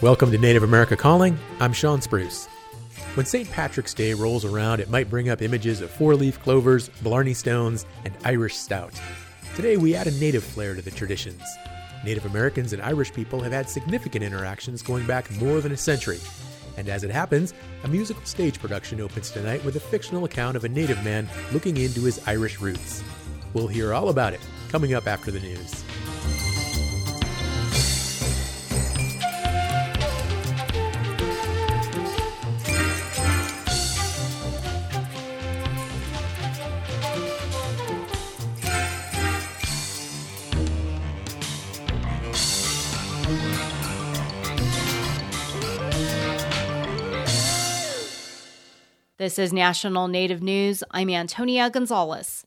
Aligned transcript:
Welcome 0.00 0.30
to 0.30 0.38
Native 0.38 0.62
America 0.62 0.96
Calling. 0.96 1.36
I'm 1.58 1.72
Shawn 1.72 2.00
Spruce. 2.00 2.46
When 3.14 3.26
St. 3.26 3.50
Patrick's 3.50 3.92
Day 3.92 4.14
rolls 4.14 4.44
around, 4.44 4.78
it 4.78 4.90
might 4.90 5.10
bring 5.10 5.28
up 5.28 5.42
images 5.42 5.80
of 5.80 5.90
four 5.90 6.14
leaf 6.14 6.40
clovers, 6.40 6.88
Blarney 7.02 7.34
stones, 7.34 7.84
and 8.04 8.14
Irish 8.24 8.54
stout. 8.54 8.92
Today, 9.56 9.76
we 9.76 9.96
add 9.96 10.06
a 10.06 10.12
native 10.12 10.44
flair 10.44 10.76
to 10.76 10.82
the 10.82 10.92
traditions. 10.92 11.42
Native 12.04 12.26
Americans 12.26 12.72
and 12.72 12.80
Irish 12.80 13.12
people 13.12 13.40
have 13.40 13.50
had 13.50 13.68
significant 13.68 14.22
interactions 14.22 14.82
going 14.82 15.04
back 15.04 15.28
more 15.32 15.60
than 15.60 15.72
a 15.72 15.76
century. 15.76 16.20
And 16.76 16.88
as 16.88 17.02
it 17.02 17.10
happens, 17.10 17.52
a 17.82 17.88
musical 17.88 18.24
stage 18.24 18.60
production 18.60 19.00
opens 19.00 19.32
tonight 19.32 19.64
with 19.64 19.74
a 19.74 19.80
fictional 19.80 20.26
account 20.26 20.56
of 20.56 20.62
a 20.62 20.68
native 20.68 21.02
man 21.02 21.28
looking 21.50 21.76
into 21.76 22.02
his 22.02 22.20
Irish 22.24 22.60
roots. 22.60 23.02
We'll 23.52 23.66
hear 23.66 23.92
all 23.92 24.10
about 24.10 24.32
it 24.32 24.40
coming 24.68 24.94
up 24.94 25.08
after 25.08 25.32
the 25.32 25.40
news. 25.40 25.82
This 49.18 49.36
is 49.36 49.52
National 49.52 50.06
Native 50.06 50.44
News. 50.44 50.84
I'm 50.92 51.10
Antonia 51.10 51.68
Gonzalez. 51.70 52.46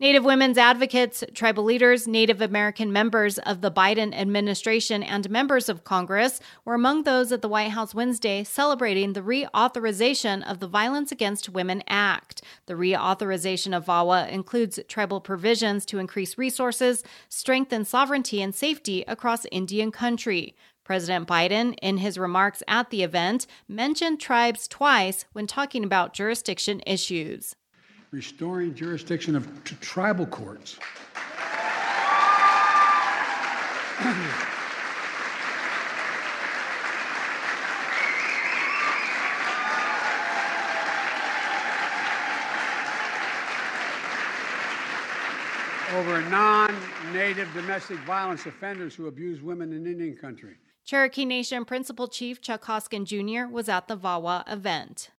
Native 0.00 0.24
women's 0.24 0.58
advocates, 0.58 1.22
tribal 1.32 1.62
leaders, 1.62 2.08
Native 2.08 2.40
American 2.40 2.92
members 2.92 3.38
of 3.38 3.60
the 3.60 3.70
Biden 3.70 4.12
administration, 4.12 5.04
and 5.04 5.30
members 5.30 5.68
of 5.68 5.84
Congress 5.84 6.40
were 6.64 6.74
among 6.74 7.04
those 7.04 7.30
at 7.30 7.40
the 7.40 7.48
White 7.48 7.70
House 7.70 7.94
Wednesday 7.94 8.42
celebrating 8.42 9.12
the 9.12 9.22
reauthorization 9.22 10.42
of 10.42 10.58
the 10.58 10.66
Violence 10.66 11.12
Against 11.12 11.50
Women 11.50 11.84
Act. 11.86 12.42
The 12.66 12.74
reauthorization 12.74 13.76
of 13.76 13.86
VAWA 13.86 14.28
includes 14.28 14.80
tribal 14.88 15.20
provisions 15.20 15.86
to 15.86 16.00
increase 16.00 16.36
resources, 16.36 17.04
strengthen 17.28 17.84
sovereignty 17.84 18.42
and 18.42 18.52
safety 18.52 19.04
across 19.06 19.46
Indian 19.52 19.92
country. 19.92 20.56
President 20.88 21.28
Biden, 21.28 21.74
in 21.82 21.98
his 21.98 22.16
remarks 22.16 22.62
at 22.66 22.88
the 22.88 23.02
event, 23.02 23.46
mentioned 23.68 24.18
tribes 24.18 24.66
twice 24.66 25.26
when 25.34 25.46
talking 25.46 25.84
about 25.84 26.14
jurisdiction 26.14 26.80
issues. 26.86 27.54
Restoring 28.10 28.74
jurisdiction 28.74 29.36
of 29.36 29.46
t- 29.64 29.76
tribal 29.82 30.24
courts. 30.24 30.78
over 45.94 46.22
non 46.30 46.74
native 47.12 47.52
domestic 47.52 47.98
violence 48.06 48.46
offenders 48.46 48.94
who 48.94 49.08
abuse 49.08 49.42
women 49.42 49.74
in 49.74 49.86
Indian 49.86 50.16
country. 50.16 50.54
Cherokee 50.88 51.26
Nation 51.26 51.66
Principal 51.66 52.08
Chief 52.08 52.40
Chuck 52.40 52.64
Hoskin 52.64 53.04
Jr. 53.04 53.52
was 53.52 53.68
at 53.68 53.88
the 53.88 53.94
VAWA 53.94 54.50
event. 54.50 55.10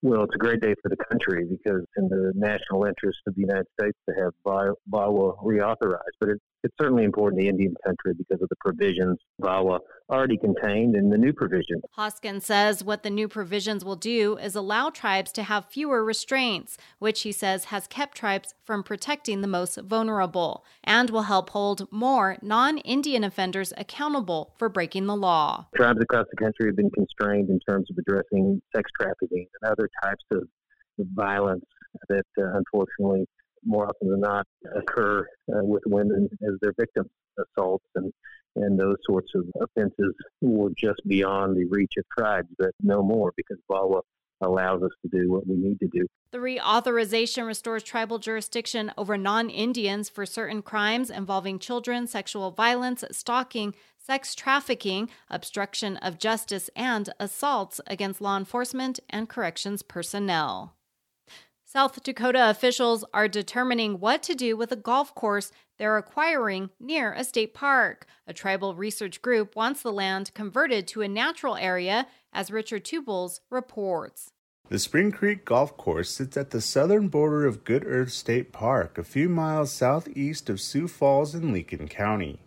Well, 0.00 0.22
it's 0.22 0.36
a 0.36 0.38
great 0.38 0.60
day 0.60 0.72
for 0.80 0.88
the 0.88 0.96
country 1.10 1.44
because 1.50 1.84
in 1.96 2.08
the 2.08 2.32
national 2.36 2.84
interest 2.84 3.18
of 3.26 3.34
the 3.34 3.40
United 3.40 3.66
States 3.76 3.98
to 4.08 4.14
have 4.22 4.32
VAWA 4.46 5.36
reauthorized. 5.42 6.14
But 6.20 6.28
it, 6.28 6.38
it's 6.66 6.74
certainly 6.80 7.04
important 7.04 7.40
to 7.40 7.48
Indian 7.48 7.74
country 7.84 8.12
because 8.18 8.42
of 8.42 8.48
the 8.48 8.56
provisions 8.56 9.18
VAWA 9.40 9.78
already 10.10 10.36
contained 10.36 10.96
in 10.96 11.10
the 11.10 11.16
new 11.16 11.32
provisions. 11.32 11.82
Hoskin 11.96 12.42
says 12.42 12.82
what 12.82 13.04
the 13.04 13.10
new 13.10 13.28
provisions 13.28 13.84
will 13.84 13.96
do 13.96 14.36
is 14.38 14.56
allow 14.56 14.90
tribes 14.90 15.30
to 15.32 15.44
have 15.44 15.66
fewer 15.66 16.04
restraints, 16.04 16.76
which 16.98 17.22
he 17.22 17.30
says 17.30 17.66
has 17.66 17.86
kept 17.86 18.16
tribes 18.16 18.54
from 18.64 18.82
protecting 18.82 19.42
the 19.42 19.48
most 19.48 19.78
vulnerable, 19.82 20.64
and 20.82 21.10
will 21.10 21.22
help 21.22 21.50
hold 21.50 21.86
more 21.92 22.36
non 22.42 22.78
Indian 22.78 23.22
offenders 23.22 23.72
accountable 23.76 24.52
for 24.58 24.68
breaking 24.68 25.06
the 25.06 25.16
law. 25.16 25.66
Tribes 25.76 26.00
across 26.02 26.26
the 26.30 26.36
country 26.36 26.66
have 26.66 26.76
been 26.76 26.90
constrained 26.90 27.48
in 27.48 27.60
terms 27.60 27.88
of 27.90 27.96
addressing 27.98 28.60
sex 28.74 28.90
trafficking 29.00 29.46
and 29.60 29.70
other 29.70 29.88
types 30.02 30.24
of 30.32 30.48
violence 31.14 31.64
that 32.08 32.26
uh, 32.38 32.58
unfortunately 32.58 33.26
more 33.66 33.86
often 33.86 34.10
than 34.10 34.20
not 34.20 34.46
occur 34.74 35.26
uh, 35.52 35.64
with 35.64 35.82
women 35.86 36.28
as 36.42 36.54
their 36.60 36.72
victims 36.78 37.10
assaults 37.38 37.84
and 37.94 38.12
and 38.56 38.80
those 38.80 38.96
sorts 39.04 39.30
of 39.34 39.44
offenses 39.60 40.14
were 40.40 40.70
just 40.78 41.00
beyond 41.06 41.56
the 41.56 41.66
reach 41.66 41.92
of 41.98 42.04
tribes, 42.16 42.48
but 42.58 42.70
no 42.82 43.02
more 43.02 43.32
because 43.36 43.58
VAWA 43.70 44.00
allows 44.40 44.82
us 44.82 44.90
to 45.02 45.08
do 45.08 45.30
what 45.30 45.46
we 45.46 45.56
need 45.56 45.78
to 45.80 45.88
do. 45.88 46.06
The 46.30 46.38
reauthorization 46.38 47.46
restores 47.46 47.82
tribal 47.82 48.18
jurisdiction 48.18 48.92
over 48.98 49.16
non 49.16 49.48
Indians 49.48 50.08
for 50.08 50.26
certain 50.26 50.62
crimes 50.62 51.10
involving 51.10 51.58
children, 51.58 52.06
sexual 52.06 52.50
violence, 52.50 53.04
stalking, 53.12 53.74
sex 53.98 54.34
trafficking, 54.34 55.08
obstruction 55.30 55.96
of 55.98 56.18
justice, 56.18 56.68
and 56.76 57.10
assaults 57.18 57.80
against 57.86 58.20
law 58.20 58.36
enforcement 58.36 59.00
and 59.08 59.28
corrections 59.28 59.82
personnel. 59.82 60.75
South 61.76 62.02
Dakota 62.02 62.48
officials 62.48 63.04
are 63.12 63.28
determining 63.28 64.00
what 64.00 64.22
to 64.22 64.34
do 64.34 64.56
with 64.56 64.72
a 64.72 64.76
golf 64.76 65.14
course 65.14 65.52
they're 65.76 65.98
acquiring 65.98 66.70
near 66.80 67.12
a 67.12 67.22
state 67.22 67.52
park. 67.52 68.06
A 68.26 68.32
tribal 68.32 68.74
research 68.74 69.20
group 69.20 69.54
wants 69.54 69.82
the 69.82 69.92
land 69.92 70.32
converted 70.32 70.88
to 70.88 71.02
a 71.02 71.06
natural 71.06 71.54
area, 71.54 72.06
as 72.32 72.50
Richard 72.50 72.82
Tubles 72.82 73.40
reports. 73.50 74.32
The 74.70 74.78
Spring 74.78 75.12
Creek 75.12 75.44
Golf 75.44 75.76
Course 75.76 76.08
sits 76.08 76.38
at 76.38 76.48
the 76.48 76.62
southern 76.62 77.08
border 77.08 77.44
of 77.44 77.62
Good 77.62 77.84
Earth 77.86 78.12
State 78.12 78.52
Park, 78.52 78.96
a 78.96 79.04
few 79.04 79.28
miles 79.28 79.70
southeast 79.70 80.48
of 80.48 80.62
Sioux 80.62 80.88
Falls 80.88 81.34
in 81.34 81.52
Lincoln 81.52 81.88
County. 81.88 82.40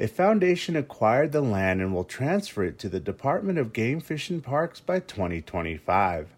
A 0.00 0.06
foundation 0.06 0.76
acquired 0.76 1.32
the 1.32 1.42
land 1.42 1.82
and 1.82 1.94
will 1.94 2.04
transfer 2.04 2.64
it 2.64 2.78
to 2.78 2.88
the 2.88 3.00
Department 3.00 3.58
of 3.58 3.74
Game 3.74 4.00
Fish 4.00 4.30
and 4.30 4.42
Parks 4.42 4.80
by 4.80 5.00
2025. 5.00 6.32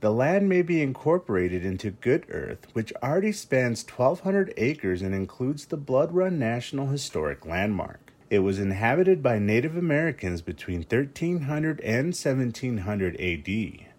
The 0.00 0.10
land 0.10 0.48
may 0.48 0.62
be 0.62 0.80
incorporated 0.80 1.62
into 1.62 1.90
Good 1.90 2.24
Earth, 2.30 2.66
which 2.72 2.90
already 3.02 3.32
spans 3.32 3.84
1,200 3.84 4.54
acres 4.56 5.02
and 5.02 5.14
includes 5.14 5.66
the 5.66 5.76
Blood 5.76 6.12
Run 6.14 6.38
National 6.38 6.86
Historic 6.86 7.44
Landmark. 7.44 8.10
It 8.30 8.38
was 8.38 8.58
inhabited 8.58 9.22
by 9.22 9.38
Native 9.38 9.76
Americans 9.76 10.40
between 10.40 10.78
1300 10.78 11.80
and 11.82 12.14
1700 12.14 13.20
AD. 13.20 13.89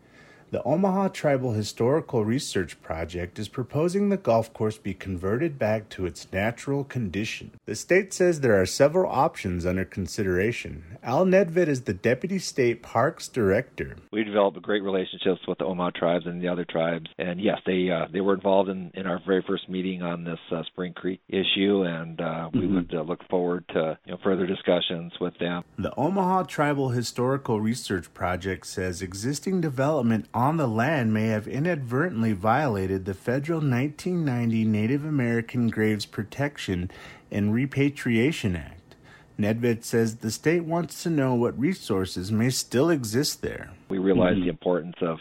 The 0.51 0.61
Omaha 0.63 1.07
Tribal 1.07 1.53
Historical 1.53 2.25
Research 2.25 2.81
Project 2.81 3.39
is 3.39 3.47
proposing 3.47 4.09
the 4.09 4.17
golf 4.17 4.53
course 4.53 4.77
be 4.77 4.93
converted 4.93 5.57
back 5.57 5.87
to 5.91 6.05
its 6.05 6.27
natural 6.33 6.83
condition. 6.83 7.51
The 7.65 7.73
state 7.73 8.13
says 8.13 8.41
there 8.41 8.59
are 8.59 8.65
several 8.65 9.09
options 9.09 9.65
under 9.65 9.85
consideration. 9.85 10.97
Al 11.03 11.25
Nedved 11.25 11.69
is 11.69 11.83
the 11.83 11.93
Deputy 11.93 12.37
State 12.37 12.83
Parks 12.83 13.29
Director. 13.29 13.95
We 14.11 14.25
developed 14.25 14.61
great 14.61 14.83
relationships 14.83 15.39
with 15.47 15.57
the 15.57 15.63
Omaha 15.63 15.91
tribes 15.91 16.25
and 16.25 16.41
the 16.41 16.49
other 16.49 16.65
tribes, 16.65 17.09
and 17.17 17.39
yes, 17.39 17.59
they 17.65 17.89
uh, 17.89 18.07
they 18.11 18.19
were 18.19 18.33
involved 18.33 18.67
in, 18.69 18.91
in 18.93 19.07
our 19.07 19.21
very 19.25 19.45
first 19.47 19.69
meeting 19.69 20.01
on 20.01 20.25
this 20.25 20.39
uh, 20.51 20.63
Spring 20.63 20.91
Creek 20.91 21.21
issue, 21.29 21.83
and 21.83 22.19
uh, 22.19 22.49
we 22.53 22.59
mm-hmm. 22.59 22.75
would 22.75 22.93
uh, 22.93 23.01
look 23.03 23.25
forward 23.29 23.63
to 23.69 23.97
you 24.05 24.11
know, 24.11 24.19
further 24.21 24.45
discussions 24.45 25.13
with 25.21 25.37
them. 25.39 25.63
The 25.77 25.95
Omaha 25.95 26.43
Tribal 26.43 26.89
Historical 26.89 27.61
Research 27.61 28.13
Project 28.13 28.67
says 28.67 29.01
existing 29.01 29.61
development 29.61 30.25
on 30.33 30.40
the 30.41 30.67
land 30.67 31.13
may 31.13 31.27
have 31.27 31.47
inadvertently 31.47 32.33
violated 32.33 33.05
the 33.05 33.13
federal 33.13 33.59
1990 33.59 34.65
Native 34.65 35.05
American 35.05 35.69
Graves 35.69 36.07
Protection 36.07 36.89
and 37.29 37.53
Repatriation 37.53 38.55
Act. 38.55 38.95
Nedved 39.39 39.83
says 39.83 40.17
the 40.17 40.31
state 40.31 40.63
wants 40.63 41.03
to 41.03 41.11
know 41.11 41.35
what 41.35 41.57
resources 41.59 42.31
may 42.31 42.49
still 42.49 42.89
exist 42.89 43.43
there. 43.43 43.69
We 43.87 43.99
realize 43.99 44.33
mm-hmm. 44.33 44.45
the 44.45 44.49
importance 44.49 44.95
of 45.01 45.19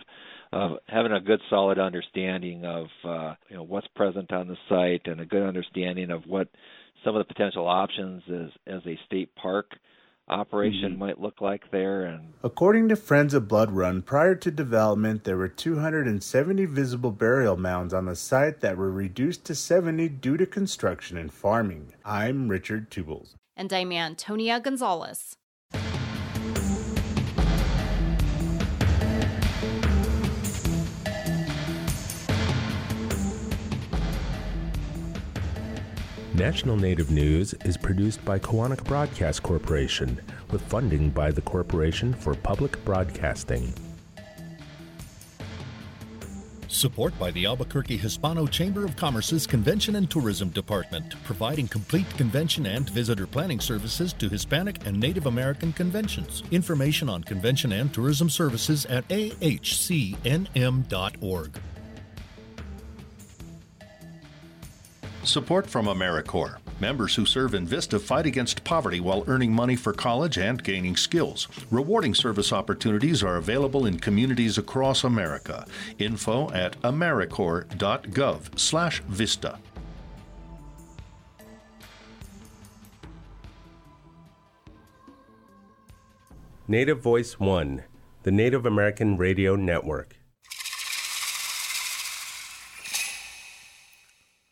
of 0.53 0.79
having 0.89 1.13
a 1.13 1.21
good 1.21 1.41
solid 1.51 1.79
understanding 1.79 2.65
of 2.65 2.87
uh, 3.05 3.35
you 3.51 3.57
know 3.57 3.63
what's 3.63 3.87
present 3.89 4.33
on 4.33 4.49
the 4.49 4.57
site 4.71 5.03
and 5.05 5.21
a 5.21 5.27
good 5.27 5.43
understanding 5.43 6.11
of 6.11 6.27
what 6.27 6.49
some 7.05 7.15
of 7.15 7.27
the 7.27 7.33
potential 7.33 7.69
options 7.69 8.23
as 8.29 8.51
as 8.67 8.81
a 8.87 8.99
state 9.05 9.35
park 9.35 9.73
operation 10.31 10.93
mm-hmm. 10.93 11.01
might 11.01 11.21
look 11.21 11.41
like 11.41 11.71
there 11.71 12.05
and 12.05 12.33
according 12.43 12.89
to 12.89 12.97
friends 12.97 13.35
of 13.35 13.49
blood 13.49 13.71
run 13.71 14.01
prior 14.01 14.35
to 14.35 14.51
development 14.51 15.25
there 15.25 15.37
were 15.37 15.49
270 15.49 16.65
visible 16.67 17.11
burial 17.11 17.57
mounds 17.57 17.93
on 17.93 18.07
the 18.07 18.17
site 18.17 18.61
that 18.61 18.77
were 18.77 18.91
reduced 18.91 19.45
to 19.45 19.55
70 19.55 20.09
due 20.09 20.37
to 20.37 20.47
construction 20.47 21.17
and 21.17 21.33
farming. 21.33 21.93
I'm 22.05 22.49
richard 22.49 22.91
tubles 22.91 23.35
and 23.57 23.73
i'm 23.73 23.93
antonia 23.93 24.61
gonzalez 24.61 25.37
National 36.35 36.77
Native 36.77 37.11
News 37.11 37.55
is 37.65 37.77
produced 37.77 38.25
by 38.25 38.39
Koahnic 38.39 38.85
Broadcast 38.85 39.43
Corporation 39.43 40.21
with 40.53 40.63
funding 40.63 41.11
by 41.11 41.33
the 41.33 41.41
Corporation 41.41 42.15
for 42.15 42.35
Public 42.35 42.83
Broadcasting. 42.85 43.75
Support 46.69 47.19
by 47.19 47.33
the 47.33 47.47
Albuquerque 47.47 47.97
Hispano 47.97 48.47
Chamber 48.47 48.85
of 48.85 48.95
Commerce's 48.95 49.45
Convention 49.45 49.97
and 49.97 50.09
Tourism 50.09 50.51
Department, 50.51 51.17
providing 51.25 51.67
complete 51.67 52.09
convention 52.17 52.65
and 52.65 52.89
visitor 52.89 53.27
planning 53.27 53.59
services 53.59 54.13
to 54.13 54.29
Hispanic 54.29 54.87
and 54.87 54.99
Native 54.99 55.27
American 55.27 55.73
conventions. 55.73 56.45
Information 56.53 57.09
on 57.09 57.25
convention 57.25 57.73
and 57.73 57.93
tourism 57.93 58.31
services 58.31 58.87
at 58.87 59.07
ahcnm.org. 59.09 60.21
Support 65.31 65.71
from 65.71 65.87
AmeriCorps. 65.87 66.59
Members 66.81 67.15
who 67.15 67.25
serve 67.25 67.55
in 67.55 67.65
Vista 67.65 68.01
fight 68.01 68.27
against 68.27 68.65
poverty 68.65 68.99
while 68.99 69.23
earning 69.29 69.53
money 69.53 69.77
for 69.77 69.93
college 69.93 70.39
and 70.39 70.61
gaining 70.61 70.97
skills. 70.97 71.47
Rewarding 71.71 72.17
service 72.17 72.53
opportunities 72.53 73.23
are 73.23 73.37
available 73.37 73.87
in 73.87 74.01
communities 74.01 74.59
across 74.59 75.05
America. 75.05 75.65
Info 76.01 76.51
at 76.51 76.81
AmeriCorps.gov 76.81 78.59
slash 78.59 79.03
VISTA. 79.03 79.61
Native 86.67 87.01
Voice 87.01 87.39
One, 87.39 87.85
the 88.25 88.33
Native 88.33 88.67
American 88.67 89.17
Radio 89.17 89.55
Network. 89.55 90.20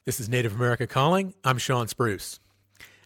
This 0.08 0.20
is 0.20 0.30
Native 0.30 0.54
America 0.54 0.86
Calling. 0.86 1.34
I'm 1.44 1.58
Shawn 1.58 1.86
Spruce. 1.86 2.40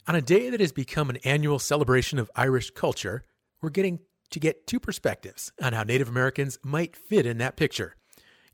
On 0.07 0.15
a 0.15 0.23
day 0.23 0.51
that 0.51 0.61
has 0.61 0.71
become 0.71 1.11
an 1.11 1.17
annual 1.25 1.59
celebration 1.59 2.21
of 2.21 2.31
Irish 2.37 2.71
culture, 2.71 3.25
we're 3.61 3.71
getting 3.71 3.99
to 4.31 4.39
get 4.39 4.69
two 4.69 4.79
perspectives 4.79 5.51
on 5.61 5.73
how 5.73 5.83
Native 5.83 6.09
Americans 6.09 6.61
might 6.63 6.95
fit 6.95 7.27
in 7.27 7.39
that 7.39 7.57
picture. 7.57 7.97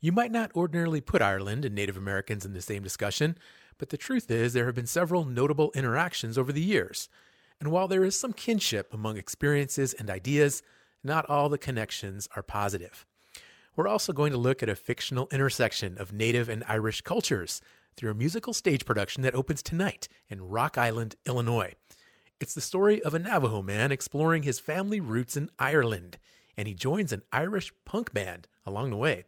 You 0.01 0.11
might 0.11 0.31
not 0.31 0.51
ordinarily 0.55 0.99
put 0.99 1.21
Ireland 1.21 1.63
and 1.63 1.75
Native 1.75 1.95
Americans 1.95 2.43
in 2.43 2.53
the 2.53 2.61
same 2.63 2.81
discussion, 2.81 3.37
but 3.77 3.89
the 3.89 3.97
truth 3.97 4.31
is 4.31 4.53
there 4.53 4.65
have 4.65 4.73
been 4.73 4.87
several 4.87 5.25
notable 5.25 5.71
interactions 5.75 6.35
over 6.35 6.51
the 6.51 6.59
years. 6.59 7.07
And 7.59 7.69
while 7.69 7.87
there 7.87 8.03
is 8.03 8.19
some 8.19 8.33
kinship 8.33 8.95
among 8.95 9.17
experiences 9.17 9.93
and 9.93 10.09
ideas, 10.09 10.63
not 11.03 11.29
all 11.29 11.49
the 11.49 11.59
connections 11.59 12.27
are 12.35 12.41
positive. 12.41 13.05
We're 13.75 13.87
also 13.87 14.11
going 14.11 14.31
to 14.31 14.39
look 14.39 14.63
at 14.63 14.69
a 14.69 14.75
fictional 14.75 15.29
intersection 15.31 15.99
of 15.99 16.11
Native 16.11 16.49
and 16.49 16.63
Irish 16.67 17.01
cultures 17.01 17.61
through 17.95 18.11
a 18.11 18.15
musical 18.15 18.53
stage 18.53 18.85
production 18.85 19.23
that 19.23 19.35
opens 19.35 19.61
tonight 19.61 20.07
in 20.29 20.47
Rock 20.47 20.77
Island, 20.77 21.15
Illinois. 21.25 21.73
It's 22.39 22.53
the 22.53 22.61
story 22.61 23.01
of 23.01 23.13
a 23.13 23.19
Navajo 23.19 23.61
man 23.61 23.91
exploring 23.91 24.43
his 24.43 24.59
family 24.59 24.99
roots 24.99 25.35
in 25.35 25.49
Ireland, 25.59 26.17
and 26.55 26.67
he 26.67 26.73
joins 26.73 27.11
an 27.11 27.23
Irish 27.31 27.73
punk 27.85 28.13
band 28.13 28.47
along 28.65 28.89
the 28.91 28.97
way. 28.97 29.25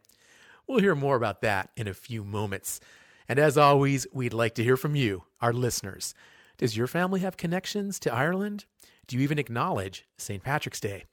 We'll 0.66 0.80
hear 0.80 0.94
more 0.94 1.16
about 1.16 1.42
that 1.42 1.70
in 1.76 1.88
a 1.88 1.94
few 1.94 2.24
moments. 2.24 2.80
And 3.28 3.38
as 3.38 3.58
always, 3.58 4.06
we'd 4.12 4.32
like 4.32 4.54
to 4.54 4.64
hear 4.64 4.76
from 4.76 4.94
you, 4.94 5.24
our 5.40 5.52
listeners. 5.52 6.14
Does 6.56 6.76
your 6.76 6.86
family 6.86 7.20
have 7.20 7.36
connections 7.36 7.98
to 8.00 8.12
Ireland? 8.12 8.64
Do 9.06 9.16
you 9.16 9.22
even 9.22 9.38
acknowledge 9.38 10.06
St. 10.16 10.42
Patrick's 10.42 10.80
Day? 10.80 11.04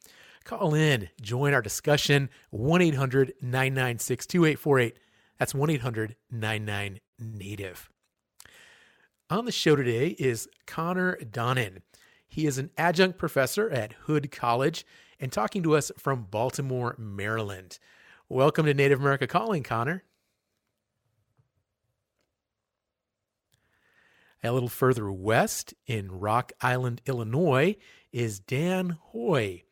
Call 0.44 0.74
in, 0.74 1.10
join 1.22 1.54
our 1.54 1.62
discussion, 1.62 2.30
1 2.52 2.82
800 2.82 3.34
996 3.42 4.26
2848. 4.26 4.98
That's 5.40 5.56
1 5.56 5.70
800 5.70 6.18
99 6.30 7.00
Native. 7.18 7.90
On 9.30 9.46
the 9.46 9.54
show 9.54 9.78
today 9.78 10.10
is 10.20 10.50
Connor 10.68 11.16
Donnan. 11.18 11.82
He 12.28 12.46
is 12.46 12.58
an 12.58 12.72
adjunct 12.78 13.18
professor 13.18 13.70
at 13.70 13.94
Hood 13.94 14.32
College 14.32 14.86
and 15.18 15.32
talking 15.32 15.64
to 15.64 15.78
us 15.78 15.94
from 15.98 16.28
Baltimore, 16.30 16.94
Maryland. 16.98 17.80
Welcome 18.28 18.66
to 18.66 18.74
Native 18.74 19.00
America 19.00 19.28
Calling, 19.28 19.64
Connor. 19.64 20.04
A 24.44 24.52
little 24.52 24.68
further 24.68 25.10
west 25.10 25.74
in 25.88 26.12
Rock 26.12 26.52
Island, 26.60 27.02
Illinois, 27.06 27.78
is 28.12 28.42
Dan 28.42 28.98
Hoy. 29.00 29.64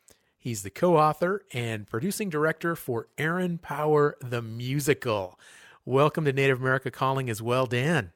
He's 0.47 0.63
the 0.63 0.69
co 0.69 0.95
author 0.95 1.43
and 1.51 1.85
producing 1.85 2.29
director 2.29 2.77
for 2.77 3.09
Aaron 3.17 3.57
Power 3.57 4.15
the 4.21 4.41
Musical. 4.41 5.37
Welcome 5.83 6.23
to 6.23 6.31
Native 6.31 6.61
America 6.61 6.89
Calling 6.89 7.29
as 7.29 7.41
well, 7.41 7.65
Dan. 7.65 8.13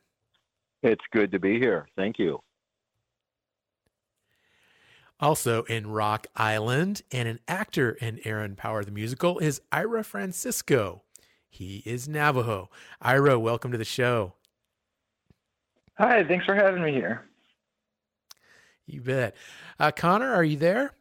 It's 0.81 1.03
good 1.11 1.33
to 1.33 1.39
be 1.39 1.59
here. 1.59 1.89
Thank 1.97 2.19
you. 2.19 2.39
Also 5.19 5.63
in 5.63 5.87
Rock 5.87 6.25
Island, 6.33 7.01
and 7.11 7.27
an 7.27 7.41
actor 7.49 7.91
in 7.99 8.21
Aaron 8.23 8.55
Power 8.55 8.85
the 8.85 8.91
Musical 8.91 9.37
is 9.39 9.59
Ira 9.69 10.01
Francisco. 10.01 11.01
He 11.49 11.83
is 11.85 12.07
Navajo. 12.07 12.69
Ira, 13.01 13.37
welcome 13.39 13.73
to 13.73 13.77
the 13.77 13.83
show. 13.83 14.35
Hi, 15.95 16.23
thanks 16.23 16.45
for 16.45 16.55
having 16.55 16.81
me 16.81 16.93
here. 16.93 17.25
You 18.85 19.01
bet. 19.01 19.35
Uh, 19.77 19.91
Connor, 19.91 20.31
are 20.31 20.45
you 20.45 20.55
there? 20.55 20.93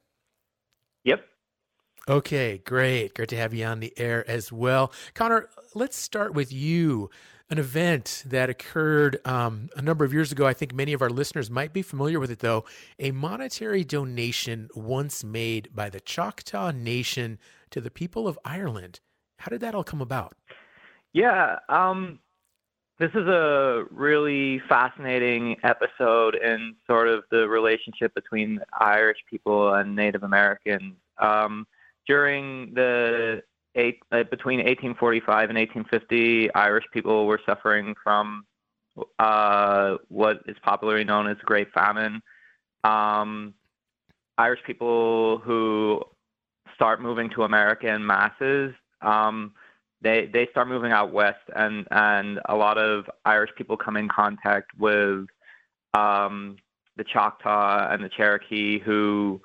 Okay, 2.09 2.59
great. 2.59 3.15
Great 3.15 3.29
to 3.29 3.37
have 3.37 3.55
you 3.55 3.65
on 3.65 3.81
the 3.81 3.93
air 3.99 4.29
as 4.29 4.51
well. 4.51 4.93
Connor, 5.15 5.49
let's 5.75 5.97
start 5.97 6.35
with 6.35 6.53
you. 6.53 7.11
An 7.51 7.59
event 7.59 8.23
that 8.27 8.49
occurred 8.49 9.19
um, 9.25 9.71
a 9.77 9.83
number 9.83 10.05
of 10.05 10.13
years 10.13 10.31
ago. 10.31 10.47
I 10.47 10.53
think 10.53 10.73
many 10.73 10.93
of 10.93 11.03
our 11.03 11.11
listeners 11.11 11.51
might 11.51 11.73
be 11.73 11.83
familiar 11.83 12.21
with 12.21 12.31
it, 12.31 12.39
though. 12.39 12.65
A 13.01 13.11
monetary 13.11 13.83
donation 13.83 14.69
once 14.73 15.25
made 15.25 15.69
by 15.75 15.91
the 15.91 15.99
Choctaw 15.99 16.71
Nation 16.71 17.41
to 17.71 17.81
the 17.81 17.91
people 17.91 18.29
of 18.29 18.39
Ireland. 18.45 19.01
How 19.39 19.49
did 19.49 19.63
that 19.63 19.75
all 19.75 19.83
come 19.83 20.01
about? 20.01 20.37
Yeah, 21.13 21.59
um, 21.69 22.21
this 23.01 23.11
is 23.15 23.27
a 23.27 23.85
really 23.91 24.61
fascinating 24.69 25.57
episode 25.65 26.37
in 26.37 26.77
sort 26.87 27.09
of 27.09 27.25
the 27.31 27.49
relationship 27.49 28.15
between 28.15 28.61
Irish 28.79 29.19
people 29.29 29.75
and 29.75 29.97
Native 29.97 30.23
Americans. 30.23 30.95
Um, 31.19 31.67
during 32.11 32.75
the 32.75 33.41
eight, 33.77 34.01
uh, 34.11 34.25
between 34.25 34.59
1845 34.59 35.49
and 35.49 35.57
1850, 35.57 36.53
Irish 36.57 36.85
people 36.93 37.25
were 37.25 37.41
suffering 37.47 37.95
from 38.03 38.45
uh, 39.21 39.95
what 40.09 40.41
is 40.47 40.57
popularly 40.61 41.05
known 41.05 41.29
as 41.29 41.37
the 41.37 41.45
Great 41.45 41.73
Famine. 41.73 42.21
Um, 42.83 43.55
Irish 44.39 44.59
people 44.67 45.39
who 45.39 46.03
start 46.75 47.01
moving 47.01 47.31
to 47.31 47.45
America 47.45 47.87
in 47.87 48.05
masses, 48.05 48.75
um, 49.03 49.53
they 50.03 50.29
they 50.33 50.49
start 50.51 50.67
moving 50.67 50.91
out 50.91 51.13
west, 51.13 51.45
and 51.55 51.87
and 51.93 52.41
a 52.49 52.57
lot 52.57 52.77
of 52.77 53.05
Irish 53.25 53.51
people 53.57 53.77
come 53.77 53.97
in 53.97 54.09
contact 54.09 54.73
with 54.77 55.27
um, 55.95 56.57
the 56.97 57.05
Choctaw 57.05 57.89
and 57.93 58.03
the 58.03 58.09
Cherokee 58.09 58.81
who 58.81 59.41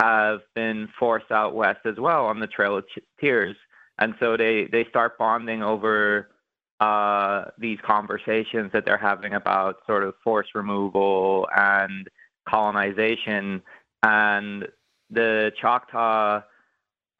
have 0.00 0.40
been 0.54 0.88
forced 0.98 1.30
out 1.30 1.54
west 1.54 1.80
as 1.84 1.96
well 1.98 2.26
on 2.26 2.40
the 2.40 2.46
Trail 2.46 2.76
of 2.76 2.84
Tears, 3.20 3.56
and 3.98 4.14
so 4.20 4.36
they 4.36 4.68
they 4.70 4.84
start 4.88 5.18
bonding 5.18 5.62
over 5.62 6.30
uh, 6.80 7.46
these 7.58 7.78
conversations 7.84 8.70
that 8.72 8.84
they're 8.84 8.96
having 8.96 9.34
about 9.34 9.76
sort 9.86 10.04
of 10.04 10.14
forced 10.22 10.54
removal 10.54 11.48
and 11.56 12.08
colonization, 12.48 13.62
and 14.02 14.68
the 15.10 15.52
Choctaw. 15.60 16.42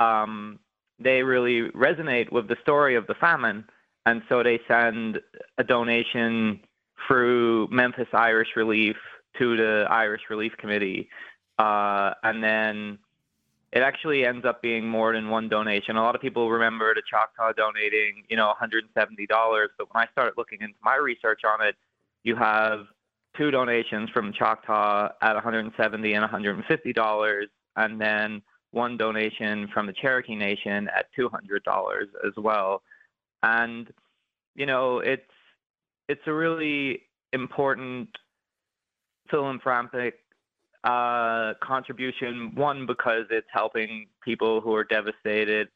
Um, 0.00 0.60
they 1.00 1.22
really 1.22 1.70
resonate 1.70 2.30
with 2.32 2.48
the 2.48 2.56
story 2.62 2.94
of 2.96 3.06
the 3.06 3.14
famine, 3.14 3.64
and 4.06 4.22
so 4.28 4.42
they 4.42 4.60
send 4.68 5.20
a 5.58 5.64
donation 5.64 6.60
through 7.06 7.68
Memphis 7.70 8.08
Irish 8.12 8.48
Relief 8.56 8.96
to 9.38 9.56
the 9.56 9.86
Irish 9.90 10.22
Relief 10.30 10.52
Committee 10.58 11.08
uh, 11.58 12.14
and 12.22 12.42
then 12.42 12.98
it 13.72 13.82
actually 13.82 14.24
ends 14.24 14.46
up 14.46 14.62
being 14.62 14.88
more 14.88 15.12
than 15.12 15.28
one 15.28 15.48
donation. 15.48 15.96
A 15.96 16.02
lot 16.02 16.14
of 16.14 16.22
people 16.22 16.50
remember 16.50 16.94
the 16.94 17.02
Choctaw 17.08 17.52
donating, 17.52 18.24
you 18.28 18.36
know, 18.36 18.52
$170, 18.60 18.86
but 19.76 19.94
when 19.94 20.04
I 20.04 20.06
started 20.12 20.34
looking 20.36 20.60
into 20.60 20.76
my 20.82 20.96
research 20.96 21.42
on 21.44 21.66
it, 21.66 21.76
you 22.24 22.34
have 22.34 22.86
two 23.36 23.50
donations 23.50 24.08
from 24.10 24.32
Choctaw 24.32 25.10
at 25.20 25.34
170 25.34 26.12
and 26.12 26.22
150 26.22 26.92
dollars, 26.92 27.48
and 27.76 28.00
then 28.00 28.42
one 28.70 28.96
donation 28.96 29.68
from 29.72 29.86
the 29.86 29.92
Cherokee 29.92 30.34
Nation 30.34 30.88
at 30.96 31.06
$200 31.18 32.02
as 32.26 32.32
well. 32.36 32.82
And 33.42 33.92
you 34.54 34.66
know, 34.66 34.98
it's 34.98 35.22
it's 36.08 36.26
a 36.26 36.32
really 36.32 37.02
important 37.32 38.08
philanthropic 39.30 40.18
uh, 40.84 41.54
contribution. 41.62 42.52
One, 42.54 42.86
because 42.86 43.24
it's 43.30 43.46
helping 43.52 44.06
people 44.22 44.60
who 44.60 44.74
are 44.74 44.84
devastated 44.84 45.68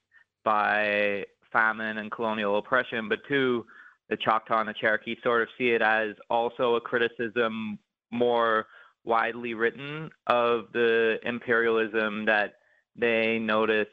by 0.44 1.24
famine 1.52 1.98
and 1.98 2.10
colonial 2.10 2.58
oppression, 2.58 3.08
but 3.08 3.18
two, 3.28 3.66
the 4.08 4.16
Choctaw 4.16 4.60
and 4.60 4.68
the 4.68 4.74
Cherokee 4.74 5.16
sort 5.22 5.42
of 5.42 5.48
see 5.56 5.70
it 5.70 5.82
as 5.82 6.10
also 6.28 6.74
a 6.74 6.80
criticism 6.80 7.78
more 8.10 8.66
widely 9.04 9.54
written 9.54 10.10
of 10.26 10.66
the 10.72 11.18
imperialism 11.24 12.24
that 12.26 12.54
they 12.96 13.38
notice 13.38 13.88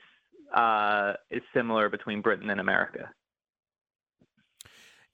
uh, 0.53 1.13
is 1.31 1.41
similar 1.53 1.89
between 1.89 2.21
Britain 2.21 2.49
and 2.49 2.59
America. 2.59 3.09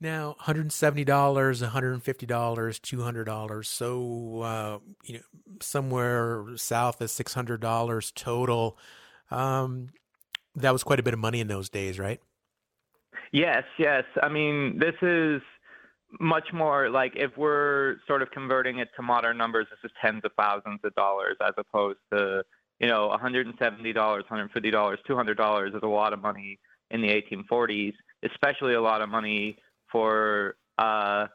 Now, 0.01 0.35
$170, 0.41 1.05
$150, 1.05 2.27
$200. 2.27 3.65
So, 3.65 4.41
uh, 4.41 4.79
you 5.05 5.13
know, 5.15 5.21
somewhere 5.61 6.45
south 6.57 6.99
of 6.99 7.09
$600 7.09 8.13
total. 8.13 8.77
Um, 9.31 9.87
that 10.55 10.71
was 10.71 10.83
quite 10.83 10.99
a 10.99 11.03
bit 11.03 11.13
of 11.13 11.19
money 11.19 11.39
in 11.39 11.47
those 11.47 11.69
days, 11.69 11.97
right? 11.97 12.19
Yes, 13.31 13.63
yes. 13.79 14.03
I 14.21 14.29
mean, 14.29 14.79
this 14.79 14.95
is 15.01 15.41
much 16.19 16.53
more 16.53 16.89
like 16.89 17.13
if 17.15 17.35
we're 17.37 17.97
sort 18.07 18.21
of 18.21 18.31
converting 18.31 18.79
it 18.79 18.89
to 18.95 19.01
modern 19.01 19.37
numbers, 19.37 19.67
this 19.69 19.79
is 19.89 19.91
tens 20.01 20.21
of 20.23 20.31
thousands 20.37 20.79
of 20.83 20.93
dollars 20.95 21.35
as 21.41 21.53
opposed 21.57 21.99
to, 22.11 22.43
you 22.79 22.87
know, 22.87 23.15
$170, 23.21 23.93
$150, 23.93 24.97
$200 25.09 25.67
is 25.67 25.73
a 25.81 25.87
lot 25.87 26.13
of 26.13 26.21
money 26.21 26.59
in 26.91 27.01
the 27.01 27.09
1840s, 27.09 27.93
especially 28.23 28.73
a 28.73 28.81
lot 28.81 29.01
of 29.01 29.09
money 29.09 29.57
for 29.95 30.57
uh, 30.77 31.25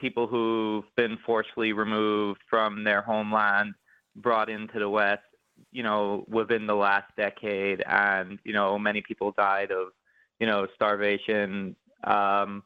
people 0.00 0.26
who've 0.26 0.84
been 0.96 1.16
forcefully 1.24 1.72
removed 1.72 2.40
from 2.50 2.82
their 2.82 3.00
homeland, 3.00 3.74
brought 4.16 4.50
into 4.50 4.80
the 4.80 4.88
West, 4.88 5.22
you 5.70 5.84
know, 5.84 6.24
within 6.26 6.66
the 6.66 6.74
last 6.74 7.08
decade, 7.16 7.84
and 7.86 8.40
you 8.42 8.52
know, 8.52 8.76
many 8.76 9.02
people 9.02 9.32
died 9.38 9.70
of, 9.70 9.92
you 10.40 10.48
know, 10.48 10.66
starvation. 10.74 11.76
Um, 12.02 12.64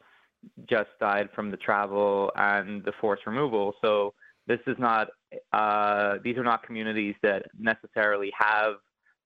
just 0.70 0.88
died 1.00 1.28
from 1.34 1.50
the 1.50 1.58
travel 1.58 2.32
and 2.34 2.82
the 2.84 2.92
forced 2.98 3.26
removal. 3.26 3.74
So 3.84 4.14
this 4.46 4.60
is 4.66 4.76
not; 4.78 5.08
uh, 5.52 6.14
these 6.24 6.38
are 6.38 6.44
not 6.44 6.62
communities 6.62 7.14
that 7.22 7.44
necessarily 7.58 8.32
have 8.38 8.76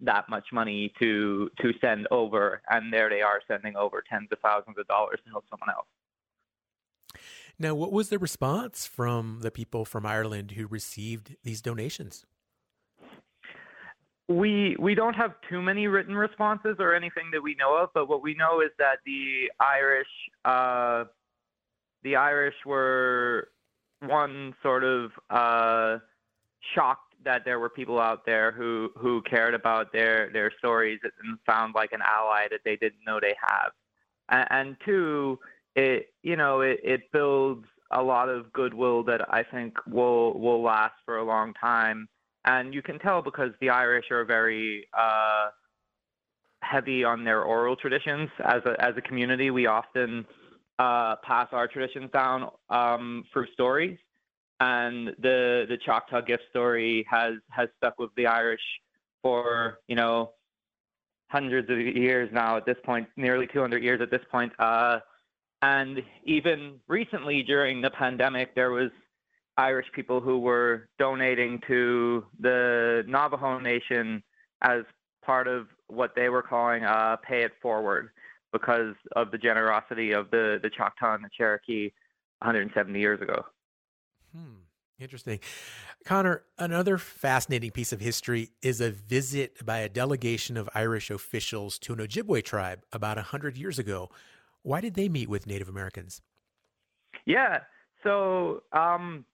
that 0.05 0.29
much 0.29 0.47
money 0.53 0.93
to 1.01 1.51
to 1.61 1.73
send 1.81 2.07
over, 2.11 2.63
and 2.71 2.93
there 2.93 3.09
they 3.09 3.23
are 3.23 3.41
sending 3.49 3.77
over 3.77 4.03
tens 4.09 4.29
of 4.33 4.39
thousands 4.41 4.77
of 4.79 4.87
dollars 4.87 5.19
to 5.25 5.31
help 5.31 5.45
someone 5.51 5.71
else. 5.71 5.87
Now, 7.59 7.75
what 7.75 7.93
was 7.93 8.09
the 8.09 8.19
response 8.19 8.87
from 8.87 9.39
the 9.43 9.51
people 9.51 9.85
from 9.85 10.05
Ireland 10.05 10.53
who 10.53 10.67
received 10.67 11.37
these 11.45 11.63
donations? 11.63 12.27
We 14.29 14.77
we 14.79 14.95
don't 14.95 15.15
have 15.15 15.35
too 15.49 15.61
many 15.61 15.87
written 15.87 16.17
responses 16.17 16.77
or 16.79 16.95
anything 16.95 17.31
that 17.33 17.43
we 17.43 17.55
know 17.55 17.77
of, 17.77 17.91
but 17.95 18.09
what 18.09 18.23
we 18.23 18.35
know 18.35 18.61
is 18.61 18.71
that 18.79 18.99
the 19.05 19.51
Irish 19.61 20.09
uh, 20.45 21.05
the 22.03 22.17
Irish 22.17 22.55
were 22.65 23.49
one 24.01 24.55
sort 24.63 24.83
of 24.83 25.11
uh, 25.31 25.99
shocked 26.75 27.14
that 27.25 27.45
there 27.45 27.59
were 27.59 27.69
people 27.69 28.01
out 28.01 28.25
there 28.25 28.53
who 28.53 28.91
who 28.97 29.23
cared 29.23 29.55
about 29.55 29.93
their 29.93 30.31
their 30.33 30.51
stories 30.59 31.01
and 31.03 31.39
found 31.47 31.75
like 31.75 31.93
an 31.93 32.01
ally 32.03 32.47
that 32.51 32.61
they 32.65 32.77
didn't 32.77 33.05
know 33.07 33.19
they 33.21 33.35
have, 33.41 33.73
and, 34.29 34.47
and 34.51 34.77
two, 34.85 35.39
it 35.77 36.09
you 36.23 36.37
know 36.37 36.61
it, 36.61 36.81
it 36.83 37.13
builds 37.13 37.67
a 37.91 38.03
lot 38.03 38.29
of 38.29 38.53
goodwill 38.53 39.03
that 39.05 39.33
I 39.33 39.43
think 39.43 39.75
will 39.87 40.39
will 40.39 40.63
last 40.63 40.95
for 41.05 41.19
a 41.19 41.25
long 41.25 41.55
time, 41.55 42.09
and 42.45 42.73
you 42.75 42.83
can 42.83 42.99
tell 42.99 43.23
because 43.23 43.51
the 43.61 43.71
Irish 43.71 44.11
are 44.11 44.25
very 44.25 44.87
uh, 44.99 45.49
heavy 46.63 47.05
on 47.05 47.25
their 47.25 47.43
oral 47.43 47.77
traditions. 47.77 48.31
As 48.45 48.63
a 48.67 48.77
as 48.79 48.95
a 48.97 49.03
community. 49.03 49.51
We 49.51 49.67
often 49.67 50.27
uh, 50.79 51.17
pass 51.23 51.49
our 51.53 51.69
traditions 51.69 52.11
down 52.13 52.51
um, 52.71 53.25
through 53.33 53.47
stories 53.53 53.99
and 54.61 55.09
the 55.19 55.67
the 55.69 55.79
Choctaw 55.85 56.21
gift 56.21 56.45
story 56.51 57.07
has 57.11 57.35
has 57.51 57.69
stuck 57.77 57.99
with 57.99 58.11
the 58.17 58.27
Irish 58.27 58.61
for 59.23 59.81
you 59.89 59.97
know 59.97 60.33
hundreds 61.29 61.69
of 61.71 61.79
years 61.79 62.31
now. 62.33 62.57
At 62.57 62.67
this 62.67 62.77
point, 62.85 63.09
nearly 63.17 63.47
200 63.53 63.83
years 63.83 64.01
at 64.01 64.11
this 64.11 64.23
point. 64.31 64.53
Uh, 64.59 65.01
and 65.63 66.03
even 66.25 66.79
recently, 66.89 67.43
during 67.43 67.81
the 67.81 67.91
pandemic, 67.91 68.55
there 68.55 68.71
was 68.71 68.91
Irish 69.57 69.87
people 69.95 70.21
who 70.21 70.39
were 70.39 70.89
donating 70.99 71.61
to 71.67 72.25
the 72.39 73.03
Navajo 73.07 73.59
Nation 73.59 74.23
as 74.63 74.83
part 75.25 75.49
of 75.49 75.69
what 75.89 76.15
they 76.15 76.29
were 76.29 76.43
calling 76.43 76.85
uh, 76.85 77.17
"Pay 77.17 77.43
It 77.43 77.53
Forward" 77.63 78.11
because 78.53 78.95
of 79.17 79.31
the 79.31 79.39
generosity 79.39 80.13
of 80.13 80.31
the 80.31 80.61
the 80.63 80.71
Choctaw 80.71 81.15
and 81.15 81.25
the 81.25 81.31
Cherokee 81.37 81.91
170 82.41 83.01
years 83.01 83.21
ago. 83.21 83.45
Hmm. 84.35 84.65
Interesting. 84.99 85.41
Connor, 86.05 86.43
another 86.57 86.99
fascinating 86.99 87.73
piece 87.73 87.93
of 87.93 88.01
history 88.01 88.51
is 88.63 88.81
a 88.81 88.91
visit 88.91 89.65
by 89.65 89.79
a 89.79 89.89
delegation 89.89 90.57
of 90.57 90.69
Irish 90.75 91.11
officials 91.11 91.79
to 91.81 91.93
an 91.93 91.99
Ojibwe 91.99 92.45
tribe 92.45 92.85
about 92.93 93.17
100 93.17 93.57
years 93.57 93.79
ago. 93.79 94.11
Why 94.63 94.81
did 94.81 94.95
they 94.95 95.09
meet 95.09 95.29
with 95.29 95.47
Native 95.47 95.69
Americans? 95.69 96.23
Yeah. 97.27 97.61
So, 98.05 98.63
um, 98.73 99.25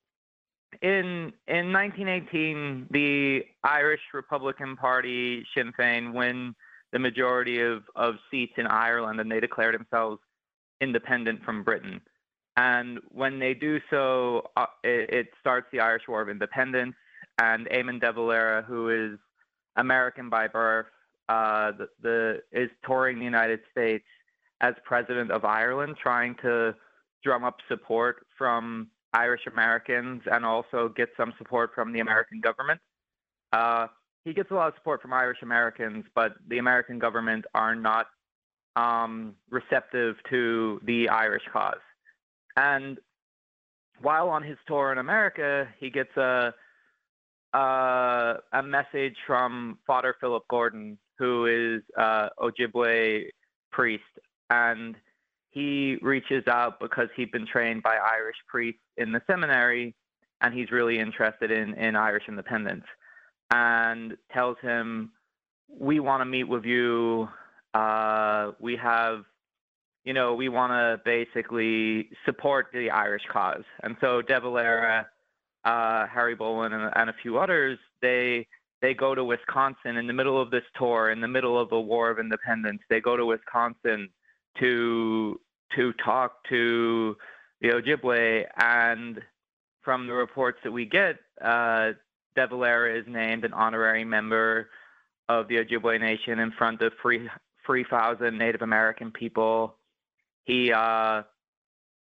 in 0.82 1.32
in 1.46 1.72
1918, 1.72 2.86
the 2.90 3.44
Irish 3.64 4.00
Republican 4.14 4.76
Party, 4.76 5.44
Sinn 5.54 5.72
Féin, 5.78 6.14
win 6.14 6.54
the 6.92 6.98
majority 6.98 7.60
of, 7.60 7.82
of 7.96 8.14
seats 8.30 8.54
in 8.56 8.66
Ireland, 8.66 9.20
and 9.20 9.30
they 9.30 9.40
declare 9.40 9.72
themselves 9.72 10.20
independent 10.80 11.44
from 11.44 11.62
Britain. 11.62 12.00
And 12.60 12.98
when 13.08 13.38
they 13.38 13.54
do 13.54 13.80
so, 13.88 14.50
uh, 14.54 14.66
it, 14.84 15.08
it, 15.10 15.26
starts 15.40 15.66
the 15.72 15.80
Irish 15.80 16.02
War 16.06 16.20
of 16.20 16.28
Independence. 16.28 16.94
And 17.40 17.66
Eamon 17.70 18.02
de 18.02 18.12
Valera, 18.12 18.60
who 18.60 18.90
is 18.90 19.18
American 19.76 20.28
by 20.28 20.46
birth, 20.46 20.84
uh, 21.30 21.72
the, 21.72 21.88
the, 22.02 22.42
is 22.52 22.68
touring 22.84 23.18
the 23.18 23.24
United 23.24 23.60
States 23.70 24.04
as 24.60 24.74
president 24.84 25.30
of 25.30 25.46
Ireland, 25.46 25.96
trying 26.02 26.34
to 26.42 26.74
drum 27.24 27.44
up 27.44 27.56
support 27.66 28.26
from 28.36 28.88
Irish 29.14 29.46
Americans 29.50 30.20
and 30.30 30.44
also 30.44 30.92
get 30.94 31.08
some 31.16 31.32
support 31.38 31.70
from 31.74 31.94
the 31.94 32.00
American 32.00 32.42
government. 32.42 32.78
Uh, 33.54 33.86
he 34.26 34.34
gets 34.34 34.50
a 34.50 34.54
lot 34.54 34.68
of 34.68 34.74
support 34.74 35.00
from 35.00 35.14
Irish 35.14 35.38
Americans, 35.40 36.04
but 36.14 36.32
the 36.46 36.58
American 36.58 36.98
government 36.98 37.46
are 37.54 37.74
not 37.74 38.08
um, 38.76 39.34
receptive 39.48 40.16
to 40.28 40.78
the 40.84 41.08
Irish 41.08 41.44
cause. 41.50 41.80
And 42.56 42.98
while 44.00 44.28
on 44.28 44.42
his 44.42 44.58
tour 44.66 44.92
in 44.92 44.98
America, 44.98 45.68
he 45.78 45.90
gets 45.90 46.16
a 46.16 46.54
a, 47.52 48.36
a 48.52 48.62
message 48.62 49.16
from 49.26 49.78
Father 49.86 50.14
Philip 50.20 50.44
Gordon, 50.48 50.98
who 51.18 51.46
is 51.46 51.82
uh, 51.98 52.28
Ojibwe 52.38 53.24
priest, 53.72 54.04
and 54.50 54.94
he 55.50 55.98
reaches 56.00 56.44
out 56.46 56.78
because 56.80 57.08
he'd 57.16 57.32
been 57.32 57.46
trained 57.46 57.82
by 57.82 57.96
Irish 57.96 58.36
priests 58.46 58.80
in 58.96 59.10
the 59.10 59.20
seminary, 59.26 59.94
and 60.40 60.54
he's 60.54 60.70
really 60.70 60.98
interested 60.98 61.50
in 61.50 61.74
in 61.74 61.96
Irish 61.96 62.24
independence, 62.28 62.84
and 63.50 64.16
tells 64.32 64.56
him, 64.62 65.10
"We 65.68 65.98
want 66.00 66.20
to 66.20 66.24
meet 66.24 66.44
with 66.44 66.64
you. 66.64 67.28
Uh, 67.74 68.52
we 68.60 68.76
have 68.76 69.24
you 70.04 70.12
know, 70.12 70.34
we 70.34 70.48
want 70.48 70.72
to 70.72 71.00
basically 71.04 72.10
support 72.24 72.68
the 72.72 72.90
Irish 72.90 73.22
cause. 73.30 73.64
And 73.82 73.96
so 74.00 74.22
De 74.22 74.40
Valera, 74.40 75.06
uh, 75.64 76.06
Harry 76.06 76.34
Boland, 76.34 76.74
and, 76.74 76.90
and, 76.94 77.10
a 77.10 77.14
few 77.22 77.38
others, 77.38 77.78
they 78.00 78.46
they 78.80 78.94
go 78.94 79.14
to 79.14 79.22
Wisconsin 79.22 79.98
in 79.98 80.06
the 80.06 80.12
middle 80.12 80.40
of 80.40 80.50
this 80.50 80.64
tour, 80.78 81.10
in 81.10 81.20
the 81.20 81.28
middle 81.28 81.58
of 81.58 81.70
a 81.72 81.80
war 81.80 82.10
of 82.10 82.18
independence. 82.18 82.80
They 82.88 83.00
go 83.00 83.16
to 83.16 83.26
Wisconsin 83.26 84.08
to 84.58 85.38
to 85.76 85.92
talk 86.04 86.42
to 86.48 87.16
the 87.60 87.68
Ojibwe, 87.68 88.46
and 88.56 89.20
from 89.82 90.06
the 90.06 90.14
reports 90.14 90.58
that 90.64 90.72
we 90.72 90.86
get, 90.86 91.18
uh, 91.42 91.92
De 92.34 92.46
Valera 92.46 92.98
is 92.98 93.04
named 93.06 93.44
an 93.44 93.52
honorary 93.52 94.04
member 94.04 94.70
of 95.28 95.46
the 95.48 95.56
Ojibwe 95.56 96.00
Nation 96.00 96.38
in 96.38 96.52
front 96.52 96.80
of 96.80 96.94
three 97.02 97.28
three 97.66 97.84
thousand 97.84 98.38
Native 98.38 98.62
American 98.62 99.12
people 99.12 99.76
he 100.44 100.72
uh, 100.72 101.22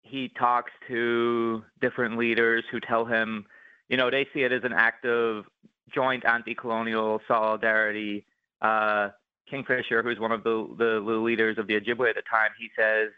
he 0.01 0.29
talks 0.29 0.71
to 0.87 1.63
different 1.81 2.17
leaders 2.17 2.63
who 2.71 2.79
tell 2.79 3.05
him, 3.05 3.45
you 3.89 3.97
know, 3.97 4.09
they 4.09 4.27
see 4.33 4.41
it 4.41 4.51
as 4.51 4.63
an 4.63 4.73
act 4.73 5.05
of 5.05 5.45
joint 5.93 6.25
anti-colonial 6.25 7.21
solidarity. 7.27 8.25
Uh, 8.61 9.09
Kingfisher, 9.49 10.03
who's 10.03 10.19
one 10.19 10.31
of 10.31 10.43
the, 10.43 10.67
the, 10.77 11.03
the 11.05 11.17
leaders 11.17 11.57
of 11.57 11.67
the 11.67 11.73
Ojibwe 11.73 12.09
at 12.09 12.15
the 12.15 12.21
time, 12.29 12.51
he 12.59 12.69
says, 12.77 13.09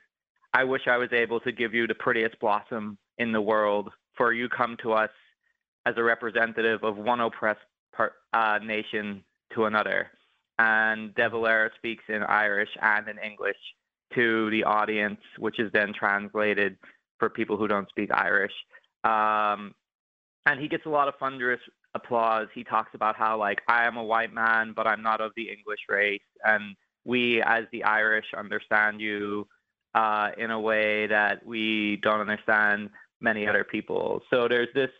"I 0.53 0.63
wish 0.63 0.88
I 0.88 0.98
was 0.98 1.12
able 1.12 1.39
to 1.41 1.51
give 1.51 1.74
you 1.74 1.88
the 1.88 1.96
prettiest 1.96 2.39
blossom 2.39 2.98
in 3.18 3.32
the 3.32 3.41
world, 3.41 3.89
for 4.15 4.32
you 4.34 4.48
come 4.48 4.77
to 4.82 4.94
us 4.94 5.10
as 5.86 5.96
a 5.98 6.03
representative 6.03 6.84
of 6.84 6.98
one 6.98 7.20
oppressed 7.20 7.60
part, 7.94 8.13
uh, 8.34 8.60
nation 8.63 9.24
to 9.53 9.65
another." 9.65 10.12
And 10.58 11.13
De 11.15 11.30
Valera 11.30 11.72
speaks 11.75 12.03
in 12.08 12.24
Irish 12.24 12.70
and 12.82 13.08
in 13.08 13.18
English 13.18 13.58
to 14.15 14.50
the 14.50 14.63
audience, 14.63 15.20
which 15.38 15.60
is 15.60 15.72
then 15.72 15.94
translated 15.94 16.77
for 17.20 17.30
people 17.30 17.58
who 17.58 17.68
don't 17.68 17.89
speak 17.89 18.10
Irish. 18.12 18.53
Um, 19.03 19.74
and 20.46 20.60
he 20.60 20.68
gets 20.68 20.86
a 20.86 20.89
lot 20.89 21.08
of 21.08 21.15
thunderous 21.20 21.62
applause. 21.94 22.48
He 22.53 22.63
talks 22.63 22.91
about 22.94 23.15
how 23.15 23.38
like 23.38 23.62
I 23.68 23.86
am 23.86 23.98
a 23.98 24.03
white 24.03 24.34
man, 24.34 24.74
but 24.75 24.88
I'm 24.88 25.01
not 25.01 25.22
of 25.22 25.32
the 25.36 25.50
English 25.50 25.82
race, 25.89 26.22
and 26.44 26.75
we 27.06 27.41
as 27.44 27.65
the 27.72 27.84
Irish 27.84 28.25
understand 28.38 29.01
you 29.01 29.48
uh, 29.94 30.32
in 30.38 30.51
a 30.51 30.60
way 30.60 31.08
that 31.08 31.46
we 31.46 31.98
don't 31.98 32.22
understand 32.22 32.89
many 33.20 33.48
other 33.48 33.63
people. 33.63 34.22
So 34.30 34.48
there's 34.48 34.74
this 34.74 34.91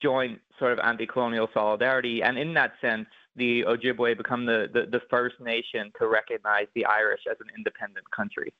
joint 0.00 0.40
sort 0.58 0.72
of 0.72 0.78
anti-colonial 0.80 1.48
solidarity, 1.52 2.22
and 2.22 2.38
in 2.38 2.54
that 2.54 2.74
sense, 2.80 3.08
the 3.38 3.62
Ojibwe 3.62 4.16
become 4.16 4.44
the, 4.46 4.66
the, 4.72 4.82
the 4.90 5.00
first 5.08 5.36
nation 5.40 5.92
to 5.98 6.08
recognize 6.08 6.66
the 6.74 6.84
Irish 6.84 7.22
as 7.30 7.36
an 7.40 7.46
independent 7.56 8.10
country. 8.10 8.52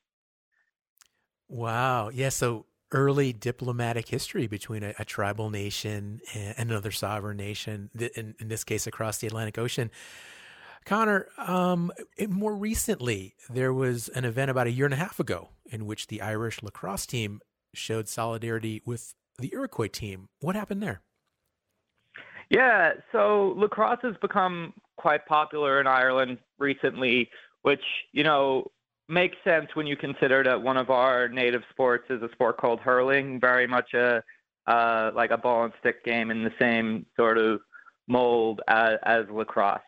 Wow. 1.48 2.10
Yeah. 2.10 2.28
So 2.30 2.66
early 2.92 3.32
diplomatic 3.32 4.08
history 4.08 4.46
between 4.46 4.82
a, 4.82 4.94
a 4.98 5.04
tribal 5.04 5.50
nation 5.50 6.20
and 6.34 6.70
another 6.70 6.90
sovereign 6.90 7.36
nation, 7.36 7.90
in, 7.98 8.34
in, 8.40 8.48
this 8.48 8.64
case 8.64 8.86
across 8.86 9.18
the 9.18 9.26
Atlantic 9.26 9.58
Ocean. 9.58 9.90
Connor, 10.86 11.28
um, 11.36 11.92
more 12.28 12.54
recently, 12.54 13.34
there 13.50 13.74
was 13.74 14.08
an 14.08 14.24
event 14.24 14.50
about 14.50 14.66
a 14.66 14.70
year 14.70 14.86
and 14.86 14.94
a 14.94 14.98
half 14.98 15.20
ago 15.20 15.50
in 15.70 15.84
which 15.84 16.06
the 16.06 16.22
Irish 16.22 16.62
lacrosse 16.62 17.04
team 17.04 17.40
showed 17.74 18.08
solidarity 18.08 18.80
with 18.86 19.14
the 19.38 19.50
Iroquois 19.52 19.88
team. 19.88 20.28
What 20.40 20.56
happened 20.56 20.82
there? 20.82 21.02
Yeah, 22.50 22.92
so 23.12 23.54
lacrosse 23.56 24.00
has 24.02 24.16
become 24.22 24.72
quite 24.96 25.26
popular 25.26 25.80
in 25.80 25.86
Ireland 25.86 26.38
recently, 26.58 27.30
which, 27.62 27.82
you 28.12 28.24
know, 28.24 28.70
makes 29.08 29.36
sense 29.44 29.68
when 29.74 29.86
you 29.86 29.96
consider 29.96 30.42
that 30.44 30.62
one 30.62 30.76
of 30.76 30.90
our 30.90 31.28
native 31.28 31.62
sports 31.70 32.04
is 32.10 32.22
a 32.22 32.30
sport 32.32 32.58
called 32.58 32.80
hurling, 32.80 33.40
very 33.40 33.66
much 33.66 33.94
a 33.94 34.22
uh, 34.66 35.10
like 35.14 35.30
a 35.30 35.38
ball 35.38 35.64
and 35.64 35.72
stick 35.80 36.04
game 36.04 36.30
in 36.30 36.44
the 36.44 36.52
same 36.60 37.06
sort 37.16 37.38
of 37.38 37.60
mold 38.06 38.60
as, 38.68 38.98
as 39.04 39.24
lacrosse. 39.30 39.80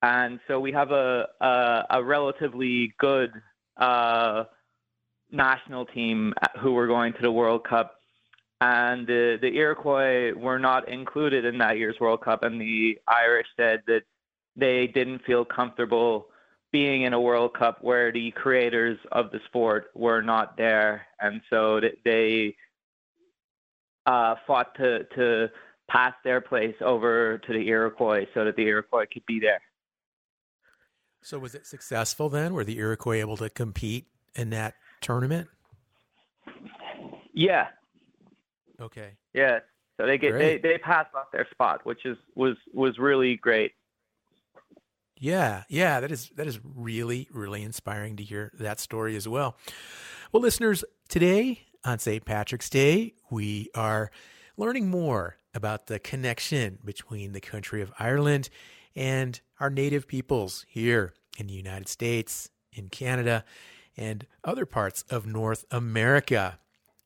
And 0.00 0.40
so 0.48 0.60
we 0.60 0.72
have 0.72 0.90
a 0.92 1.26
a, 1.40 1.84
a 1.90 2.04
relatively 2.04 2.94
good 2.98 3.32
uh, 3.76 4.44
national 5.30 5.86
team 5.86 6.32
who 6.60 6.76
are 6.78 6.86
going 6.86 7.12
to 7.14 7.22
the 7.22 7.32
World 7.32 7.64
Cup 7.64 7.93
and 8.64 9.06
the, 9.06 9.36
the 9.42 9.54
Iroquois 9.58 10.32
were 10.32 10.58
not 10.58 10.88
included 10.88 11.44
in 11.44 11.58
that 11.58 11.76
year's 11.76 12.00
World 12.00 12.22
Cup, 12.22 12.42
and 12.44 12.58
the 12.58 12.98
Irish 13.06 13.46
said 13.58 13.82
that 13.86 14.04
they 14.56 14.86
didn't 14.86 15.22
feel 15.26 15.44
comfortable 15.44 16.28
being 16.72 17.02
in 17.02 17.12
a 17.12 17.20
World 17.20 17.52
Cup 17.52 17.76
where 17.82 18.10
the 18.10 18.30
creators 18.30 18.98
of 19.12 19.30
the 19.32 19.40
sport 19.44 19.90
were 19.94 20.22
not 20.22 20.56
there, 20.56 21.06
and 21.20 21.42
so 21.50 21.78
they 22.06 22.56
uh, 24.06 24.36
fought 24.46 24.74
to 24.76 25.04
to 25.14 25.50
pass 25.86 26.14
their 26.24 26.40
place 26.40 26.74
over 26.80 27.36
to 27.46 27.52
the 27.52 27.68
Iroquois 27.68 28.24
so 28.32 28.46
that 28.46 28.56
the 28.56 28.62
Iroquois 28.62 29.04
could 29.12 29.26
be 29.26 29.40
there. 29.40 29.60
So 31.20 31.38
was 31.38 31.54
it 31.54 31.66
successful 31.66 32.30
then? 32.30 32.54
Were 32.54 32.64
the 32.64 32.78
Iroquois 32.78 33.20
able 33.20 33.36
to 33.36 33.50
compete 33.50 34.06
in 34.34 34.48
that 34.50 34.74
tournament? 35.02 35.48
Yeah, 37.34 37.66
Okay. 38.80 39.12
Yeah. 39.32 39.60
So 39.98 40.06
they 40.06 40.18
get 40.18 40.32
great. 40.32 40.62
they 40.62 40.70
they 40.70 40.78
passed 40.78 41.14
off 41.14 41.30
their 41.32 41.46
spot, 41.50 41.84
which 41.84 42.04
is 42.04 42.16
was 42.34 42.56
was 42.72 42.98
really 42.98 43.36
great. 43.36 43.72
Yeah, 45.16 45.62
yeah, 45.68 46.00
that 46.00 46.10
is 46.10 46.30
that 46.36 46.46
is 46.46 46.58
really 46.64 47.28
really 47.32 47.62
inspiring 47.62 48.16
to 48.16 48.24
hear 48.24 48.50
that 48.58 48.80
story 48.80 49.14
as 49.16 49.28
well. 49.28 49.56
Well, 50.32 50.42
listeners, 50.42 50.84
today 51.08 51.60
on 51.84 52.00
St. 52.00 52.24
Patrick's 52.24 52.68
Day, 52.68 53.14
we 53.30 53.68
are 53.74 54.10
learning 54.56 54.90
more 54.90 55.36
about 55.54 55.86
the 55.86 56.00
connection 56.00 56.78
between 56.84 57.32
the 57.32 57.40
country 57.40 57.80
of 57.80 57.92
Ireland 57.98 58.50
and 58.96 59.40
our 59.60 59.70
native 59.70 60.08
peoples 60.08 60.66
here 60.68 61.14
in 61.38 61.46
the 61.46 61.54
United 61.54 61.88
States, 61.88 62.50
in 62.72 62.88
Canada, 62.88 63.44
and 63.96 64.26
other 64.42 64.66
parts 64.66 65.04
of 65.08 65.26
North 65.26 65.64
America. 65.70 66.58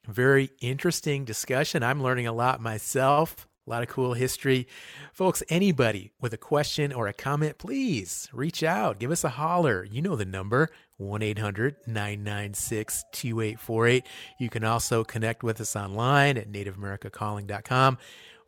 Very 0.09 0.51
interesting 0.63 1.27
discussion. 1.27 1.83
I'm 1.83 2.03
learning 2.03 2.27
a 2.27 2.33
lot 2.33 2.63
myself. 2.63 3.47
A 3.67 3.71
lot 3.71 3.83
of 3.83 3.91
cool 3.91 4.15
history. 4.15 4.67
Folks, 5.13 5.43
anybody 5.51 6.13
with 6.19 6.33
a 6.33 6.39
question 6.39 6.91
or 6.91 7.07
a 7.07 7.13
comment, 7.13 7.59
please 7.59 8.27
reach 8.33 8.63
out. 8.63 8.99
Give 8.99 9.11
us 9.11 9.25
a 9.25 9.29
holler. 9.29 9.85
You 9.85 10.01
know 10.01 10.17
the 10.17 10.25
number 10.25 10.71
1 10.97 11.21
800 11.21 11.77
996 11.87 13.05
2848. 13.13 14.07
You 14.41 14.49
can 14.49 14.65
also 14.65 15.05
connect 15.05 15.43
with 15.43 15.61
us 15.61 15.77
online 15.77 16.39
at 16.39 16.51
nativeamericacalling.com 16.51 17.99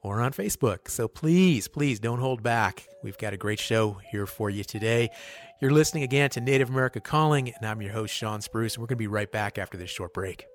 or 0.03 0.23
on 0.23 0.33
Facebook. 0.33 0.89
So 0.89 1.09
please, 1.09 1.69
please 1.69 2.01
don't 2.01 2.21
hold 2.21 2.43
back. 2.43 2.89
We've 3.03 3.19
got 3.19 3.35
a 3.35 3.37
great 3.37 3.59
show 3.59 3.99
here 4.11 4.25
for 4.25 4.49
you 4.49 4.65
today. 4.65 5.11
You're 5.61 5.73
listening 5.73 6.05
again 6.05 6.31
to 6.31 6.41
Native 6.41 6.71
America 6.71 7.01
Calling, 7.01 7.53
and 7.55 7.67
I'm 7.67 7.83
your 7.83 7.93
host, 7.93 8.15
Shawn 8.15 8.41
Spruce. 8.41 8.79
We're 8.79 8.87
going 8.87 8.97
to 8.97 9.03
be 9.03 9.07
right 9.07 9.31
back 9.31 9.59
after 9.59 9.77
this 9.77 9.91
short 9.91 10.15
break. 10.15 10.47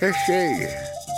Teshe, 0.00 0.68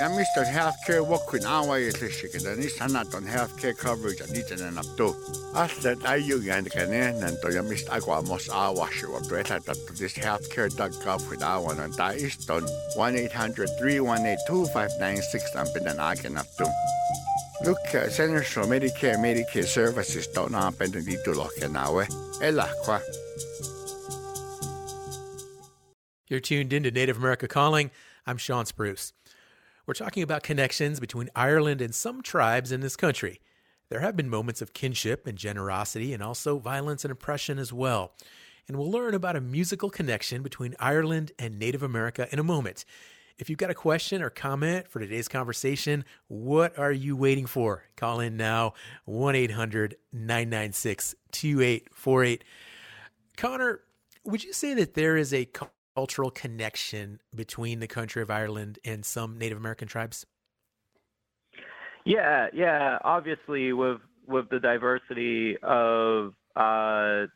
ja 0.01 0.09
mistä 0.09 0.45
healthcare 0.45 1.01
wakun 1.01 1.47
awa 1.47 1.79
ya 1.79 1.93
teshe 1.93 2.29
kada 2.29 2.55
ni 2.57 2.69
sanaton 2.69 3.27
healthcare 3.27 3.75
coverage 3.75 4.25
ani 4.25 4.43
tenen 4.43 4.79
apto. 4.79 5.17
Asta 5.55 5.97
tayo 5.97 6.43
yan 6.43 6.65
kane 6.65 7.13
nanto 7.21 7.49
ya 7.55 7.63
mista 7.63 7.93
agwa 7.93 8.23
mos 8.27 8.49
awa 8.51 8.89
shiwa 8.91 9.21
breta 9.29 9.61
tato 9.65 9.93
this 9.95 10.15
healthcare.gov 10.15 11.31
with 11.31 11.43
awa 11.43 11.75
nan 11.77 11.93
ta 11.93 12.11
iston 12.11 12.67
1-800-318-2596 12.99 15.55
ang 15.55 15.69
pinanakin 15.71 16.37
apto. 16.43 16.67
Look, 17.65 17.79
uh, 17.95 18.09
Centers 18.11 18.49
for 18.51 18.67
Medicare 18.67 19.15
Medicare 19.15 19.65
Services 19.65 20.27
don't 20.27 20.55
happen 20.55 20.91
to 20.91 20.99
dito 20.99 21.37
lo 21.37 21.49
kanawe. 21.61 22.07
Ela 22.43 22.67
kwa. 22.83 23.01
You're 26.27 26.41
tuned 26.41 26.73
into 26.73 26.91
Native 26.91 27.19
America 27.19 27.47
Calling. 27.47 27.93
I'm 28.25 28.37
Shawn 28.37 28.67
Spruce. 28.67 29.13
We're 29.85 29.95
talking 29.95 30.23
about 30.23 30.45
connections 30.45 31.01
between 31.01 31.29
Ireland 31.35 31.81
and 31.81 31.93
some 31.93 32.23
tribes 32.23 32.71
in 32.71 32.81
this 32.81 32.95
country. 32.95 33.41
There 33.89 33.99
have 33.99 34.17
been 34.17 34.29
moments 34.29 34.63
of 34.63 34.73
kinship 34.73 35.27
and 35.27 35.37
generosity, 35.37 36.15
and 36.15 36.23
also 36.23 36.59
violence 36.59 37.05
and 37.05 37.11
oppression 37.11 37.59
as 37.59 37.73
well. 37.73 38.13
And 38.69 38.77
we'll 38.77 38.91
learn 38.91 39.15
about 39.15 39.35
a 39.35 39.41
musical 39.41 39.91
connection 39.91 40.43
between 40.43 40.77
Ireland 40.79 41.33
and 41.37 41.59
Native 41.59 41.83
America 41.83 42.29
in 42.31 42.39
a 42.39 42.45
moment. 42.45 42.85
If 43.39 43.51
you've 43.51 43.59
got 43.59 43.71
a 43.71 43.75
question 43.75 44.23
or 44.23 44.31
comment 44.31 44.87
for 44.89 45.01
today's 45.01 45.27
conversation, 45.27 46.05
what 46.29 46.79
are 46.79 46.93
you 46.93 47.17
waiting 47.17 47.47
for? 47.47 47.85
Call 47.97 48.21
in 48.21 48.37
now 48.37 48.75
1 49.07 49.35
800 49.35 49.97
996 50.13 51.17
2848. 51.33 52.45
Connor, 53.37 53.81
would 54.25 54.45
you 54.45 54.53
say 54.53 54.75
that 54.75 54.95
there 54.95 55.17
is 55.17 55.35
a 55.35 55.49
cultural 55.95 56.31
connection 56.31 57.21
between 57.35 57.81
the 57.81 57.87
country 57.87 58.23
of 58.23 58.31
Ireland 58.31 58.79
and 58.85 59.05
some 59.05 59.39
Native 59.39 59.59
American 59.59 59.89
tribes? 59.89 60.27
Yeah, 62.05 62.49
yeah. 62.53 62.99
Obviously, 63.05 63.73
with 63.73 64.01
with 64.27 64.49
the 64.51 64.59
diversity 64.59 65.57
of 65.63 66.35
uh, 66.57 67.27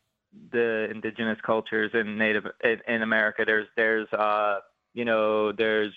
the 0.53 0.89
indigenous 0.91 1.39
cultures 1.45 1.91
in 1.95 2.19
Native 2.19 2.45
in, 2.63 2.81
in 2.89 3.03
America, 3.03 3.45
there's 3.47 3.69
there's 3.77 4.09
uh, 4.13 4.59
you 4.95 5.05
know 5.05 5.53
there's 5.53 5.93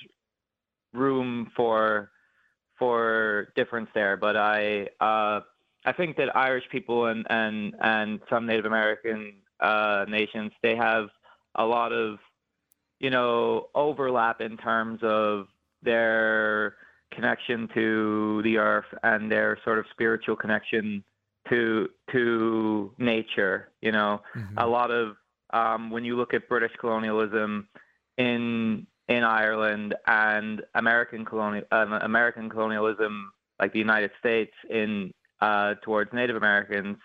room 0.93 1.52
for 1.56 2.12
for 2.78 3.52
difference 3.56 3.89
there. 3.93 4.17
But 4.17 4.38
I 4.38 4.88
uh, 5.00 5.41
I 5.86 5.93
think 5.95 6.17
that 6.17 6.36
Irish 6.36 6.65
people 6.72 7.08
and 7.08 7.26
and 7.30 7.76
and 7.82 8.19
some 8.30 8.45
Native 8.45 8.65
American 8.65 9.34
uh, 9.60 10.06
nations 10.08 10.52
they 10.62 10.76
have 10.76 11.08
a 11.56 11.65
lot 11.65 11.91
of 11.91 12.19
you 12.99 13.09
know, 13.09 13.67
overlap 13.75 14.41
in 14.41 14.57
terms 14.57 14.99
of 15.03 15.47
their 15.81 16.75
connection 17.12 17.67
to 17.73 18.41
the 18.43 18.57
earth 18.57 18.85
and 19.03 19.31
their 19.31 19.57
sort 19.63 19.79
of 19.79 19.85
spiritual 19.91 20.35
connection 20.35 21.03
to 21.49 21.89
to 22.12 22.93
nature. 22.97 23.69
You 23.81 23.91
know, 23.91 24.21
mm-hmm. 24.35 24.57
a 24.57 24.67
lot 24.67 24.91
of 24.91 25.15
um, 25.51 25.89
when 25.89 26.05
you 26.05 26.15
look 26.15 26.33
at 26.33 26.47
British 26.47 26.71
colonialism 26.79 27.67
in 28.17 28.85
in 29.07 29.23
Ireland 29.23 29.95
and 30.05 30.62
American 30.75 31.25
colonial 31.25 31.65
uh, 31.71 31.99
American 32.01 32.49
colonialism, 32.49 33.31
like 33.59 33.73
the 33.73 33.79
United 33.79 34.12
States, 34.19 34.53
in 34.69 35.12
uh, 35.41 35.75
towards 35.83 36.13
Native 36.13 36.35
Americans, 36.35 36.97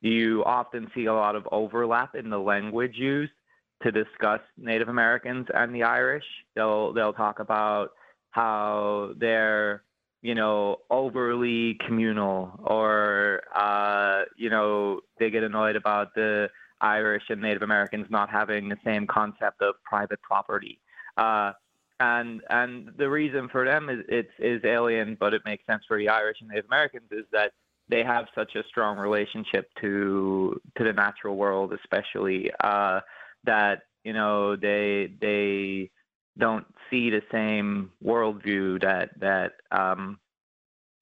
you 0.00 0.42
often 0.44 0.90
see 0.94 1.04
a 1.04 1.14
lot 1.14 1.36
of 1.36 1.46
overlap 1.52 2.14
in 2.14 2.30
the 2.30 2.38
language 2.38 2.94
used 2.96 3.32
to 3.82 3.92
discuss 3.92 4.40
Native 4.56 4.88
Americans 4.88 5.46
and 5.54 5.74
the 5.74 5.82
Irish. 5.82 6.24
They'll 6.54 6.92
they'll 6.92 7.12
talk 7.12 7.40
about 7.40 7.92
how 8.30 9.12
they're 9.16 9.82
you 10.22 10.34
know 10.34 10.78
overly 10.90 11.78
communal, 11.86 12.58
or 12.64 13.42
uh, 13.54 14.22
you 14.36 14.50
know 14.50 15.00
they 15.18 15.30
get 15.30 15.42
annoyed 15.42 15.76
about 15.76 16.14
the 16.14 16.48
Irish 16.80 17.24
and 17.28 17.40
Native 17.40 17.62
Americans 17.62 18.06
not 18.10 18.30
having 18.30 18.68
the 18.68 18.78
same 18.84 19.06
concept 19.06 19.62
of 19.62 19.74
private 19.84 20.20
property. 20.22 20.80
Uh, 21.16 21.52
and 22.00 22.42
and 22.50 22.90
the 22.96 23.08
reason 23.08 23.48
for 23.48 23.64
them 23.64 23.88
is 23.88 24.04
it's 24.08 24.32
is 24.38 24.62
alien, 24.64 25.16
but 25.18 25.34
it 25.34 25.42
makes 25.44 25.64
sense 25.66 25.82
for 25.86 25.98
the 25.98 26.08
Irish 26.08 26.38
and 26.40 26.48
Native 26.48 26.66
Americans 26.66 27.06
is 27.10 27.24
that 27.32 27.52
they 27.88 28.02
have 28.02 28.26
such 28.34 28.54
a 28.56 28.64
strong 28.68 28.98
relationship 28.98 29.68
to 29.80 30.60
to 30.76 30.84
the 30.84 30.92
natural 30.92 31.36
world, 31.36 31.72
especially 31.72 32.50
uh, 32.62 33.00
that 33.44 33.82
you 34.04 34.12
know 34.12 34.56
they 34.56 35.12
they 35.20 35.90
don't 36.38 36.66
see 36.90 37.10
the 37.10 37.22
same 37.30 37.90
worldview 38.04 38.80
that 38.82 39.10
that 39.20 39.52
um, 39.70 40.18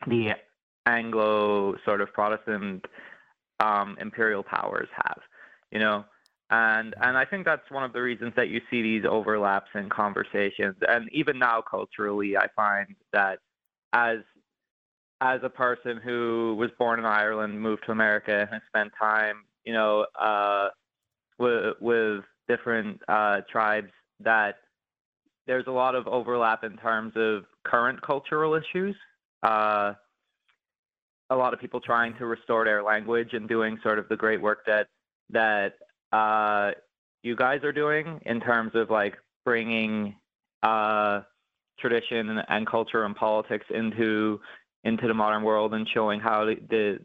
the 0.07 0.33
Anglo 0.87 1.77
sort 1.85 2.01
of 2.01 2.13
Protestant 2.13 2.85
um, 3.61 3.97
imperial 4.01 4.43
powers 4.43 4.89
have, 4.95 5.21
you 5.71 5.79
know, 5.79 6.05
and 6.51 6.95
and 7.01 7.17
I 7.17 7.25
think 7.25 7.47
that's 7.47 7.71
one 7.71 7.85
of 7.85 7.93
the 7.93 8.03
reasons 8.03 8.33
that 8.37 8.49
you 8.49 8.61
see 8.71 8.83
these 8.83 9.05
overlaps 9.09 9.71
in 9.75 9.89
conversations, 9.89 10.77
and 10.87 11.09
even 11.13 11.39
now 11.39 11.63
culturally, 11.63 12.37
I 12.37 12.49
find 12.55 12.95
that 13.13 13.39
as 13.93 14.19
as 15.23 15.41
a 15.45 15.49
person 15.49 15.99
who 16.03 16.57
was 16.59 16.71
born 16.79 16.99
in 16.99 17.07
Ireland, 17.07 17.61
moved 17.61 17.85
to 17.87 17.93
America, 17.93 18.49
and 18.51 18.61
spent 18.67 18.93
time, 19.01 19.45
you 19.65 19.73
know, 19.73 20.07
uh, 20.21 20.69
with 21.39 21.77
with 21.81 22.25
different 22.57 23.01
uh, 23.09 23.41
tribes, 23.51 23.93
that 24.21 24.57
there's 25.47 25.67
a 25.67 25.71
lot 25.71 25.95
of 25.95 26.07
overlap 26.07 26.65
in 26.65 26.77
terms 26.77 27.13
of 27.17 27.45
current 27.65 28.01
cultural 28.03 28.55
issues. 28.55 28.97
Uh, 29.43 29.95
a 31.31 31.37
lot 31.37 31.55
of 31.55 31.61
people 31.61 31.81
trying 31.81 32.15
to 32.19 32.27
restore 32.27 32.65
their 32.65 32.83
language 32.83 33.31
and 33.33 33.49
doing 33.49 33.79
sort 33.83 33.99
of 33.99 34.09
the 34.09 34.17
great 34.17 34.41
work 34.41 34.61
that 34.67 34.87
that 35.31 35.73
uh, 36.13 36.73
you 37.23 37.35
guys 37.35 37.61
are 37.65 37.73
doing 37.73 38.21
in 38.27 38.39
terms 38.41 38.73
of 38.75 38.91
like 38.91 39.15
bringing 39.45 40.15
uh, 40.63 41.21
tradition 41.79 42.39
and 42.49 42.67
culture 42.67 43.05
and 43.05 43.17
politics 43.17 43.67
into 43.71 44.41
into 44.85 45.07
the 45.09 45.15
modern 45.15 45.43
world 45.43 45.75
and 45.75 45.89
showing 45.95 46.21
how 46.21 46.45
the 46.45 46.57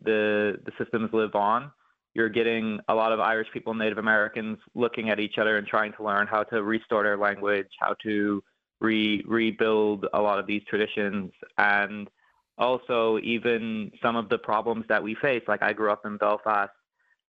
the 0.03 0.59
the 0.65 0.71
systems 0.77 1.09
live 1.13 1.35
on. 1.35 1.71
You're 2.17 2.29
getting 2.29 2.79
a 2.87 2.95
lot 2.95 3.11
of 3.11 3.19
Irish 3.19 3.47
people, 3.53 3.75
Native 3.75 3.99
Americans, 3.99 4.57
looking 4.73 5.11
at 5.11 5.19
each 5.19 5.37
other 5.37 5.57
and 5.57 5.67
trying 5.67 5.93
to 5.93 6.03
learn 6.03 6.25
how 6.25 6.41
to 6.45 6.63
restore 6.63 7.03
their 7.03 7.15
language, 7.15 7.67
how 7.79 7.93
to 8.01 8.43
re 8.81 9.23
rebuild 9.27 10.07
a 10.15 10.19
lot 10.19 10.39
of 10.39 10.47
these 10.47 10.63
traditions, 10.67 11.31
and 11.59 12.09
also 12.57 13.19
even 13.19 13.91
some 14.01 14.15
of 14.15 14.29
the 14.29 14.37
problems 14.39 14.83
that 14.89 15.03
we 15.03 15.13
face. 15.13 15.43
Like 15.47 15.61
I 15.61 15.73
grew 15.73 15.91
up 15.91 16.07
in 16.07 16.17
Belfast. 16.17 16.71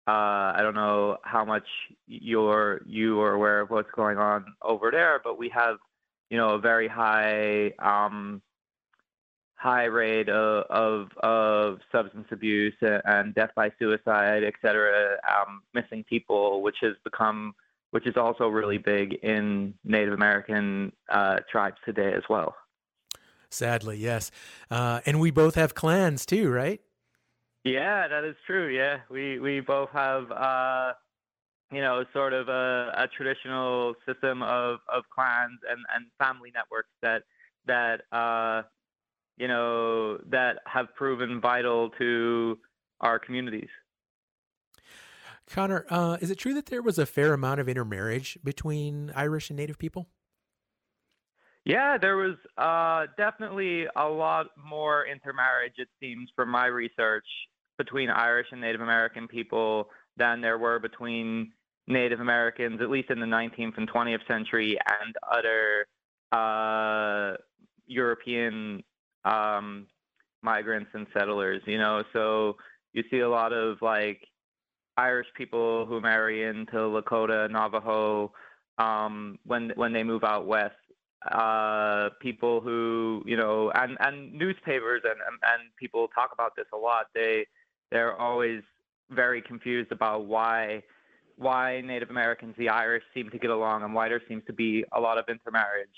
Uh, 0.08 0.56
I 0.56 0.60
don't 0.62 0.76
know 0.76 1.18
how 1.22 1.44
much 1.44 1.68
you're 2.08 2.80
you 2.86 3.20
are 3.20 3.34
aware 3.34 3.60
of 3.60 3.70
what's 3.70 3.92
going 3.92 4.18
on 4.18 4.46
over 4.62 4.90
there, 4.90 5.20
but 5.22 5.38
we 5.38 5.50
have, 5.50 5.76
you 6.30 6.38
know, 6.38 6.52
a 6.52 6.60
very 6.60 6.88
high 6.88 7.74
um, 7.80 8.42
high 9.58 9.86
rate 9.86 10.30
of, 10.30 10.66
of, 10.70 11.10
of 11.24 11.80
substance 11.92 12.28
abuse 12.32 12.76
and 12.82 13.34
death 13.36 13.50
by 13.56 13.72
suicide, 13.80 14.44
et 14.44 14.54
cetera, 14.62 15.18
um, 15.28 15.62
missing 15.74 16.04
people, 16.08 16.62
which 16.62 16.78
has 16.82 16.94
become 17.04 17.54
which 17.92 18.06
is 18.06 18.18
also 18.18 18.50
really 18.50 18.78
big 18.78 19.14
in 19.24 19.74
Native 19.86 20.14
American 20.14 20.92
uh, 21.10 21.38
tribes 21.50 21.78
today 21.86 22.14
as 22.14 22.24
well. 22.30 22.54
Sadly, 23.50 23.98
yes. 23.98 24.30
Uh, 24.70 25.00
and 25.06 25.22
we 25.22 25.32
both 25.32 25.56
have 25.56 25.74
clans 25.74 26.26
too, 26.26 26.50
right? 26.52 26.82
Yeah, 27.64 28.08
that 28.08 28.26
is 28.26 28.36
true. 28.46 28.68
Yeah, 28.68 29.00
we 29.10 29.40
we 29.40 29.62
both 29.62 29.90
have 29.92 30.30
uh, 30.32 30.94
you 31.72 31.82
know 31.82 32.04
sort 32.14 32.34
of 32.34 32.50
a, 32.50 32.92
a 32.98 33.08
traditional 33.08 33.96
system 34.06 34.44
of, 34.44 34.80
of 34.94 35.04
clans 35.10 35.60
and, 35.70 35.80
and 35.96 36.06
family 36.20 36.52
networks 36.54 36.90
that 37.02 37.24
that 37.66 38.02
uh, 38.12 38.64
you 39.38 39.48
know 39.48 40.18
that 40.30 40.60
have 40.66 40.94
proven 40.96 41.40
vital 41.40 41.90
to 41.98 42.58
our 43.02 43.20
communities. 43.20 43.70
Connor, 45.50 45.86
uh, 45.90 46.18
is 46.20 46.30
it 46.30 46.38
true 46.38 46.54
that 46.56 46.66
there 46.66 46.82
was 46.82 47.00
a 47.00 47.06
fair 47.06 47.34
amount 47.34 47.60
of 47.62 47.70
intermarriage 47.70 48.38
between 48.44 49.12
Irish 49.16 49.50
and 49.50 49.58
Native 49.58 49.78
people? 49.78 50.08
Yeah, 51.64 51.98
there 51.98 52.16
was 52.16 52.36
uh, 52.58 53.12
definitely 53.18 53.88
a 53.96 54.08
lot 54.08 54.48
more 54.58 55.06
intermarriage, 55.06 55.74
it 55.78 55.90
seems, 56.00 56.30
from 56.36 56.50
my 56.50 56.66
research, 56.68 57.26
between 57.78 58.10
Irish 58.10 58.48
and 58.52 58.62
Native 58.62 58.82
American 58.82 59.28
people 59.28 59.90
than 60.16 60.42
there 60.42 60.58
were 60.58 60.80
between 60.80 61.52
Native 61.88 62.20
Americans, 62.20 62.82
at 62.82 62.90
least 62.90 63.10
in 63.10 63.20
the 63.20 63.26
19th 63.26 63.78
and 63.78 63.90
20th 63.90 64.26
century, 64.28 64.78
and 65.02 65.16
other 65.30 65.88
uh, 66.32 67.36
European 67.86 68.84
um, 69.28 69.88
migrants 70.42 70.90
and 70.94 71.08
settlers. 71.14 71.62
You 71.66 71.78
know, 71.78 72.04
so 72.14 72.58
you 72.94 73.04
see 73.12 73.20
a 73.20 73.30
lot 73.30 73.54
of 73.54 73.78
like 73.82 74.28
Irish 74.98 75.28
people 75.36 75.86
who 75.86 76.02
marry 76.02 76.44
into 76.44 76.76
Lakota, 76.76 77.50
Navajo 77.50 78.32
um, 78.78 79.40
when 79.46 79.72
when 79.76 79.94
they 79.94 80.04
move 80.04 80.24
out 80.24 80.46
west 80.46 80.76
uh, 81.32 82.10
people 82.22 82.62
who 82.62 83.24
you 83.26 83.36
know, 83.36 83.72
and 83.72 83.98
and 84.00 84.34
newspapers 84.34 85.02
and, 85.04 85.20
and 85.20 85.76
people 85.80 86.08
talk 86.14 86.32
about 86.34 86.56
this 86.56 86.68
a 86.74 86.78
lot. 86.78 87.08
They 87.14 87.46
they're 87.92 88.16
always 88.16 88.62
very 89.10 89.42
confused 89.42 89.92
about 89.92 90.26
why 90.26 90.84
why 91.38 91.82
Native 91.82 92.10
Americans, 92.10 92.56
the 92.58 92.70
Irish, 92.70 93.04
seem 93.14 93.30
to 93.30 93.38
get 93.38 93.50
along, 93.50 93.84
and 93.84 93.94
why 93.94 94.10
there 94.10 94.22
seems 94.28 94.44
to 94.48 94.54
be 94.54 94.86
a 94.94 95.00
lot 95.00 95.18
of 95.18 95.26
intermarriage. 95.28 95.90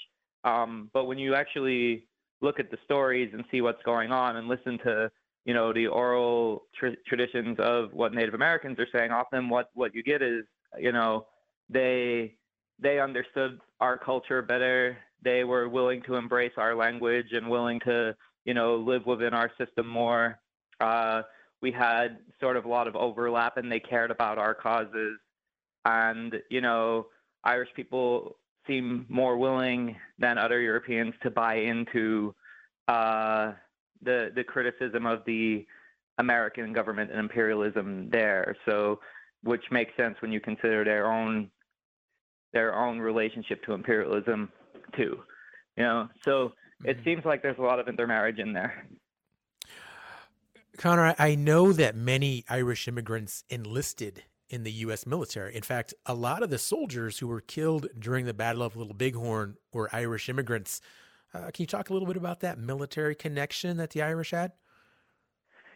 Um, 0.44 0.90
but 0.94 1.06
when 1.06 1.18
you 1.18 1.36
actually 1.36 2.06
look 2.42 2.60
at 2.60 2.72
the 2.72 2.78
stories 2.86 3.32
and 3.34 3.44
see 3.52 3.62
what's 3.62 3.84
going 3.84 4.12
on, 4.12 4.38
and 4.38 4.48
listen 4.48 4.78
to 4.80 5.12
you 5.46 5.54
know 5.54 5.74
the 5.74 5.88
oral 5.88 6.64
tr- 6.76 7.00
traditions 7.08 7.58
of 7.60 7.94
what 7.94 8.14
Native 8.14 8.34
Americans 8.34 8.80
are 8.80 8.88
saying, 8.92 9.12
often 9.12 9.50
what 9.50 9.70
what 9.74 9.94
you 9.96 10.04
get 10.04 10.22
is 10.22 10.44
you 10.78 10.92
know 10.92 11.26
they 11.70 12.36
they 12.80 13.00
understood 13.00 13.60
our 13.80 13.98
culture 13.98 14.42
better 14.42 14.98
they 15.22 15.44
were 15.44 15.68
willing 15.68 16.02
to 16.04 16.16
embrace 16.16 16.54
our 16.58 16.76
language 16.76 17.28
and 17.32 17.50
willing 17.50 17.80
to, 17.82 18.16
you 18.46 18.54
know, 18.54 18.76
live 18.76 19.06
within 19.06 19.34
our 19.34 19.52
system 19.58 19.88
more. 19.88 20.40
Uh, 20.80 21.24
we 21.62 21.72
had 21.72 22.20
sort 22.40 22.56
of 22.56 22.66
a 22.66 22.70
lot 22.70 22.88
of 22.88 22.96
overlap 22.96 23.58
and 23.58 23.72
they 23.72 23.80
cared 23.80 24.12
about 24.12 24.38
our 24.38 24.54
causes. 24.54 25.18
And, 25.86 26.36
you 26.50 26.62
know, 26.62 27.08
Irish 27.44 27.70
people 27.76 28.38
seem 28.68 29.06
more 29.10 29.38
willing 29.38 29.96
than 30.18 30.38
other 30.38 30.60
Europeans 30.60 31.14
to 31.24 31.30
buy 31.30 31.56
into 31.56 32.34
uh, 32.88 33.54
the 34.02 34.32
the 34.36 34.44
criticism 34.44 35.06
of 35.06 35.24
the 35.26 35.66
American 36.18 36.74
government 36.74 37.12
and 37.12 37.20
imperialism 37.20 38.10
there. 38.10 38.56
So, 38.66 39.00
which 39.44 39.64
makes 39.72 39.96
sense 39.96 40.16
when 40.22 40.32
you 40.32 40.40
consider 40.40 40.84
their 40.84 41.12
own 41.12 41.50
their 42.54 42.76
own 42.76 43.00
relationship 43.00 43.64
to 43.64 43.74
imperialism 43.74 44.52
too. 44.96 45.20
You 45.78 45.84
know, 45.84 46.10
so 46.26 46.54
it 46.84 46.98
mm-hmm. 46.98 47.04
seems 47.04 47.26
like 47.26 47.42
there's 47.42 47.60
a 47.60 47.64
lot 47.64 47.80
of 47.80 47.88
intermarriage 47.88 48.40
in 48.40 48.54
there. 48.54 48.86
Connor, 50.78 51.14
I 51.20 51.36
know 51.36 51.74
that 51.74 51.96
many 51.96 52.46
Irish 52.50 52.88
immigrants 52.88 53.44
enlisted 53.50 54.24
in 54.50 54.64
the 54.64 54.72
U.S. 54.72 55.06
military. 55.06 55.56
In 55.56 55.62
fact, 55.62 55.94
a 56.06 56.14
lot 56.14 56.44
of 56.44 56.50
the 56.50 56.58
soldiers 56.58 57.20
who 57.20 57.28
were 57.28 57.42
killed 57.42 57.88
during 57.98 58.26
the 58.26 58.34
Battle 58.34 58.64
of 58.64 58.76
Little 58.76 58.94
Bighorn 58.94 59.56
were 59.74 59.90
Irish 59.94 60.30
immigrants. 60.30 60.82
Uh, 61.34 61.52
can 61.52 61.64
you 61.64 61.68
talk 61.68 61.90
a 61.90 61.94
little 61.94 62.08
bit 62.08 62.18
about 62.18 62.40
that 62.42 62.58
military 62.58 63.16
connection 63.16 63.78
that 63.78 63.92
the 63.92 64.02
Irish 64.02 64.32
had? 64.32 64.54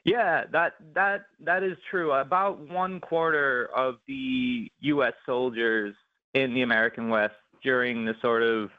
Yeah, 0.03 0.43
that 0.51 0.73
that 0.95 1.25
that 1.39 1.63
is 1.63 1.77
true. 1.89 2.11
About 2.11 2.59
one 2.67 2.99
quarter 2.99 3.69
of 3.73 3.95
the 4.05 4.69
U.S. 4.81 5.13
soldiers 5.25 5.95
in 6.33 6.53
the 6.53 6.63
American 6.63 7.07
West 7.07 7.35
during 7.63 8.03
the 8.03 8.13
sort 8.21 8.43
of 8.43 8.69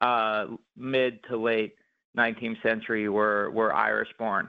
uh, 0.00 0.54
mid 0.76 1.24
to 1.24 1.36
late 1.36 1.74
19th 2.16 2.62
century 2.62 3.08
were 3.08 3.50
were 3.50 3.74
Irish 3.74 4.10
born. 4.16 4.48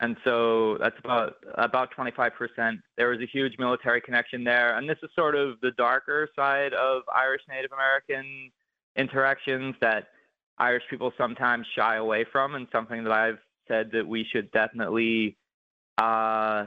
And 0.00 0.16
so 0.24 0.76
that's 0.78 0.98
about 0.98 1.34
about 1.54 1.94
25%. 1.94 2.78
There 2.96 3.10
was 3.10 3.20
a 3.20 3.26
huge 3.26 3.54
military 3.58 4.00
connection 4.00 4.42
there, 4.42 4.76
and 4.76 4.88
this 4.88 4.98
is 5.02 5.10
sort 5.14 5.36
of 5.36 5.60
the 5.62 5.70
darker 5.72 6.28
side 6.34 6.74
of 6.74 7.02
Irish 7.14 7.42
Native 7.48 7.70
American 7.72 8.50
interactions 8.96 9.76
that 9.80 10.08
Irish 10.58 10.82
people 10.90 11.12
sometimes 11.16 11.66
shy 11.76 11.96
away 11.96 12.24
from, 12.30 12.56
and 12.56 12.66
something 12.72 13.04
that 13.04 13.12
I've 13.12 13.38
said 13.68 13.90
that 13.92 14.06
we 14.06 14.26
should 14.32 14.50
definitely 14.50 15.36
uh, 15.98 16.66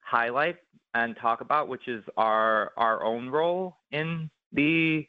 highlight 0.00 0.56
and 0.94 1.16
talk 1.16 1.40
about, 1.40 1.68
which 1.68 1.88
is 1.88 2.04
our 2.16 2.72
our 2.76 3.02
own 3.04 3.30
role 3.30 3.78
in 3.90 4.30
the 4.52 5.06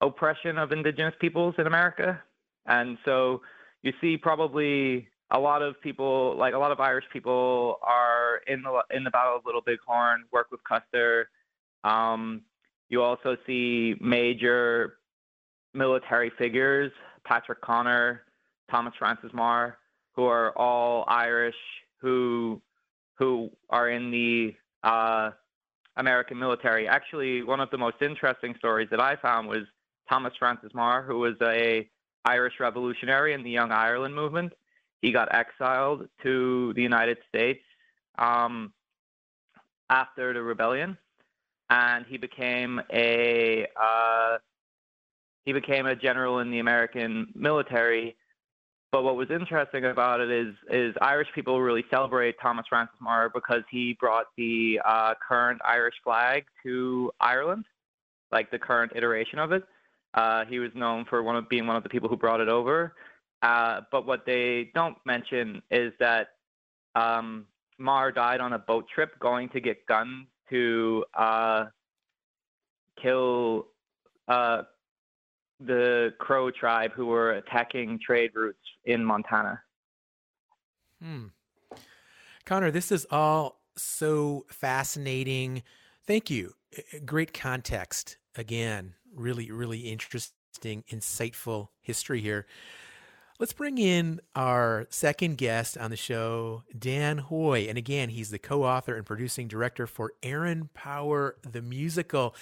oppression 0.00 0.58
of 0.58 0.72
indigenous 0.72 1.14
peoples 1.20 1.54
in 1.58 1.66
America. 1.66 2.20
And 2.66 2.98
so 3.04 3.42
you 3.82 3.92
see 4.00 4.16
probably 4.16 5.08
a 5.30 5.38
lot 5.38 5.62
of 5.62 5.80
people, 5.80 6.36
like 6.36 6.54
a 6.54 6.58
lot 6.58 6.72
of 6.72 6.80
Irish 6.80 7.04
people, 7.12 7.78
are 7.82 8.40
in 8.46 8.62
the 8.62 8.82
in 8.94 9.04
the 9.04 9.10
Battle 9.10 9.36
of 9.36 9.42
Little 9.46 9.62
Bighorn, 9.62 10.24
work 10.32 10.48
with 10.50 10.60
Custer. 10.64 11.30
Um, 11.84 12.42
you 12.88 13.02
also 13.02 13.36
see 13.46 13.94
major 14.00 14.98
military 15.72 16.30
figures, 16.36 16.90
Patrick 17.24 17.60
Connor, 17.60 18.22
Thomas 18.70 18.92
Francis 18.98 19.30
Meagher, 19.32 19.74
who 20.14 20.24
are 20.24 20.56
all 20.58 21.04
Irish, 21.08 21.54
who 21.98 22.60
who 23.14 23.50
are 23.68 23.90
in 23.90 24.10
the 24.10 24.54
uh, 24.82 25.30
American 25.96 26.38
military. 26.38 26.88
Actually, 26.88 27.42
one 27.42 27.60
of 27.60 27.70
the 27.70 27.78
most 27.78 27.96
interesting 28.00 28.54
stories 28.58 28.88
that 28.90 29.00
I 29.00 29.16
found 29.16 29.48
was 29.48 29.64
Thomas 30.08 30.32
Francis 30.38 30.72
Meagher, 30.74 31.06
who 31.06 31.18
was 31.18 31.34
a 31.42 31.88
Irish 32.24 32.54
revolutionary 32.58 33.32
in 33.32 33.42
the 33.42 33.50
Young 33.50 33.70
Ireland 33.70 34.14
movement. 34.14 34.52
He 35.02 35.12
got 35.12 35.34
exiled 35.34 36.08
to 36.22 36.72
the 36.74 36.82
United 36.82 37.18
States 37.28 37.62
um, 38.18 38.72
after 39.88 40.34
the 40.34 40.42
rebellion, 40.42 40.96
and 41.70 42.04
he 42.06 42.18
became 42.18 42.80
a 42.92 43.66
uh, 43.80 44.38
he 45.44 45.52
became 45.52 45.86
a 45.86 45.96
general 45.96 46.40
in 46.40 46.50
the 46.50 46.58
American 46.58 47.28
military. 47.34 48.16
But 48.92 49.04
what 49.04 49.16
was 49.16 49.30
interesting 49.30 49.84
about 49.84 50.20
it 50.20 50.30
is 50.30 50.54
is 50.70 50.94
Irish 51.00 51.28
people 51.34 51.60
really 51.62 51.84
celebrate 51.90 52.36
Thomas 52.42 52.66
Francis 52.68 52.96
Meagher 53.02 53.32
because 53.32 53.62
he 53.70 53.96
brought 53.98 54.26
the 54.36 54.80
uh, 54.84 55.14
current 55.26 55.60
Irish 55.64 55.94
flag 56.04 56.44
to 56.62 57.10
Ireland, 57.20 57.64
like 58.32 58.50
the 58.50 58.58
current 58.58 58.92
iteration 58.94 59.38
of 59.38 59.52
it. 59.52 59.64
Uh, 60.12 60.44
he 60.44 60.58
was 60.58 60.70
known 60.74 61.04
for 61.08 61.22
one 61.22 61.36
of 61.36 61.48
being 61.48 61.66
one 61.66 61.76
of 61.76 61.84
the 61.84 61.88
people 61.88 62.08
who 62.08 62.16
brought 62.16 62.40
it 62.40 62.48
over. 62.48 62.94
Uh, 63.42 63.80
but 63.90 64.06
what 64.06 64.26
they 64.26 64.70
don't 64.74 64.96
mention 65.06 65.62
is 65.70 65.92
that 65.98 66.28
um, 66.94 67.46
Meagher 67.80 68.14
died 68.14 68.40
on 68.40 68.52
a 68.52 68.58
boat 68.58 68.86
trip 68.94 69.18
going 69.18 69.48
to 69.50 69.60
get 69.60 69.86
guns 69.86 70.26
to 70.50 71.04
uh, 71.14 71.64
kill 73.00 73.68
uh, 74.28 74.62
the 75.60 76.12
Crow 76.18 76.50
tribe 76.50 76.92
who 76.94 77.06
were 77.06 77.32
attacking 77.32 77.98
trade 78.04 78.30
routes 78.34 78.58
in 78.84 79.04
Montana. 79.04 79.60
Hmm. 81.02 81.26
Connor, 82.44 82.70
this 82.70 82.92
is 82.92 83.06
all 83.10 83.60
so 83.76 84.44
fascinating. 84.48 85.62
Thank 86.06 86.30
you. 86.30 86.54
Great 87.04 87.32
context. 87.32 88.18
Again, 88.36 88.94
really, 89.14 89.50
really 89.50 89.80
interesting, 89.80 90.84
insightful 90.90 91.68
history 91.80 92.20
here. 92.20 92.46
Let's 93.40 93.54
bring 93.54 93.78
in 93.78 94.20
our 94.36 94.86
second 94.90 95.38
guest 95.38 95.78
on 95.78 95.88
the 95.90 95.96
show, 95.96 96.62
Dan 96.78 97.16
Hoy. 97.16 97.68
And 97.70 97.78
again, 97.78 98.10
he's 98.10 98.28
the 98.28 98.38
co 98.38 98.64
author 98.64 98.94
and 98.94 99.06
producing 99.06 99.48
director 99.48 99.86
for 99.86 100.12
Aaron 100.22 100.68
Power, 100.74 101.36
the 101.50 101.62
musical. 101.62 102.34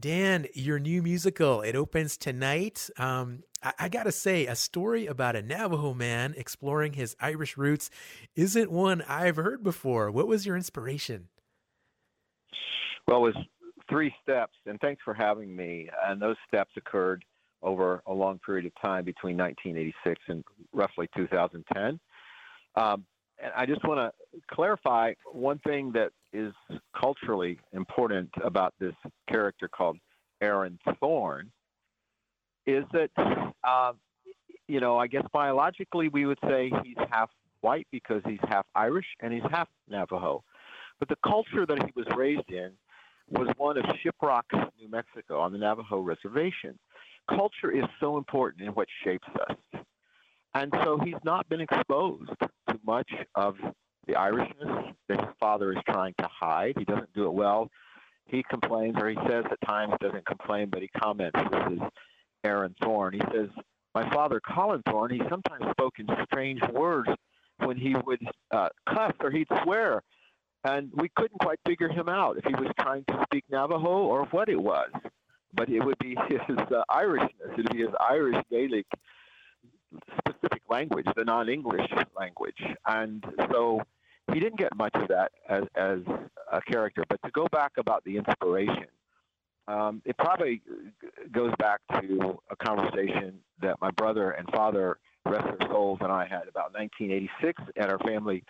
Dan, 0.00 0.46
your 0.54 0.78
new 0.78 1.02
musical, 1.02 1.60
it 1.60 1.76
opens 1.76 2.16
tonight. 2.16 2.88
Um, 2.96 3.42
I, 3.62 3.74
I 3.78 3.88
got 3.90 4.04
to 4.04 4.12
say, 4.12 4.46
a 4.46 4.56
story 4.56 5.04
about 5.04 5.36
a 5.36 5.42
Navajo 5.42 5.92
man 5.92 6.32
exploring 6.34 6.94
his 6.94 7.14
Irish 7.20 7.58
roots 7.58 7.90
isn't 8.34 8.70
one 8.70 9.02
I've 9.06 9.36
heard 9.36 9.62
before. 9.62 10.10
What 10.10 10.28
was 10.28 10.46
your 10.46 10.56
inspiration? 10.56 11.28
Well, 13.06 13.26
it 13.26 13.34
was 13.34 13.44
three 13.90 14.14
steps, 14.22 14.56
and 14.64 14.80
thanks 14.80 15.02
for 15.04 15.12
having 15.12 15.54
me. 15.54 15.90
And 16.06 16.22
those 16.22 16.36
steps 16.46 16.70
occurred 16.78 17.22
over 17.62 18.02
a 18.06 18.12
long 18.12 18.38
period 18.44 18.66
of 18.66 18.72
time 18.82 19.04
between 19.04 19.36
1986 19.36 20.20
and 20.28 20.44
roughly 20.72 21.08
2010. 21.16 21.98
Um, 22.76 23.04
and 23.42 23.52
I 23.56 23.66
just 23.66 23.84
want 23.84 23.98
to 23.98 24.40
clarify 24.50 25.12
one 25.32 25.58
thing 25.60 25.92
that 25.92 26.10
is 26.32 26.52
culturally 26.98 27.58
important 27.72 28.30
about 28.44 28.74
this 28.78 28.94
character 29.28 29.68
called 29.68 29.96
Aaron 30.40 30.78
Thorne 31.00 31.50
is 32.66 32.84
that, 32.92 33.10
uh, 33.64 33.92
you 34.66 34.80
know, 34.80 34.98
I 34.98 35.06
guess 35.06 35.24
biologically 35.32 36.08
we 36.08 36.26
would 36.26 36.38
say 36.48 36.70
he's 36.84 36.96
half 37.10 37.30
white 37.60 37.86
because 37.90 38.22
he's 38.26 38.38
half 38.48 38.66
Irish 38.74 39.06
and 39.20 39.32
he's 39.32 39.42
half 39.50 39.68
Navajo. 39.88 40.44
But 40.98 41.08
the 41.08 41.16
culture 41.24 41.64
that 41.64 41.78
he 41.82 41.92
was 41.94 42.06
raised 42.16 42.50
in 42.50 42.72
was 43.30 43.48
one 43.56 43.78
of 43.78 43.84
Shiprock, 43.84 44.42
New 44.78 44.88
Mexico, 44.88 45.40
on 45.40 45.52
the 45.52 45.58
Navajo 45.58 46.00
reservation. 46.00 46.78
Culture 47.28 47.70
is 47.70 47.84
so 48.00 48.16
important 48.16 48.62
in 48.62 48.74
what 48.74 48.88
shapes 49.04 49.28
us. 49.48 49.82
And 50.54 50.72
so 50.82 50.98
he's 51.04 51.14
not 51.24 51.48
been 51.48 51.60
exposed 51.60 52.30
to 52.40 52.80
much 52.84 53.10
of 53.34 53.56
the 54.06 54.14
Irishness 54.14 54.94
that 55.08 55.20
his 55.20 55.28
father 55.38 55.72
is 55.72 55.78
trying 55.88 56.14
to 56.18 56.28
hide. 56.28 56.74
He 56.78 56.84
doesn't 56.84 57.12
do 57.14 57.26
it 57.26 57.32
well. 57.32 57.68
He 58.26 58.42
complains, 58.48 58.96
or 58.98 59.08
he 59.08 59.16
says 59.28 59.44
at 59.50 59.60
times 59.66 59.94
doesn't 60.00 60.26
complain, 60.26 60.68
but 60.70 60.82
he 60.82 60.88
comments. 60.88 61.38
This 61.50 61.72
is 61.72 61.78
Aaron 62.44 62.74
Thorne. 62.82 63.14
He 63.14 63.22
says, 63.32 63.48
My 63.94 64.08
father, 64.10 64.40
Colin 64.40 64.82
Thorne, 64.88 65.10
he 65.10 65.22
sometimes 65.28 65.70
spoke 65.70 65.94
in 65.98 66.06
strange 66.24 66.60
words 66.72 67.08
when 67.64 67.76
he 67.76 67.94
would 68.06 68.20
uh, 68.50 68.68
cuss 68.88 69.12
or 69.20 69.30
he'd 69.30 69.48
swear. 69.62 70.02
And 70.64 70.90
we 70.94 71.08
couldn't 71.16 71.40
quite 71.40 71.58
figure 71.66 71.88
him 71.88 72.08
out 72.08 72.36
if 72.36 72.44
he 72.44 72.54
was 72.54 72.72
trying 72.80 73.04
to 73.08 73.22
speak 73.24 73.44
Navajo 73.50 73.86
or 73.86 74.26
what 74.26 74.48
it 74.48 74.60
was. 74.60 74.90
But 75.58 75.68
it 75.68 75.84
would 75.84 75.98
be 75.98 76.10
his 76.28 76.58
uh, 76.58 76.84
Irishness, 76.90 77.50
it 77.50 77.56
would 77.56 77.72
be 77.72 77.78
his 77.78 77.94
Irish 78.00 78.36
Gaelic 78.50 78.86
specific 80.18 80.62
language, 80.70 81.06
the 81.16 81.24
non-English 81.24 81.90
language, 82.16 82.62
and 82.86 83.24
so 83.50 83.82
he 84.32 84.38
didn't 84.38 84.58
get 84.58 84.74
much 84.76 84.94
of 84.94 85.08
that 85.08 85.32
as, 85.48 85.64
as 85.74 85.98
a 86.52 86.60
character. 86.60 87.02
But 87.08 87.20
to 87.24 87.30
go 87.30 87.46
back 87.50 87.72
about 87.78 88.04
the 88.04 88.16
inspiration, 88.18 88.86
um, 89.66 90.02
it 90.04 90.16
probably 90.18 90.62
goes 91.32 91.52
back 91.58 91.80
to 92.00 92.38
a 92.50 92.56
conversation 92.56 93.38
that 93.60 93.80
my 93.80 93.90
brother 93.92 94.30
and 94.32 94.48
father, 94.50 94.98
rest 95.26 95.44
their 95.44 95.68
souls, 95.68 95.98
and 96.00 96.12
I 96.12 96.24
had 96.24 96.48
about 96.48 96.72
1986 96.72 97.62
at 97.76 97.90
our 97.90 97.98
family 97.98 98.44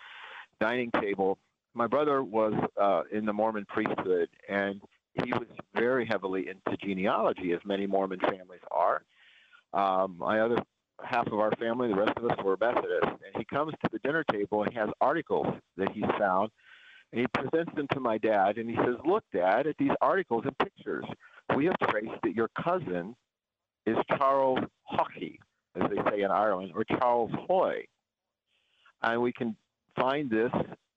dining 0.60 0.90
table. 1.00 1.38
My 1.74 1.86
brother 1.86 2.22
was 2.22 2.54
uh, 2.80 3.02
in 3.12 3.24
the 3.24 3.32
Mormon 3.32 3.64
priesthood, 3.68 4.28
and 4.48 4.80
he 5.24 5.32
was 5.32 5.46
very 5.74 6.06
heavily 6.06 6.48
into 6.48 6.76
genealogy, 6.78 7.52
as 7.52 7.60
many 7.64 7.86
Mormon 7.86 8.20
families 8.20 8.60
are. 8.70 9.02
Um, 9.72 10.16
my 10.18 10.40
other 10.40 10.62
half 11.04 11.26
of 11.26 11.38
our 11.38 11.52
family, 11.52 11.88
the 11.88 11.96
rest 11.96 12.16
of 12.16 12.24
us 12.24 12.36
were 12.44 12.56
Methodists. 12.60 13.22
And 13.24 13.36
he 13.36 13.44
comes 13.44 13.72
to 13.72 13.90
the 13.92 13.98
dinner 14.00 14.24
table 14.30 14.62
and 14.62 14.72
has 14.74 14.88
articles 15.00 15.46
that 15.76 15.90
he's 15.92 16.04
found. 16.18 16.50
And 17.12 17.20
he 17.20 17.26
presents 17.32 17.74
them 17.74 17.86
to 17.92 18.00
my 18.00 18.18
dad 18.18 18.58
and 18.58 18.68
he 18.68 18.76
says, 18.76 18.96
Look, 19.06 19.24
Dad, 19.32 19.66
at 19.66 19.76
these 19.78 19.92
articles 20.00 20.44
and 20.44 20.56
pictures. 20.58 21.04
We 21.56 21.64
have 21.64 21.78
traced 21.88 22.20
that 22.22 22.34
your 22.34 22.50
cousin 22.62 23.16
is 23.86 23.96
Charles 24.18 24.58
Haughey, 24.92 25.38
as 25.74 25.88
they 25.88 26.10
say 26.10 26.22
in 26.22 26.30
Ireland, 26.30 26.72
or 26.74 26.84
Charles 26.84 27.30
Hoy. 27.46 27.84
And 29.02 29.22
we 29.22 29.32
can 29.32 29.56
find 29.98 30.28
this 30.28 30.52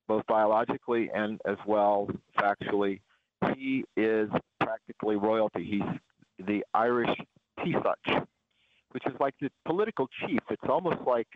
both 0.08 0.26
biologically 0.28 1.10
and 1.14 1.40
as 1.46 1.58
well 1.66 2.10
factually. 2.38 3.00
He 3.62 3.84
is 3.96 4.30
practically 4.60 5.18
royalty. 5.18 5.64
He's 5.64 6.46
the 6.48 6.66
Irish 6.74 7.16
Taoiseach 7.60 8.26
which 8.92 9.06
is 9.06 9.14
like 9.20 9.34
the 9.42 9.50
political 9.66 10.08
chief. 10.20 10.40
It's 10.50 10.62
almost 10.70 11.02
like 11.08 11.28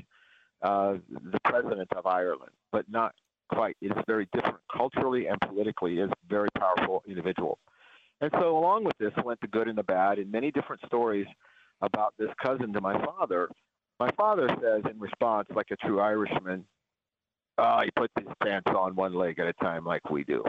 uh, 0.62 0.96
the 1.10 1.40
president 1.44 1.92
of 1.96 2.06
Ireland, 2.06 2.52
but 2.72 2.90
not 2.90 3.14
quite. 3.50 3.78
It 3.82 3.92
is 3.92 4.04
very 4.08 4.28
different 4.34 4.60
culturally 4.76 5.28
and 5.28 5.40
politically. 5.42 6.00
Is 6.00 6.10
very 6.30 6.50
powerful 6.58 7.04
individual. 7.08 7.60
And 8.22 8.32
so, 8.40 8.58
along 8.58 8.86
with 8.86 8.98
this, 8.98 9.12
went 9.24 9.40
the 9.42 9.48
good 9.48 9.68
and 9.68 9.78
the 9.78 9.84
bad, 9.84 10.20
and 10.20 10.32
many 10.32 10.52
different 10.52 10.82
stories 10.86 11.28
about 11.82 12.14
this 12.18 12.30
cousin 12.42 12.74
to 12.74 12.82
my 12.82 12.94
father. 13.06 13.50
My 14.00 14.10
father 14.18 14.50
says 14.62 14.84
in 14.90 15.00
response, 15.00 15.48
like 15.54 15.68
a 15.72 15.76
true 15.78 16.00
Irishman, 16.00 16.66
oh, 17.58 17.80
he 17.84 17.92
puts 17.96 18.14
his 18.18 18.28
pants 18.44 18.70
on 18.76 18.96
one 18.96 19.14
leg 19.14 19.40
at 19.40 19.48
a 19.48 19.54
time, 19.54 19.86
like 19.86 20.10
we 20.10 20.24
do. 20.24 20.44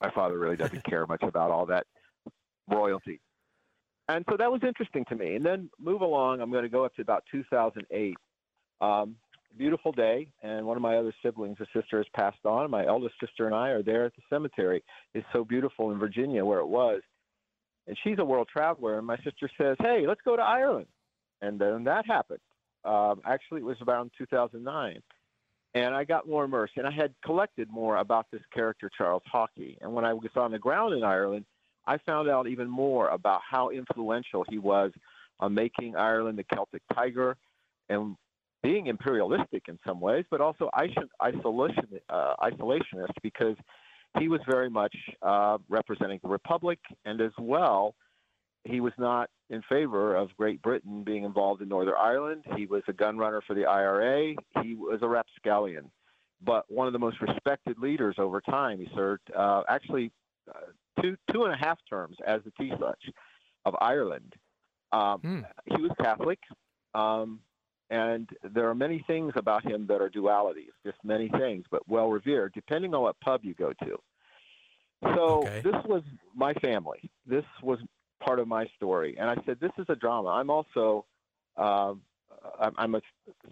My 0.00 0.10
father 0.10 0.38
really 0.38 0.56
doesn't 0.56 0.84
care 0.84 1.06
much 1.06 1.22
about 1.22 1.50
all 1.50 1.66
that 1.66 1.86
royalty. 2.68 3.20
And 4.08 4.24
so 4.28 4.36
that 4.36 4.50
was 4.50 4.62
interesting 4.64 5.04
to 5.06 5.14
me. 5.14 5.36
And 5.36 5.46
then 5.46 5.70
move 5.78 6.00
along, 6.00 6.40
I'm 6.40 6.50
going 6.50 6.64
to 6.64 6.68
go 6.68 6.84
up 6.84 6.94
to 6.96 7.02
about 7.02 7.24
2008. 7.30 8.16
Um, 8.80 9.16
beautiful 9.56 9.92
day, 9.92 10.28
and 10.42 10.66
one 10.66 10.76
of 10.76 10.82
my 10.82 10.96
other 10.96 11.12
siblings, 11.22 11.58
a 11.60 11.66
sister, 11.76 11.98
has 11.98 12.06
passed 12.14 12.44
on. 12.44 12.70
My 12.70 12.86
eldest 12.86 13.14
sister 13.20 13.46
and 13.46 13.54
I 13.54 13.70
are 13.70 13.82
there 13.82 14.04
at 14.04 14.14
the 14.16 14.22
cemetery. 14.30 14.82
It's 15.14 15.26
so 15.32 15.44
beautiful 15.44 15.90
in 15.92 15.98
Virginia 15.98 16.44
where 16.44 16.60
it 16.60 16.66
was. 16.66 17.02
And 17.86 17.96
she's 18.02 18.18
a 18.18 18.24
world 18.24 18.48
traveler, 18.52 18.98
and 18.98 19.06
my 19.06 19.16
sister 19.18 19.50
says, 19.58 19.76
Hey, 19.80 20.04
let's 20.06 20.20
go 20.24 20.36
to 20.36 20.42
Ireland. 20.42 20.86
And 21.42 21.58
then 21.58 21.84
that 21.84 22.06
happened. 22.06 22.40
Um, 22.84 23.20
actually, 23.24 23.60
it 23.60 23.64
was 23.64 23.76
around 23.86 24.10
2009. 24.18 25.02
And 25.74 25.94
I 25.94 26.04
got 26.04 26.28
more 26.28 26.44
immersed, 26.44 26.74
and 26.76 26.86
I 26.86 26.90
had 26.90 27.14
collected 27.24 27.70
more 27.70 27.98
about 27.98 28.26
this 28.32 28.42
character, 28.52 28.90
Charles 28.96 29.22
Haughey. 29.32 29.76
And 29.80 29.92
when 29.92 30.04
I 30.04 30.12
was 30.12 30.30
on 30.34 30.50
the 30.50 30.58
ground 30.58 30.94
in 30.94 31.04
Ireland, 31.04 31.44
I 31.86 31.98
found 31.98 32.28
out 32.28 32.48
even 32.48 32.68
more 32.68 33.08
about 33.08 33.40
how 33.48 33.70
influential 33.70 34.44
he 34.48 34.58
was 34.58 34.90
on 35.38 35.54
making 35.54 35.96
Ireland 35.96 36.38
the 36.38 36.44
Celtic 36.44 36.82
tiger 36.92 37.36
and 37.88 38.16
being 38.62 38.88
imperialistic 38.88 39.62
in 39.68 39.78
some 39.86 40.00
ways, 40.00 40.24
but 40.30 40.40
also 40.40 40.68
isolation, 40.76 41.84
uh, 42.08 42.34
isolationist 42.42 43.14
because 43.22 43.56
he 44.18 44.28
was 44.28 44.40
very 44.48 44.68
much 44.68 44.94
uh, 45.22 45.58
representing 45.68 46.18
the 46.22 46.28
Republic 46.28 46.78
and 47.04 47.20
as 47.20 47.32
well 47.38 47.94
he 48.64 48.80
was 48.80 48.92
not 48.98 49.30
in 49.48 49.62
favor 49.62 50.14
of 50.14 50.36
Great 50.36 50.62
Britain 50.62 51.02
being 51.02 51.24
involved 51.24 51.62
in 51.62 51.68
Northern 51.68 51.94
Ireland. 51.98 52.44
He 52.56 52.66
was 52.66 52.82
a 52.88 52.92
gun 52.92 53.18
runner 53.18 53.42
for 53.46 53.54
the 53.54 53.64
IRA. 53.64 54.34
He 54.62 54.74
was 54.74 55.00
a 55.02 55.08
rapscallion, 55.08 55.90
but 56.42 56.64
one 56.68 56.86
of 56.86 56.92
the 56.92 56.98
most 56.98 57.20
respected 57.20 57.78
leaders 57.78 58.16
over 58.18 58.40
time. 58.40 58.78
He 58.78 58.88
served 58.94 59.30
uh, 59.36 59.62
actually 59.68 60.12
uh, 60.48 61.00
two 61.00 61.16
two 61.32 61.44
and 61.44 61.54
a 61.54 61.56
half 61.56 61.78
terms 61.88 62.16
as 62.26 62.40
the 62.44 62.50
Taoiseach 62.52 63.12
of 63.64 63.74
Ireland. 63.80 64.34
Um, 64.92 65.20
hmm. 65.20 65.40
He 65.66 65.80
was 65.80 65.92
Catholic, 66.00 66.40
um, 66.94 67.40
and 67.90 68.28
there 68.42 68.68
are 68.68 68.74
many 68.74 69.02
things 69.06 69.32
about 69.36 69.64
him 69.64 69.86
that 69.86 70.00
are 70.00 70.10
dualities, 70.10 70.72
just 70.84 70.98
many 71.02 71.28
things, 71.28 71.64
but 71.70 71.88
well 71.88 72.10
revered, 72.10 72.52
depending 72.54 72.94
on 72.94 73.02
what 73.02 73.18
pub 73.20 73.40
you 73.44 73.54
go 73.54 73.72
to. 73.84 73.98
So 75.02 75.42
okay. 75.42 75.62
this 75.64 75.76
was 75.86 76.02
my 76.34 76.52
family. 76.54 77.10
This 77.26 77.44
was 77.62 77.78
part 78.20 78.38
of 78.38 78.48
my 78.48 78.66
story. 78.76 79.16
And 79.18 79.28
I 79.28 79.36
said, 79.46 79.58
this 79.60 79.72
is 79.78 79.86
a 79.88 79.96
drama. 79.96 80.28
I'm 80.28 80.50
also, 80.50 81.06
um, 81.56 82.02
I'm 82.78 82.94
a 82.94 83.00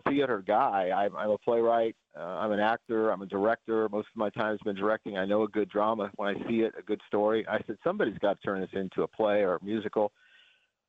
theater 0.08 0.42
guy. 0.46 0.90
I'm, 0.94 1.16
I'm 1.16 1.30
a 1.30 1.38
playwright. 1.38 1.96
Uh, 2.16 2.22
I'm 2.22 2.52
an 2.52 2.60
actor. 2.60 3.10
I'm 3.10 3.22
a 3.22 3.26
director. 3.26 3.88
Most 3.90 4.08
of 4.08 4.16
my 4.16 4.30
time 4.30 4.52
has 4.52 4.60
been 4.64 4.76
directing. 4.76 5.18
I 5.18 5.24
know 5.24 5.42
a 5.42 5.48
good 5.48 5.68
drama 5.68 6.10
when 6.16 6.36
I 6.36 6.48
see 6.48 6.60
it, 6.60 6.74
a 6.78 6.82
good 6.82 7.00
story. 7.06 7.46
I 7.48 7.58
said, 7.66 7.76
somebody's 7.84 8.18
got 8.18 8.40
to 8.40 8.46
turn 8.46 8.60
this 8.60 8.70
into 8.72 9.02
a 9.02 9.08
play 9.08 9.40
or 9.42 9.56
a 9.56 9.64
musical. 9.64 10.12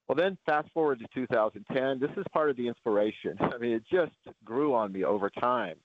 Well, 0.08 0.16
then 0.16 0.38
fast 0.46 0.70
forward 0.74 1.00
to 1.00 1.06
2010. 1.14 2.00
This 2.00 2.10
is 2.18 2.26
part 2.34 2.50
of 2.50 2.58
the 2.58 2.68
inspiration. 2.68 3.38
I 3.40 3.58
mean, 3.58 3.74
it 3.74 3.84
just 3.92 4.16
grew 4.44 4.74
on 4.74 4.92
me 4.92 5.04
over 5.04 5.30
time. 5.30 5.76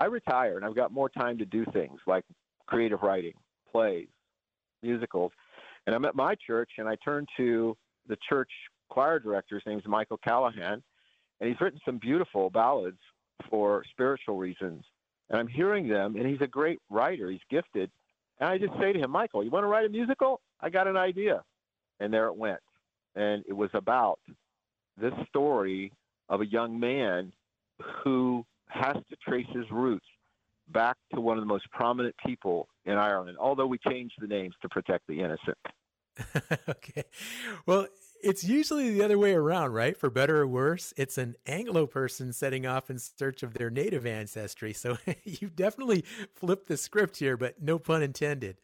I 0.00 0.06
retired 0.06 0.56
and 0.56 0.64
I've 0.64 0.74
got 0.74 0.92
more 0.92 1.08
time 1.08 1.38
to 1.38 1.44
do 1.44 1.64
things 1.72 2.00
like 2.06 2.24
creative 2.66 3.02
writing, 3.02 3.34
plays, 3.70 4.08
musicals. 4.82 5.32
And 5.90 5.96
I'm 5.96 6.04
at 6.04 6.14
my 6.14 6.36
church, 6.36 6.70
and 6.78 6.88
I 6.88 6.94
turn 7.04 7.26
to 7.36 7.76
the 8.06 8.16
church 8.28 8.52
choir 8.90 9.18
director. 9.18 9.56
His 9.56 9.64
name's 9.66 9.82
Michael 9.88 10.18
Callahan, 10.18 10.80
and 11.40 11.48
he's 11.48 11.60
written 11.60 11.80
some 11.84 11.98
beautiful 11.98 12.48
ballads 12.48 13.00
for 13.50 13.82
spiritual 13.90 14.36
reasons. 14.36 14.84
And 15.28 15.40
I'm 15.40 15.48
hearing 15.48 15.88
them, 15.88 16.14
and 16.14 16.24
he's 16.24 16.42
a 16.42 16.46
great 16.46 16.78
writer. 16.90 17.28
He's 17.28 17.40
gifted. 17.50 17.90
And 18.38 18.48
I 18.48 18.56
just 18.56 18.72
say 18.80 18.92
to 18.92 19.00
him, 19.00 19.10
Michael, 19.10 19.42
you 19.42 19.50
want 19.50 19.64
to 19.64 19.66
write 19.66 19.84
a 19.84 19.88
musical? 19.88 20.40
I 20.60 20.70
got 20.70 20.86
an 20.86 20.96
idea. 20.96 21.42
And 21.98 22.14
there 22.14 22.26
it 22.26 22.36
went. 22.36 22.60
And 23.16 23.42
it 23.48 23.52
was 23.52 23.70
about 23.74 24.20
this 24.96 25.14
story 25.28 25.90
of 26.28 26.40
a 26.40 26.46
young 26.46 26.78
man 26.78 27.32
who 28.04 28.46
has 28.68 28.94
to 28.94 29.16
trace 29.26 29.48
his 29.52 29.68
roots 29.72 30.06
back 30.68 30.96
to 31.14 31.20
one 31.20 31.36
of 31.36 31.42
the 31.42 31.48
most 31.48 31.68
prominent 31.72 32.14
people 32.24 32.68
in 32.84 32.92
Ireland, 32.92 33.38
although 33.40 33.66
we 33.66 33.78
changed 33.78 34.14
the 34.20 34.28
names 34.28 34.54
to 34.62 34.68
protect 34.68 35.08
the 35.08 35.18
innocent. 35.18 35.58
okay. 36.68 37.04
Well, 37.66 37.86
it's 38.22 38.44
usually 38.44 38.90
the 38.90 39.02
other 39.02 39.18
way 39.18 39.32
around, 39.32 39.72
right? 39.72 39.96
For 39.96 40.10
better 40.10 40.42
or 40.42 40.46
worse, 40.46 40.92
it's 40.96 41.18
an 41.18 41.36
Anglo 41.46 41.86
person 41.86 42.32
setting 42.32 42.66
off 42.66 42.90
in 42.90 42.98
search 42.98 43.42
of 43.42 43.54
their 43.54 43.70
native 43.70 44.06
ancestry. 44.06 44.72
So 44.72 44.98
you've 45.24 45.56
definitely 45.56 46.04
flipped 46.34 46.68
the 46.68 46.76
script 46.76 47.16
here, 47.16 47.36
but 47.36 47.62
no 47.62 47.78
pun 47.78 48.02
intended. 48.02 48.58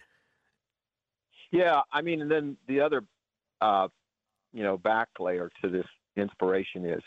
Yeah, 1.50 1.80
I 1.92 2.02
mean, 2.02 2.22
and 2.22 2.30
then 2.30 2.56
the 2.66 2.80
other, 2.80 3.04
uh, 3.60 3.88
you 4.52 4.62
know, 4.62 4.76
back 4.76 5.08
layer 5.18 5.50
to 5.62 5.70
this 5.70 5.86
inspiration 6.16 6.84
is 6.84 7.02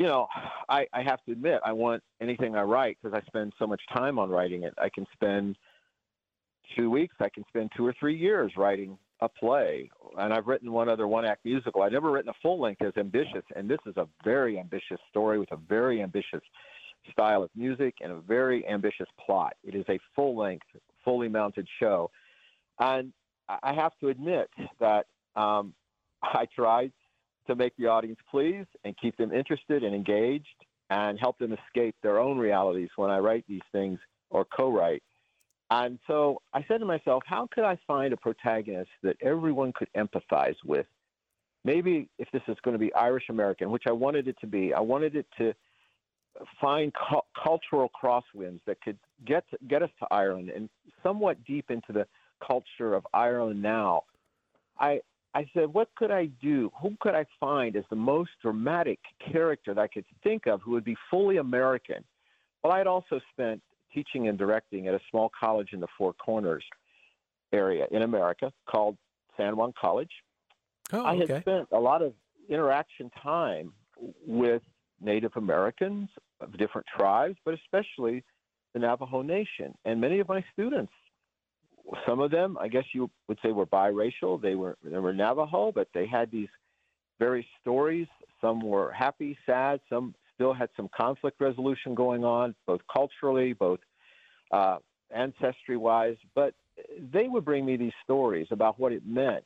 you 0.00 0.06
know, 0.06 0.28
I, 0.66 0.86
I 0.94 1.02
have 1.02 1.22
to 1.26 1.32
admit, 1.32 1.60
I 1.62 1.72
want 1.72 2.02
anything 2.22 2.56
I 2.56 2.62
write 2.62 2.96
because 3.02 3.14
I 3.14 3.20
spend 3.26 3.52
so 3.58 3.66
much 3.66 3.82
time 3.94 4.18
on 4.18 4.30
writing 4.30 4.62
it. 4.62 4.72
I 4.78 4.88
can 4.88 5.04
spend 5.12 5.58
two 6.74 6.88
weeks, 6.88 7.14
I 7.20 7.28
can 7.28 7.44
spend 7.48 7.70
two 7.76 7.86
or 7.86 7.94
three 8.00 8.16
years 8.16 8.50
writing 8.56 8.96
a 9.20 9.28
play. 9.28 9.90
And 10.18 10.32
I've 10.32 10.46
written 10.46 10.72
one 10.72 10.88
other 10.88 11.06
one 11.06 11.24
act 11.24 11.44
musical. 11.44 11.82
I've 11.82 11.92
never 11.92 12.10
written 12.10 12.30
a 12.30 12.34
full 12.42 12.60
length 12.60 12.82
as 12.82 12.92
ambitious. 12.96 13.44
And 13.54 13.68
this 13.68 13.78
is 13.86 13.96
a 13.96 14.08
very 14.24 14.58
ambitious 14.58 14.98
story 15.10 15.38
with 15.38 15.52
a 15.52 15.56
very 15.56 16.02
ambitious 16.02 16.42
style 17.12 17.42
of 17.42 17.50
music 17.54 17.94
and 18.02 18.12
a 18.12 18.20
very 18.20 18.66
ambitious 18.68 19.06
plot. 19.24 19.54
It 19.64 19.74
is 19.74 19.84
a 19.88 19.98
full 20.14 20.36
length, 20.36 20.66
fully 21.04 21.28
mounted 21.28 21.66
show. 21.78 22.10
And 22.78 23.12
I 23.62 23.72
have 23.74 23.92
to 24.00 24.08
admit 24.08 24.48
that 24.78 25.06
um, 25.36 25.74
I 26.22 26.46
tried 26.54 26.92
to 27.46 27.56
make 27.56 27.76
the 27.76 27.86
audience 27.86 28.18
pleased 28.30 28.68
and 28.84 28.96
keep 28.96 29.16
them 29.16 29.32
interested 29.32 29.82
and 29.82 29.94
engaged 29.94 30.46
and 30.90 31.18
help 31.18 31.38
them 31.38 31.52
escape 31.52 31.94
their 32.02 32.18
own 32.18 32.38
realities 32.38 32.90
when 32.96 33.10
I 33.10 33.18
write 33.18 33.44
these 33.48 33.60
things 33.72 33.98
or 34.30 34.44
co 34.44 34.70
write. 34.70 35.02
And 35.70 35.98
so 36.06 36.42
I 36.52 36.64
said 36.66 36.78
to 36.78 36.84
myself, 36.84 37.22
how 37.26 37.48
could 37.52 37.64
I 37.64 37.78
find 37.86 38.12
a 38.12 38.16
protagonist 38.16 38.90
that 39.02 39.16
everyone 39.22 39.72
could 39.72 39.88
empathize 39.96 40.56
with? 40.64 40.86
Maybe 41.64 42.08
if 42.18 42.28
this 42.32 42.42
is 42.48 42.56
going 42.64 42.72
to 42.74 42.78
be 42.78 42.92
Irish 42.94 43.28
American, 43.28 43.70
which 43.70 43.84
I 43.86 43.92
wanted 43.92 44.26
it 44.26 44.36
to 44.40 44.46
be, 44.46 44.74
I 44.74 44.80
wanted 44.80 45.14
it 45.14 45.26
to 45.38 45.54
find 46.60 46.92
cu- 46.94 47.20
cultural 47.40 47.90
crosswinds 48.02 48.60
that 48.66 48.80
could 48.80 48.98
get 49.24 49.48
to, 49.50 49.58
get 49.68 49.82
us 49.82 49.90
to 50.00 50.06
Ireland 50.10 50.50
and 50.50 50.68
somewhat 51.02 51.44
deep 51.44 51.70
into 51.70 51.92
the 51.92 52.06
culture 52.44 52.94
of 52.94 53.06
Ireland 53.12 53.62
now. 53.62 54.02
I 54.78 55.00
I 55.32 55.48
said, 55.54 55.72
what 55.72 55.88
could 55.96 56.10
I 56.10 56.26
do? 56.42 56.72
Who 56.82 56.96
could 56.98 57.14
I 57.14 57.24
find 57.38 57.76
as 57.76 57.84
the 57.88 57.94
most 57.94 58.30
dramatic 58.42 58.98
character 59.30 59.72
that 59.74 59.80
I 59.80 59.86
could 59.86 60.04
think 60.24 60.48
of 60.48 60.60
who 60.60 60.72
would 60.72 60.84
be 60.84 60.96
fully 61.08 61.36
American? 61.36 62.02
Well, 62.62 62.72
I 62.72 62.78
had 62.78 62.88
also 62.88 63.20
spent 63.32 63.62
teaching 63.92 64.28
and 64.28 64.38
directing 64.38 64.88
at 64.88 64.94
a 64.94 65.00
small 65.10 65.30
college 65.38 65.68
in 65.72 65.80
the 65.80 65.88
Four 65.98 66.12
Corners 66.14 66.64
area 67.52 67.86
in 67.90 68.02
America 68.02 68.52
called 68.68 68.96
San 69.36 69.56
Juan 69.56 69.72
College. 69.80 70.10
Oh, 70.92 71.04
I 71.04 71.16
had 71.16 71.40
spent 71.40 71.68
a 71.72 71.78
lot 71.78 72.02
of 72.02 72.14
interaction 72.48 73.10
time 73.22 73.72
with 74.26 74.62
Native 75.00 75.32
Americans 75.36 76.08
of 76.40 76.56
different 76.58 76.86
tribes, 76.96 77.36
but 77.44 77.54
especially 77.54 78.24
the 78.72 78.80
Navajo 78.80 79.22
Nation. 79.22 79.74
And 79.84 80.00
many 80.00 80.20
of 80.20 80.28
my 80.28 80.44
students 80.52 80.92
some 82.06 82.20
of 82.20 82.30
them, 82.30 82.56
I 82.60 82.68
guess 82.68 82.84
you 82.92 83.10
would 83.28 83.38
say, 83.42 83.52
were 83.52 83.66
biracial. 83.66 84.40
They 84.40 84.54
were 84.54 84.76
they 84.82 84.98
were 84.98 85.12
Navajo, 85.12 85.72
but 85.72 85.88
they 85.94 86.06
had 86.06 86.30
these 86.30 86.48
various 87.18 87.46
stories. 87.60 88.06
Some 88.40 88.60
were 88.60 88.92
happy, 88.92 89.36
sad. 89.46 89.80
Some 89.88 90.14
still 90.40 90.54
had 90.54 90.70
some 90.74 90.88
conflict 90.96 91.38
resolution 91.38 91.94
going 91.94 92.24
on, 92.24 92.54
both 92.66 92.80
culturally, 92.90 93.52
both 93.52 93.80
uh, 94.50 94.78
ancestry-wise. 95.14 96.16
But 96.34 96.54
they 97.12 97.28
would 97.28 97.44
bring 97.44 97.66
me 97.66 97.76
these 97.76 97.92
stories 98.02 98.46
about 98.50 98.80
what 98.80 98.92
it 98.92 99.02
meant 99.06 99.44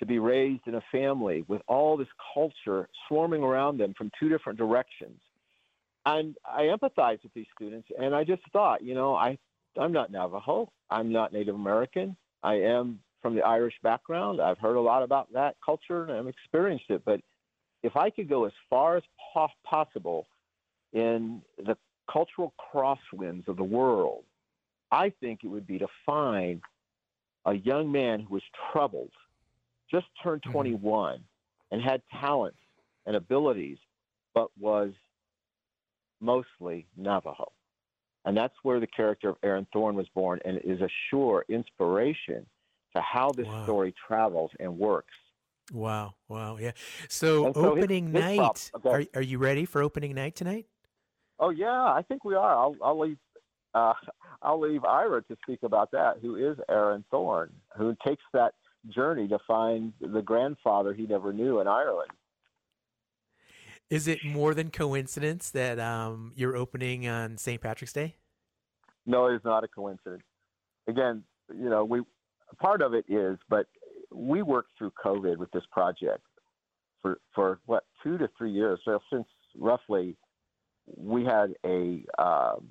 to 0.00 0.06
be 0.06 0.18
raised 0.18 0.62
in 0.66 0.74
a 0.74 0.82
family 0.90 1.44
with 1.46 1.62
all 1.68 1.96
this 1.96 2.08
culture 2.34 2.88
swarming 3.06 3.44
around 3.44 3.78
them 3.78 3.94
from 3.96 4.10
two 4.18 4.28
different 4.28 4.58
directions. 4.58 5.20
And 6.04 6.36
I 6.44 6.62
empathized 6.62 7.22
with 7.22 7.34
these 7.34 7.46
students, 7.54 7.88
and 7.96 8.12
I 8.12 8.24
just 8.24 8.42
thought, 8.52 8.82
you 8.82 8.94
know, 8.94 9.14
I 9.14 9.38
I'm 9.78 9.92
not 9.92 10.10
Navajo. 10.10 10.72
I'm 10.90 11.12
not 11.12 11.32
Native 11.32 11.54
American. 11.54 12.16
I 12.42 12.54
am 12.54 12.98
from 13.22 13.36
the 13.36 13.42
Irish 13.42 13.74
background. 13.84 14.40
I've 14.40 14.58
heard 14.58 14.76
a 14.76 14.80
lot 14.80 15.04
about 15.04 15.32
that 15.34 15.54
culture 15.64 16.04
and 16.04 16.12
I've 16.12 16.26
experienced 16.26 16.86
it. 16.88 17.02
But 17.04 17.20
if 17.82 17.96
I 17.96 18.10
could 18.10 18.28
go 18.28 18.44
as 18.44 18.52
far 18.68 18.96
as 18.96 19.02
po- 19.32 19.48
possible 19.64 20.26
in 20.92 21.42
the 21.58 21.76
cultural 22.10 22.54
crosswinds 22.72 23.48
of 23.48 23.56
the 23.56 23.64
world, 23.64 24.24
I 24.90 25.12
think 25.20 25.40
it 25.44 25.48
would 25.48 25.66
be 25.66 25.78
to 25.78 25.88
find 26.06 26.62
a 27.44 27.54
young 27.54 27.92
man 27.92 28.20
who 28.20 28.34
was 28.34 28.42
troubled, 28.72 29.10
just 29.90 30.06
turned 30.22 30.42
mm-hmm. 30.42 30.52
21, 30.52 31.14
mm-hmm. 31.14 31.22
and 31.70 31.82
had 31.82 32.02
talents 32.20 32.58
and 33.06 33.16
abilities, 33.16 33.78
but 34.34 34.48
was 34.58 34.92
mostly 36.20 36.86
Navajo. 36.96 37.52
And 38.24 38.36
that's 38.36 38.54
where 38.62 38.80
the 38.80 38.86
character 38.86 39.30
of 39.30 39.36
Aaron 39.42 39.66
Thorne 39.72 39.94
was 39.94 40.08
born 40.14 40.40
and 40.44 40.58
is 40.64 40.80
a 40.80 40.88
sure 41.08 41.44
inspiration 41.48 42.44
to 42.94 43.00
how 43.00 43.30
this 43.32 43.46
wow. 43.46 43.62
story 43.64 43.94
travels 44.06 44.50
and 44.60 44.78
works. 44.78 45.14
Wow, 45.72 46.14
wow, 46.28 46.56
yeah. 46.58 46.72
So, 47.08 47.52
so 47.52 47.72
opening 47.72 48.06
his, 48.06 48.14
his 48.14 48.38
night, 48.38 48.70
okay. 48.76 48.88
are, 48.88 49.04
are 49.16 49.22
you 49.22 49.38
ready 49.38 49.64
for 49.64 49.82
opening 49.82 50.14
night 50.14 50.34
tonight? 50.34 50.66
Oh 51.38 51.50
yeah, 51.50 51.68
I 51.70 52.02
think 52.08 52.24
we 52.24 52.34
are. 52.34 52.54
I'll, 52.54 52.76
I'll 52.82 52.98
leave 52.98 53.18
uh, 53.74 53.92
I'll 54.42 54.60
leave 54.60 54.84
Ira 54.84 55.22
to 55.22 55.36
speak 55.42 55.60
about 55.62 55.90
that. 55.92 56.18
Who 56.22 56.36
is 56.36 56.56
Aaron 56.68 57.04
Thorne? 57.10 57.52
Who 57.76 57.96
takes 58.06 58.22
that 58.32 58.54
journey 58.88 59.26
to 59.28 59.38
find 59.46 59.92
the 60.00 60.22
grandfather 60.22 60.94
he 60.94 61.06
never 61.06 61.32
knew 61.32 61.60
in 61.60 61.66
Ireland? 61.66 62.10
Is 63.90 64.06
it 64.06 64.24
more 64.24 64.54
than 64.54 64.70
coincidence 64.70 65.50
that 65.50 65.80
um, 65.80 66.32
you're 66.36 66.56
opening 66.56 67.08
on 67.08 67.38
St. 67.38 67.60
Patrick's 67.60 67.92
Day? 67.92 68.16
No, 69.06 69.26
it 69.26 69.36
is 69.36 69.40
not 69.44 69.64
a 69.64 69.68
coincidence. 69.68 70.22
Again, 70.86 71.24
you 71.48 71.70
know, 71.70 71.84
we 71.84 72.02
part 72.60 72.82
of 72.82 72.92
it 72.94 73.06
is, 73.08 73.38
but 73.48 73.66
we 74.12 74.42
worked 74.42 74.70
through 74.78 74.92
COVID 75.04 75.36
with 75.36 75.50
this 75.52 75.64
project 75.70 76.22
for 77.02 77.18
for 77.34 77.60
what 77.66 77.84
two 78.02 78.18
to 78.18 78.28
three 78.36 78.52
years. 78.52 78.80
So 78.84 78.98
since 79.12 79.26
roughly 79.56 80.16
we 80.96 81.24
had 81.24 81.54
a 81.64 82.04
um, 82.18 82.68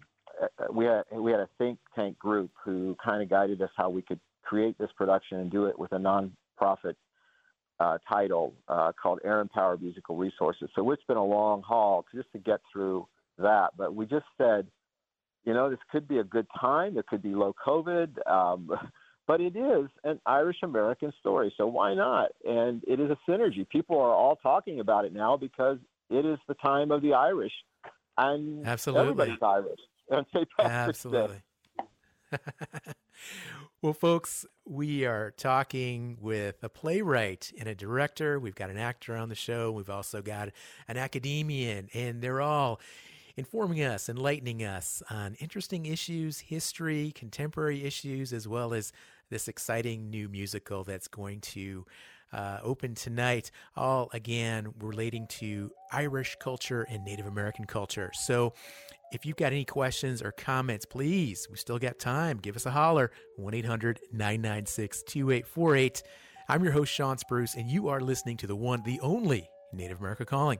we 0.71 0.85
had 0.85 1.03
we 1.13 1.31
had 1.31 1.41
a 1.41 1.49
think 1.57 1.79
tank 1.95 2.17
group 2.17 2.51
who 2.63 2.95
kind 3.03 3.21
of 3.21 3.29
guided 3.29 3.61
us 3.61 3.69
how 3.75 3.89
we 3.89 4.01
could 4.01 4.19
create 4.43 4.77
this 4.77 4.89
production 4.97 5.39
and 5.39 5.51
do 5.51 5.65
it 5.65 5.77
with 5.77 5.91
a 5.91 5.97
nonprofit 5.97 6.95
uh, 7.79 7.97
title 8.09 8.53
uh, 8.67 8.91
called 9.01 9.19
Aaron 9.23 9.49
Power 9.49 9.77
Musical 9.77 10.15
Resources. 10.15 10.69
So 10.75 10.89
it's 10.91 11.03
been 11.07 11.17
a 11.17 11.25
long 11.25 11.61
haul 11.61 12.05
just 12.13 12.31
to 12.31 12.39
get 12.39 12.59
through 12.71 13.07
that. 13.37 13.69
But 13.77 13.93
we 13.93 14.05
just 14.05 14.25
said, 14.37 14.67
you 15.45 15.53
know, 15.53 15.69
this 15.69 15.79
could 15.91 16.07
be 16.07 16.19
a 16.19 16.23
good 16.23 16.47
time. 16.59 16.97
It 16.97 17.07
could 17.07 17.21
be 17.21 17.35
low 17.35 17.53
COVID. 17.65 18.27
Um, 18.29 18.71
but 19.27 19.41
it 19.41 19.55
is 19.55 19.89
an 20.05 20.19
Irish 20.25 20.57
American 20.63 21.13
story. 21.19 21.53
So 21.57 21.67
why 21.67 21.93
not? 21.93 22.29
And 22.45 22.81
it 22.87 22.99
is 22.99 23.11
a 23.11 23.17
synergy. 23.29 23.67
People 23.67 23.99
are 23.99 24.13
all 24.13 24.37
talking 24.37 24.79
about 24.79 25.03
it 25.03 25.13
now 25.13 25.35
because 25.35 25.77
it 26.09 26.25
is 26.25 26.39
the 26.47 26.53
time 26.55 26.91
of 26.91 27.01
the 27.01 27.13
Irish. 27.13 27.51
And 28.17 28.65
Absolutely. 28.65 29.01
everybody's 29.01 29.41
Irish. 29.41 29.79
And 30.09 30.25
St. 30.33 30.47
Patrick's 30.57 31.05
Absolutely. 31.05 31.41
well, 33.81 33.93
folks, 33.93 34.45
we 34.65 35.05
are 35.05 35.31
talking 35.31 36.17
with 36.21 36.63
a 36.63 36.69
playwright 36.69 37.51
and 37.59 37.67
a 37.67 37.75
director. 37.75 38.39
We've 38.39 38.55
got 38.55 38.69
an 38.69 38.77
actor 38.77 39.17
on 39.17 39.27
the 39.27 39.35
show. 39.35 39.71
We've 39.71 39.89
also 39.89 40.21
got 40.21 40.49
an 40.87 40.97
academician, 40.97 41.89
and 41.93 42.21
they're 42.21 42.41
all 42.41 42.79
informing 43.35 43.83
us, 43.83 44.09
enlightening 44.09 44.63
us 44.63 45.03
on 45.09 45.35
interesting 45.35 45.85
issues, 45.85 46.39
history, 46.39 47.11
contemporary 47.11 47.83
issues, 47.83 48.33
as 48.33 48.47
well 48.47 48.73
as 48.73 48.91
this 49.29 49.47
exciting 49.47 50.09
new 50.09 50.29
musical 50.29 50.83
that's 50.83 51.07
going 51.07 51.41
to 51.41 51.85
uh, 52.33 52.59
open 52.61 52.93
tonight, 52.93 53.51
all 53.75 54.09
again 54.13 54.73
relating 54.79 55.27
to 55.27 55.71
Irish 55.91 56.35
culture 56.39 56.85
and 56.89 57.03
Native 57.05 57.25
American 57.25 57.65
culture. 57.65 58.11
So, 58.13 58.53
if 59.13 59.25
you've 59.25 59.37
got 59.37 59.53
any 59.53 59.63
questions 59.63 60.21
or 60.21 60.33
comments, 60.33 60.85
please, 60.85 61.47
we 61.49 61.55
still 61.55 61.79
got 61.79 61.97
time. 61.97 62.37
Give 62.37 62.57
us 62.57 62.65
a 62.65 62.71
holler 62.71 63.11
1 63.37 63.53
800 63.53 64.01
996 64.11 65.03
2848. 65.03 66.03
I'm 66.49 66.63
your 66.63 66.73
host, 66.73 66.93
Shawn 66.93 67.17
Spruce, 67.17 67.55
and 67.55 67.69
you 67.69 67.87
are 67.87 68.01
listening 68.01 68.37
to 68.37 68.47
the 68.47 68.55
one, 68.55 68.83
the 68.83 68.99
only 69.01 69.49
Native 69.71 69.99
America 69.99 70.25
Calling. 70.25 70.59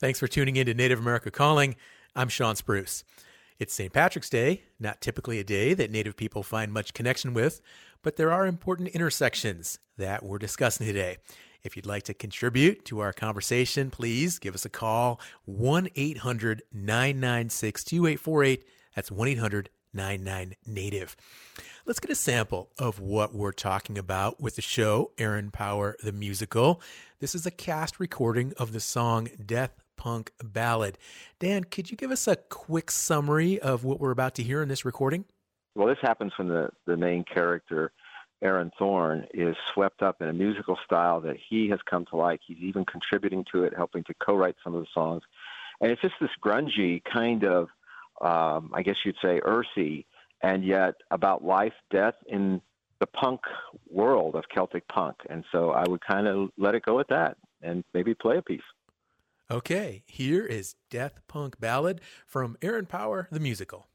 Thanks 0.00 0.18
for 0.18 0.28
tuning 0.28 0.56
in 0.56 0.64
to 0.64 0.72
Native 0.72 0.98
America 0.98 1.30
Calling. 1.30 1.76
I'm 2.16 2.30
Shawn 2.30 2.56
Spruce. 2.56 3.04
It's 3.58 3.74
St. 3.74 3.92
Patrick's 3.92 4.30
Day, 4.30 4.62
not 4.78 5.02
typically 5.02 5.38
a 5.38 5.44
day 5.44 5.74
that 5.74 5.90
Native 5.90 6.16
people 6.16 6.42
find 6.42 6.72
much 6.72 6.94
connection 6.94 7.34
with, 7.34 7.60
but 8.02 8.16
there 8.16 8.32
are 8.32 8.46
important 8.46 8.88
intersections 8.88 9.78
that 9.98 10.22
we're 10.22 10.38
discussing 10.38 10.86
today. 10.86 11.18
If 11.62 11.76
you'd 11.76 11.84
like 11.84 12.04
to 12.04 12.14
contribute 12.14 12.86
to 12.86 13.00
our 13.00 13.12
conversation, 13.12 13.90
please 13.90 14.38
give 14.38 14.54
us 14.54 14.64
a 14.64 14.70
call 14.70 15.20
1 15.44 15.88
800 15.94 16.62
996 16.72 17.84
2848. 17.84 18.64
That's 18.96 19.10
1 19.10 19.28
800 19.28 19.68
99 19.92 20.54
Native. 20.66 21.14
Let's 21.84 22.00
get 22.00 22.10
a 22.10 22.14
sample 22.14 22.70
of 22.78 23.00
what 23.00 23.34
we're 23.34 23.52
talking 23.52 23.98
about 23.98 24.40
with 24.40 24.56
the 24.56 24.62
show, 24.62 25.10
Aaron 25.18 25.50
Power 25.50 25.96
the 26.02 26.12
Musical. 26.12 26.80
This 27.18 27.34
is 27.34 27.44
a 27.44 27.50
cast 27.50 28.00
recording 28.00 28.54
of 28.56 28.72
the 28.72 28.80
song 28.80 29.28
Death 29.44 29.72
punk 30.00 30.32
ballad. 30.42 30.96
Dan, 31.38 31.64
could 31.64 31.90
you 31.90 31.96
give 31.96 32.10
us 32.10 32.26
a 32.26 32.36
quick 32.36 32.90
summary 32.90 33.60
of 33.60 33.84
what 33.84 34.00
we're 34.00 34.10
about 34.10 34.34
to 34.36 34.42
hear 34.42 34.62
in 34.62 34.68
this 34.68 34.82
recording? 34.86 35.26
Well, 35.74 35.86
this 35.86 35.98
happens 36.00 36.32
when 36.38 36.48
the, 36.48 36.70
the 36.86 36.96
main 36.96 37.22
character, 37.22 37.92
Aaron 38.42 38.72
Thorne, 38.78 39.26
is 39.34 39.54
swept 39.74 40.02
up 40.02 40.22
in 40.22 40.28
a 40.28 40.32
musical 40.32 40.78
style 40.86 41.20
that 41.20 41.36
he 41.50 41.68
has 41.68 41.80
come 41.88 42.06
to 42.06 42.16
like. 42.16 42.40
He's 42.46 42.56
even 42.62 42.86
contributing 42.86 43.44
to 43.52 43.64
it, 43.64 43.74
helping 43.76 44.02
to 44.04 44.14
co 44.14 44.34
write 44.34 44.56
some 44.64 44.74
of 44.74 44.80
the 44.80 44.88
songs. 44.94 45.22
And 45.82 45.92
it's 45.92 46.00
just 46.00 46.14
this 46.18 46.30
grungy 46.42 47.02
kind 47.04 47.44
of, 47.44 47.68
um, 48.22 48.70
I 48.72 48.82
guess 48.82 48.96
you'd 49.04 49.16
say, 49.22 49.40
earthy, 49.44 50.06
and 50.42 50.64
yet 50.64 50.94
about 51.10 51.44
life, 51.44 51.74
death 51.90 52.14
in 52.26 52.62
the 53.00 53.06
punk 53.06 53.40
world 53.90 54.34
of 54.34 54.44
Celtic 54.48 54.88
punk. 54.88 55.16
And 55.28 55.44
so 55.52 55.72
I 55.72 55.86
would 55.86 56.00
kind 56.00 56.26
of 56.26 56.48
let 56.56 56.74
it 56.74 56.84
go 56.86 57.00
at 57.00 57.08
that 57.08 57.36
and 57.60 57.84
maybe 57.92 58.14
play 58.14 58.38
a 58.38 58.42
piece. 58.42 58.62
Okay, 59.52 60.04
here 60.06 60.46
is 60.46 60.76
Death 60.90 61.22
Punk 61.26 61.58
Ballad 61.58 62.00
from 62.24 62.56
Aaron 62.62 62.86
Power, 62.86 63.26
the 63.32 63.40
musical. 63.40 63.89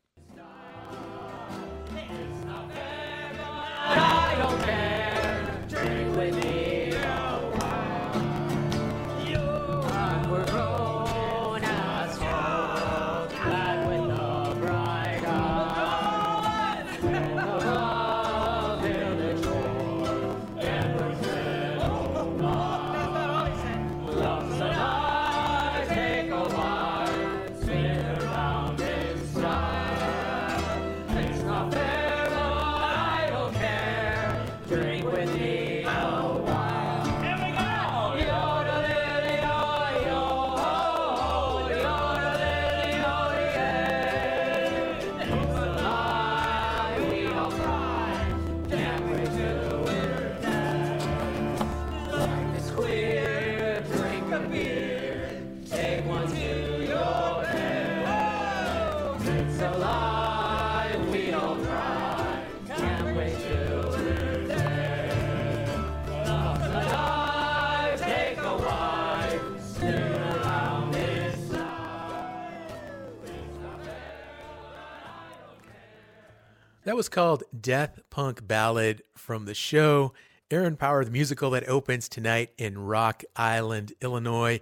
That 76.95 76.99
was 76.99 77.09
called 77.09 77.43
Death 77.59 77.99
Punk 78.09 78.47
Ballad 78.47 79.03
from 79.17 79.43
the 79.43 79.53
show 79.53 80.13
Aaron 80.49 80.77
Power, 80.77 81.03
the 81.03 81.11
musical 81.11 81.49
that 81.49 81.67
opens 81.67 82.07
tonight 82.07 82.51
in 82.57 82.77
Rock 82.77 83.25
Island, 83.35 83.91
Illinois. 83.99 84.61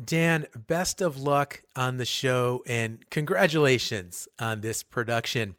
Dan, 0.00 0.46
best 0.68 1.00
of 1.00 1.20
luck 1.20 1.64
on 1.74 1.96
the 1.96 2.04
show 2.04 2.62
and 2.64 3.04
congratulations 3.10 4.28
on 4.38 4.60
this 4.60 4.84
production. 4.84 5.56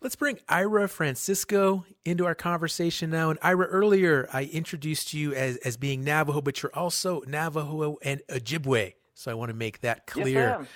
Let's 0.00 0.16
bring 0.16 0.38
Ira 0.48 0.88
Francisco 0.88 1.84
into 2.02 2.24
our 2.24 2.34
conversation 2.34 3.10
now. 3.10 3.28
And 3.28 3.38
Ira, 3.42 3.66
earlier 3.66 4.30
I 4.32 4.44
introduced 4.44 5.12
you 5.12 5.34
as, 5.34 5.58
as 5.58 5.76
being 5.76 6.02
Navajo, 6.02 6.40
but 6.40 6.62
you're 6.62 6.74
also 6.74 7.20
Navajo 7.26 7.98
and 8.02 8.22
Ojibwe. 8.30 8.94
So 9.12 9.30
I 9.30 9.34
want 9.34 9.50
to 9.50 9.54
make 9.54 9.82
that 9.82 10.06
clear. 10.06 10.66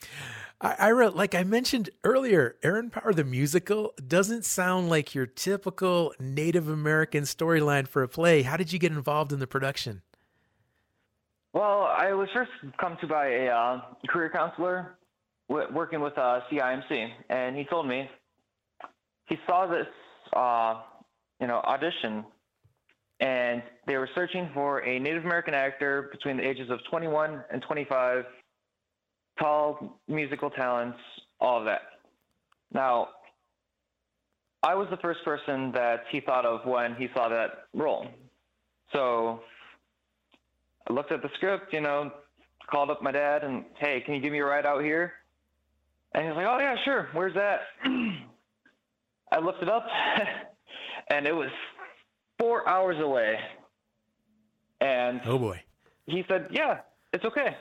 Yes, 0.00 0.08
Ira, 0.62 1.10
like 1.10 1.34
I 1.34 1.42
mentioned 1.42 1.90
earlier, 2.04 2.56
Aaron 2.62 2.88
Power 2.88 3.12
the 3.12 3.24
musical 3.24 3.94
doesn't 4.06 4.44
sound 4.44 4.88
like 4.88 5.12
your 5.12 5.26
typical 5.26 6.14
Native 6.20 6.68
American 6.68 7.24
storyline 7.24 7.88
for 7.88 8.04
a 8.04 8.08
play. 8.08 8.42
How 8.42 8.56
did 8.56 8.72
you 8.72 8.78
get 8.78 8.92
involved 8.92 9.32
in 9.32 9.40
the 9.40 9.48
production? 9.48 10.02
Well, 11.52 11.82
I 11.82 12.12
was 12.12 12.28
first 12.32 12.50
come 12.80 12.96
to 13.00 13.06
by 13.08 13.26
a 13.26 13.48
uh, 13.48 13.80
career 14.08 14.30
counselor 14.30 14.94
w- 15.48 15.66
working 15.74 16.00
with 16.00 16.16
uh, 16.16 16.40
CIMC, 16.50 17.08
and 17.28 17.56
he 17.56 17.64
told 17.64 17.88
me 17.88 18.08
he 19.26 19.36
saw 19.46 19.66
this, 19.66 19.86
uh, 20.34 20.80
you 21.40 21.48
know, 21.48 21.56
audition, 21.64 22.24
and 23.18 23.62
they 23.88 23.96
were 23.96 24.08
searching 24.14 24.48
for 24.54 24.78
a 24.84 25.00
Native 25.00 25.24
American 25.24 25.54
actor 25.54 26.08
between 26.12 26.36
the 26.36 26.48
ages 26.48 26.70
of 26.70 26.78
21 26.88 27.42
and 27.50 27.62
25 27.62 28.24
tall 29.38 29.98
musical 30.08 30.50
talents, 30.50 30.98
all 31.40 31.58
of 31.58 31.64
that. 31.64 31.80
Now, 32.72 33.08
I 34.62 34.74
was 34.74 34.86
the 34.90 34.96
first 34.98 35.24
person 35.24 35.72
that 35.72 36.04
he 36.10 36.20
thought 36.20 36.46
of 36.46 36.64
when 36.64 36.94
he 36.94 37.08
saw 37.14 37.28
that 37.28 37.66
role. 37.74 38.06
So 38.92 39.40
I 40.88 40.92
looked 40.92 41.12
at 41.12 41.22
the 41.22 41.30
script, 41.36 41.72
you 41.72 41.80
know, 41.80 42.12
called 42.70 42.90
up 42.90 43.02
my 43.02 43.12
dad 43.12 43.42
and, 43.42 43.64
hey, 43.78 44.02
can 44.04 44.14
you 44.14 44.20
give 44.20 44.32
me 44.32 44.38
a 44.38 44.44
ride 44.44 44.66
out 44.66 44.82
here? 44.82 45.14
And 46.14 46.26
he's 46.26 46.36
like, 46.36 46.46
oh, 46.46 46.58
yeah, 46.60 46.76
sure. 46.84 47.08
Where's 47.12 47.34
that? 47.34 47.60
I 49.32 49.38
looked 49.38 49.62
it 49.62 49.68
up 49.68 49.86
and 51.08 51.26
it 51.26 51.32
was 51.32 51.50
four 52.38 52.68
hours 52.68 52.96
away. 53.00 53.36
And 54.80 55.20
oh 55.26 55.38
boy. 55.38 55.60
He 56.06 56.24
said, 56.28 56.48
yeah, 56.50 56.78
it's 57.12 57.24
okay. 57.24 57.56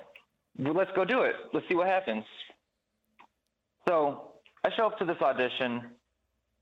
Well, 0.58 0.74
let's 0.74 0.92
go 0.96 1.06
do 1.06 1.22
it. 1.22 1.36
Let's 1.54 1.68
see 1.70 1.76
what 1.76 1.88
happens. 1.88 2.24
So 3.88 4.32
I 4.64 4.70
show 4.76 4.86
up 4.86 4.98
to 5.00 5.06
this 5.06 5.18
audition 5.22 5.82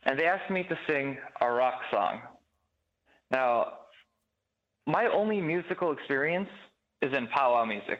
and 0.04 0.18
they 0.20 0.26
asked 0.26 0.50
me 0.50 0.64
to 0.64 0.78
sing 0.88 1.18
a 1.42 1.52
rock 1.52 1.82
song. 1.92 2.22
Now, 3.32 3.74
my 4.88 5.08
only 5.08 5.42
musical 5.42 5.92
experience 5.92 6.50
is 7.02 7.14
in 7.16 7.28
powwow 7.28 7.66
music. 7.66 8.00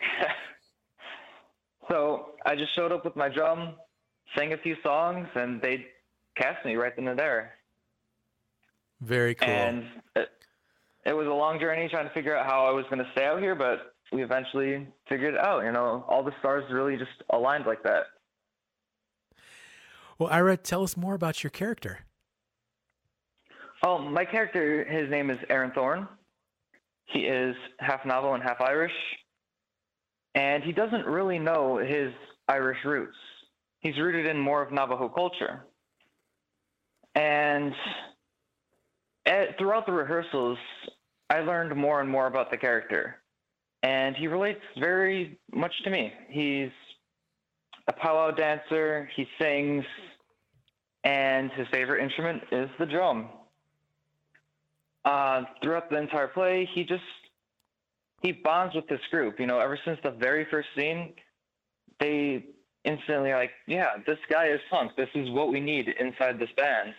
so 1.90 2.30
I 2.46 2.56
just 2.56 2.74
showed 2.76 2.92
up 2.92 3.06
with 3.06 3.16
my 3.16 3.30
drum, 3.30 3.76
sang 4.38 4.54
a 4.54 4.58
few 4.58 4.76
songs, 4.84 5.28
and 5.36 5.62
they 5.62 5.86
cast 6.36 6.66
me 6.66 6.76
right 6.76 6.96
then 6.96 7.08
and 7.08 7.20
there. 7.20 7.54
Very 9.02 9.36
cool. 9.36 9.48
And 9.48 9.84
it, 10.16 10.30
it 11.06 11.14
was 11.14 11.28
a 11.28 11.32
long 11.32 11.60
journey 11.60 11.88
trying 11.90 12.08
to 12.08 12.14
figure 12.14 12.36
out 12.36 12.46
how 12.46 12.66
I 12.66 12.72
was 12.72 12.86
going 12.90 13.04
to 13.04 13.10
stay 13.14 13.26
out 13.26 13.40
here, 13.40 13.56
but 13.56 13.94
we 14.12 14.24
eventually 14.24 14.88
figured 15.08 15.36
out. 15.36 15.64
You 15.64 15.72
know, 15.72 16.06
all 16.08 16.24
the 16.24 16.34
stars 16.40 16.64
really 16.72 16.98
just 16.98 17.12
aligned 17.30 17.66
like 17.66 17.84
that. 17.84 18.04
Well, 20.18 20.30
Ira, 20.30 20.58
tell 20.58 20.84
us 20.84 20.98
more 20.98 21.14
about 21.14 21.44
your 21.44 21.52
character. 21.52 22.00
Oh, 23.82 23.98
my 24.00 24.26
character, 24.26 24.84
his 24.84 25.10
name 25.10 25.30
is 25.30 25.38
Aaron 25.50 25.72
Thorne. 25.72 26.08
He 27.06 27.20
is 27.22 27.56
half 27.80 28.06
Navajo 28.06 28.34
and 28.34 28.44
half 28.44 28.60
Irish, 28.60 28.92
and 30.36 30.64
he 30.64 30.74
doesn't 30.74 31.06
really 31.06 31.40
know 31.40 31.78
his 31.78 32.12
Irish 32.48 32.78
roots. 32.84 33.16
He's 33.80 33.98
rooted 33.98 34.28
in 34.28 34.38
more 34.38 34.62
of 34.62 34.74
Navajo 34.74 35.08
culture. 35.08 35.64
And 37.16 37.74
at, 39.26 39.58
throughout 39.58 39.86
the 39.86 39.94
rehearsals, 39.94 40.58
I 41.30 41.40
learned 41.40 41.76
more 41.76 42.02
and 42.02 42.10
more 42.10 42.28
about 42.28 42.52
the 42.52 42.58
character. 42.58 43.22
And 43.84 44.16
he 44.16 44.28
relates 44.28 44.62
very 44.78 45.40
much 45.54 45.74
to 45.84 45.90
me. 45.90 46.12
He's 46.30 46.72
a 47.88 47.94
powwow 47.94 48.32
dancer, 48.32 49.10
he 49.16 49.28
sings, 49.40 49.86
and 51.04 51.52
his 51.52 51.68
favorite 51.72 52.04
instrument 52.04 52.44
is 52.52 52.70
the 52.78 52.86
drum. 52.86 53.30
Uh, 55.06 55.44
throughout 55.64 55.90
the 55.90 55.98
entire 55.98 56.28
play, 56.28 56.70
he 56.74 56.84
just 56.84 57.04
he 58.22 58.34
bonds 58.34 58.76
with 58.76 58.88
this 58.88 59.00
group. 59.12 59.40
You 59.40 59.48
know, 59.48 59.60
ever 59.60 59.80
since 59.86 59.98
the 60.04 60.12
very 60.12 60.46
first 60.52 60.68
scene, 60.78 61.14
they 62.00 62.46
instantly 62.84 63.32
like, 63.32 63.52
yeah, 63.66 63.92
this 64.06 64.20
guy 64.30 64.48
is 64.48 64.60
punk. 64.70 64.92
This 64.98 65.10
is 65.16 65.30
what 65.32 65.50
we 65.50 65.60
need 65.60 65.88
inside 66.00 66.38
this 66.38 66.50
band. 66.58 66.94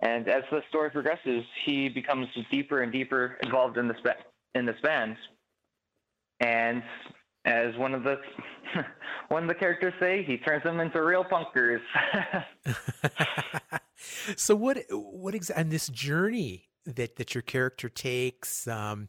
And 0.00 0.28
as 0.28 0.42
the 0.50 0.62
story 0.68 0.90
progresses, 0.90 1.44
he 1.64 1.88
becomes 1.88 2.26
deeper 2.50 2.82
and 2.82 2.92
deeper 2.92 3.38
involved 3.42 3.78
in 3.78 3.88
this 3.88 3.96
ba- 4.02 4.16
in 4.54 4.66
this 4.66 4.80
band. 4.82 5.16
And 6.40 6.82
as 7.44 7.76
one 7.76 7.94
of 7.94 8.02
the 8.02 8.16
one 9.28 9.44
of 9.44 9.48
the 9.48 9.54
characters 9.54 9.94
say, 10.00 10.24
he 10.24 10.36
turns 10.36 10.62
them 10.62 10.80
into 10.80 11.02
real 11.02 11.24
punkers. 11.24 11.80
so 14.36 14.54
what 14.54 14.78
what 14.90 15.34
exactly 15.34 15.62
and 15.62 15.70
this 15.70 15.88
journey 15.88 16.68
that 16.84 17.16
that 17.16 17.34
your 17.34 17.42
character 17.42 17.88
takes 17.88 18.66
um, 18.66 19.08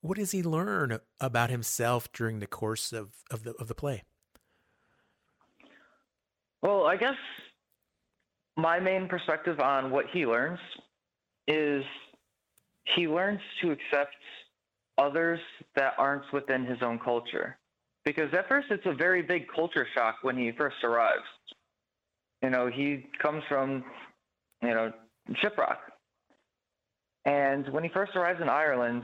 what 0.00 0.18
does 0.18 0.32
he 0.32 0.42
learn 0.42 0.98
about 1.20 1.50
himself 1.50 2.12
during 2.12 2.40
the 2.40 2.46
course 2.46 2.92
of, 2.92 3.10
of 3.30 3.44
the 3.44 3.52
of 3.52 3.68
the 3.68 3.74
play? 3.74 4.02
Well, 6.62 6.86
I 6.86 6.96
guess 6.96 7.14
my 8.56 8.78
main 8.78 9.08
perspective 9.08 9.60
on 9.60 9.90
what 9.90 10.06
he 10.12 10.26
learns 10.26 10.58
is 11.48 11.84
he 12.96 13.08
learns 13.08 13.40
to 13.60 13.70
accept 13.70 14.14
others 15.02 15.40
that 15.76 15.94
aren't 15.98 16.24
within 16.32 16.64
his 16.64 16.78
own 16.82 16.98
culture. 16.98 17.58
Because 18.04 18.32
at 18.34 18.48
first 18.48 18.68
it's 18.70 18.86
a 18.86 18.94
very 18.94 19.22
big 19.22 19.46
culture 19.54 19.86
shock 19.94 20.16
when 20.22 20.36
he 20.36 20.52
first 20.52 20.76
arrives. 20.82 21.24
You 22.42 22.50
know, 22.50 22.66
he 22.66 23.06
comes 23.20 23.42
from, 23.48 23.84
you 24.62 24.74
know, 24.74 24.92
Shiprock. 25.42 25.78
And 27.24 27.68
when 27.72 27.84
he 27.84 27.90
first 27.90 28.16
arrives 28.16 28.40
in 28.40 28.48
Ireland, 28.48 29.02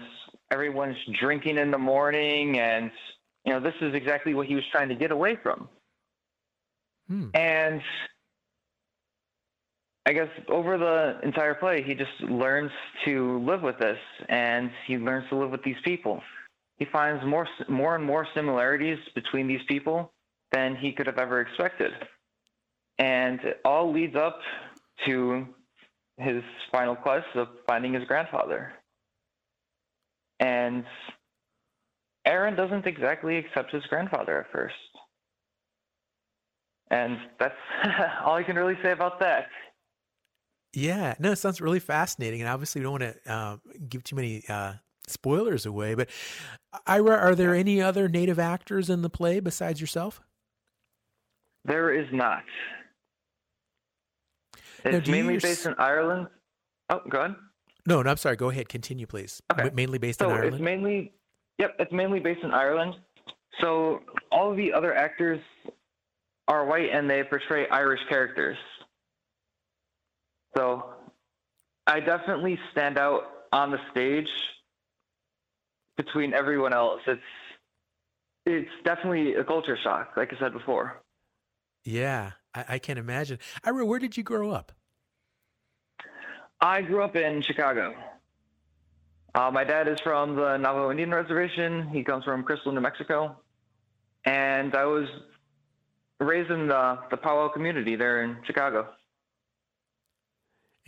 everyone's 0.51 0.96
drinking 1.20 1.59
in 1.59 1.70
the 1.70 1.78
morning 1.78 2.59
and 2.59 2.90
you 3.44 3.55
know, 3.55 3.61
this 3.61 3.74
is 3.80 3.94
exactly 3.94 4.34
what 4.34 4.46
he 4.46 4.55
was 4.55 4.64
trying 4.70 4.90
to 4.90 4.94
get 4.94 5.11
away 5.11 5.38
from. 5.42 5.68
Hmm. 7.09 7.28
And 7.32 7.80
I 10.09 10.14
guess 10.14 10.28
over 10.48 10.78
the 10.78 11.20
entire 11.22 11.52
play, 11.52 11.82
he 11.82 11.94
just 11.94 12.18
learns 12.22 12.70
to 13.04 13.44
live 13.44 13.61
with 13.61 13.78
this, 13.78 13.98
and 14.30 14.70
he 14.86 14.96
learns 14.96 15.28
to 15.28 15.36
live 15.36 15.50
with 15.50 15.62
these 15.62 15.76
people. 15.84 16.22
He 16.78 16.86
finds 16.86 17.22
more, 17.26 17.46
more 17.68 17.94
and 17.94 18.02
more 18.02 18.26
similarities 18.34 18.96
between 19.14 19.46
these 19.46 19.61
people 19.68 20.11
than 20.50 20.74
he 20.76 20.92
could 20.92 21.06
have 21.06 21.18
ever 21.18 21.42
expected, 21.42 21.92
and 22.98 23.38
it 23.40 23.61
all 23.66 23.92
leads 23.92 24.16
up 24.16 24.38
to 25.04 25.46
his 26.16 26.42
final 26.72 26.96
quest 26.96 27.26
of 27.34 27.48
finding 27.68 27.92
his 27.92 28.04
grandfather. 28.04 28.72
And 30.40 30.86
Aaron 32.24 32.56
doesn't 32.56 32.86
exactly 32.86 33.36
accept 33.36 33.72
his 33.72 33.84
grandfather 33.90 34.40
at 34.40 34.50
first. 34.52 34.74
And 36.90 37.18
that's 37.38 37.54
all 38.24 38.36
I 38.36 38.42
can 38.42 38.56
really 38.56 38.78
say 38.82 38.92
about 38.92 39.20
that. 39.20 39.48
Yeah, 40.74 41.14
no, 41.18 41.32
it 41.32 41.36
sounds 41.36 41.60
really 41.60 41.80
fascinating, 41.80 42.40
and 42.40 42.48
obviously 42.48 42.80
we 42.80 42.84
don't 42.84 43.00
want 43.00 43.14
to 43.24 43.32
uh, 43.32 43.56
give 43.88 44.04
too 44.04 44.16
many 44.16 44.42
uh, 44.48 44.74
spoilers 45.06 45.66
away. 45.66 45.94
But 45.94 46.10
Ira, 46.86 47.16
are 47.16 47.34
there 47.34 47.54
any 47.54 47.80
other 47.80 48.08
native 48.08 48.38
actors 48.38 48.90
in 48.90 49.02
the 49.02 49.10
play 49.10 49.40
besides 49.40 49.80
yourself? 49.80 50.20
There 51.64 51.92
is 51.92 52.06
not. 52.12 52.44
It's 54.84 55.08
mainly 55.08 55.34
use... 55.34 55.42
based 55.42 55.66
in 55.66 55.74
Ireland. 55.78 56.28
Oh, 56.90 57.00
go 57.08 57.20
ahead. 57.20 57.36
No, 57.86 58.02
no, 58.02 58.10
I'm 58.10 58.16
sorry. 58.16 58.36
Go 58.36 58.50
ahead. 58.50 58.68
Continue, 58.68 59.06
please. 59.06 59.42
Okay. 59.52 59.70
Mainly 59.74 59.98
based 59.98 60.20
so 60.20 60.28
in 60.28 60.36
Ireland. 60.36 60.54
It's 60.54 60.62
mainly, 60.62 61.12
yep, 61.58 61.74
it's 61.78 61.92
mainly 61.92 62.20
based 62.20 62.42
in 62.42 62.52
Ireland. 62.52 62.94
So 63.60 64.00
all 64.30 64.50
of 64.50 64.56
the 64.56 64.72
other 64.72 64.94
actors 64.94 65.40
are 66.46 66.64
white 66.64 66.90
and 66.92 67.08
they 67.08 67.22
portray 67.24 67.66
Irish 67.68 68.00
characters. 68.08 68.56
So 70.57 70.94
I 71.86 72.01
definitely 72.01 72.59
stand 72.72 72.99
out 72.99 73.22
on 73.53 73.70
the 73.70 73.78
stage 73.90 74.30
between 75.96 76.34
everyone 76.34 76.72
else. 76.72 77.01
It's 77.07 77.20
it's 78.46 78.70
definitely 78.84 79.34
a 79.34 79.44
culture 79.44 79.76
shock, 79.82 80.12
like 80.16 80.32
I 80.32 80.38
said 80.38 80.53
before. 80.53 81.03
Yeah, 81.84 82.32
I, 82.55 82.64
I 82.68 82.78
can 82.78 82.96
imagine. 82.96 83.38
Ira, 83.64 83.84
where 83.84 83.99
did 83.99 84.16
you 84.16 84.22
grow 84.22 84.51
up? 84.51 84.72
I 86.61 86.82
grew 86.82 87.03
up 87.03 87.14
in 87.14 87.42
Chicago. 87.42 87.94
Uh, 89.34 89.51
my 89.51 89.64
dad 89.64 89.86
is 89.86 90.01
from 90.01 90.34
the 90.34 90.57
Navajo 90.57 90.90
Indian 90.90 91.12
Reservation. 91.14 91.88
He 91.88 92.03
comes 92.03 92.24
from 92.24 92.42
Crystal, 92.42 92.72
New 92.72 92.80
Mexico. 92.80 93.36
And 94.24 94.74
I 94.74 94.84
was 94.84 95.09
raised 96.18 96.51
in 96.51 96.66
the, 96.68 96.99
the 97.11 97.16
powwow 97.16 97.49
community 97.49 97.94
there 97.94 98.24
in 98.24 98.38
Chicago. 98.44 98.88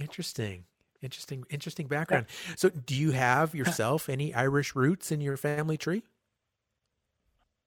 Interesting. 0.01 0.65
Interesting, 1.03 1.45
interesting 1.49 1.87
background. 1.87 2.27
Yeah. 2.29 2.55
So, 2.57 2.69
do 2.69 2.95
you 2.95 3.13
have 3.13 3.55
yourself 3.55 4.09
any 4.09 4.35
Irish 4.35 4.75
roots 4.75 5.11
in 5.11 5.21
your 5.21 5.39
family 5.39 5.79
tree? 5.79 6.03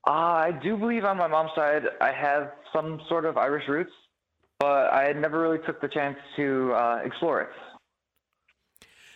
Uh, 0.05 0.11
I 0.11 0.59
do 0.61 0.77
believe 0.77 1.03
on 1.03 1.17
my 1.17 1.27
mom's 1.27 1.51
side 1.55 1.83
I 2.01 2.11
have 2.11 2.51
some 2.71 3.01
sort 3.07 3.25
of 3.25 3.37
Irish 3.37 3.67
roots, 3.67 3.91
but 4.59 4.93
I 4.93 5.13
never 5.13 5.39
really 5.39 5.59
took 5.65 5.81
the 5.81 5.87
chance 5.87 6.17
to 6.35 6.73
uh, 6.73 7.01
explore 7.03 7.41
it. 7.41 7.49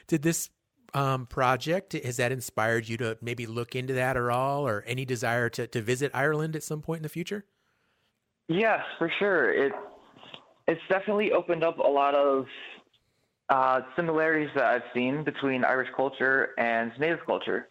Did 0.08 0.24
this 0.24 0.50
um, 0.94 1.26
project 1.26 1.94
has 1.94 2.18
that 2.18 2.32
inspired 2.32 2.88
you 2.88 2.98
to 2.98 3.18
maybe 3.22 3.46
look 3.46 3.76
into 3.76 3.94
that 3.94 4.18
at 4.18 4.30
all, 4.30 4.66
or 4.66 4.84
any 4.88 5.06
desire 5.06 5.50
to 5.50 5.68
to 5.68 5.82
visit 5.82 6.10
Ireland 6.14 6.56
at 6.56 6.64
some 6.64 6.82
point 6.82 7.00
in 7.00 7.04
the 7.04 7.10
future? 7.10 7.46
Yes, 8.48 8.80
for 8.98 9.12
sure. 9.20 9.52
It 9.52 9.74
it's 10.68 10.82
definitely 10.90 11.34
opened 11.34 11.64
up 11.64 11.78
a 11.80 11.88
lot 11.88 12.16
of 12.16 12.46
uh, 13.50 13.82
similarities 13.96 14.50
that 14.56 14.66
I've 14.66 14.84
seen 14.94 15.24
between 15.24 15.64
Irish 15.64 15.90
culture 15.96 16.50
and 16.58 16.92
Native 17.00 17.26
culture. 17.26 17.70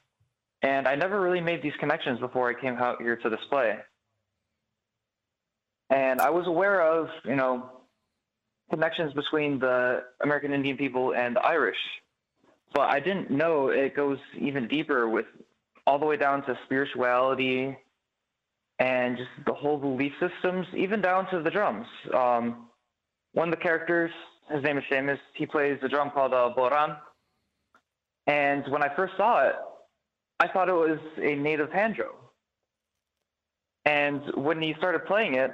And 0.62 0.88
I 0.88 0.94
never 0.94 1.20
really 1.20 1.40
made 1.40 1.62
these 1.62 1.74
connections 1.80 2.18
before 2.20 2.48
I 2.48 2.60
came 2.60 2.76
out 2.76 3.00
here 3.02 3.16
to 3.16 3.28
this 3.30 3.40
play. 3.50 3.76
and 5.90 6.20
I 6.20 6.30
was 6.30 6.46
aware 6.46 6.80
of 6.82 7.08
you 7.24 7.36
know 7.36 7.70
connections 8.70 9.12
between 9.12 9.58
the 9.58 10.04
American 10.22 10.52
Indian 10.52 10.76
people 10.76 11.14
and 11.14 11.36
the 11.36 11.40
Irish, 11.40 11.78
but 12.74 12.90
I 12.90 13.00
didn't 13.00 13.30
know 13.30 13.68
it 13.68 13.94
goes 13.94 14.18
even 14.38 14.66
deeper 14.66 15.08
with 15.08 15.26
all 15.86 15.98
the 15.98 16.06
way 16.06 16.16
down 16.16 16.44
to 16.46 16.58
spirituality 16.64 17.76
and 18.78 19.16
just 19.16 19.30
the 19.46 19.52
whole 19.54 19.78
belief 19.78 20.12
systems, 20.20 20.66
even 20.76 21.00
down 21.00 21.30
to 21.30 21.40
the 21.42 21.50
drums. 21.50 21.86
Um, 22.12 22.66
one 23.32 23.48
of 23.48 23.54
the 23.54 23.62
characters, 23.62 24.10
his 24.50 24.62
name 24.62 24.78
is 24.78 24.84
Seamus, 24.90 25.18
he 25.34 25.46
plays 25.46 25.78
a 25.82 25.88
drum 25.88 26.10
called 26.10 26.32
uh, 26.32 26.52
bodhrán. 26.56 26.98
And 28.26 28.64
when 28.68 28.82
I 28.82 28.94
first 28.94 29.14
saw 29.16 29.46
it, 29.46 29.54
I 30.40 30.48
thought 30.48 30.68
it 30.68 30.72
was 30.72 30.98
a 31.18 31.34
native 31.34 31.70
banjo. 31.72 32.14
And 33.84 34.20
when 34.34 34.60
he 34.60 34.74
started 34.78 35.06
playing 35.06 35.36
it, 35.36 35.52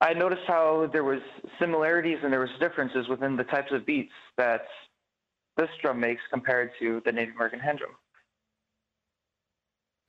I 0.00 0.14
noticed 0.14 0.42
how 0.46 0.88
there 0.92 1.02
was 1.02 1.20
similarities 1.58 2.18
and 2.22 2.32
there 2.32 2.40
was 2.40 2.50
differences 2.60 3.08
within 3.08 3.36
the 3.36 3.42
types 3.44 3.72
of 3.72 3.84
beats 3.84 4.12
that 4.36 4.62
this 5.56 5.68
drum 5.82 5.98
makes 5.98 6.22
compared 6.30 6.70
to 6.78 7.02
the 7.04 7.10
Native 7.10 7.34
American 7.34 7.58
hand 7.58 7.80
drum. 7.80 7.90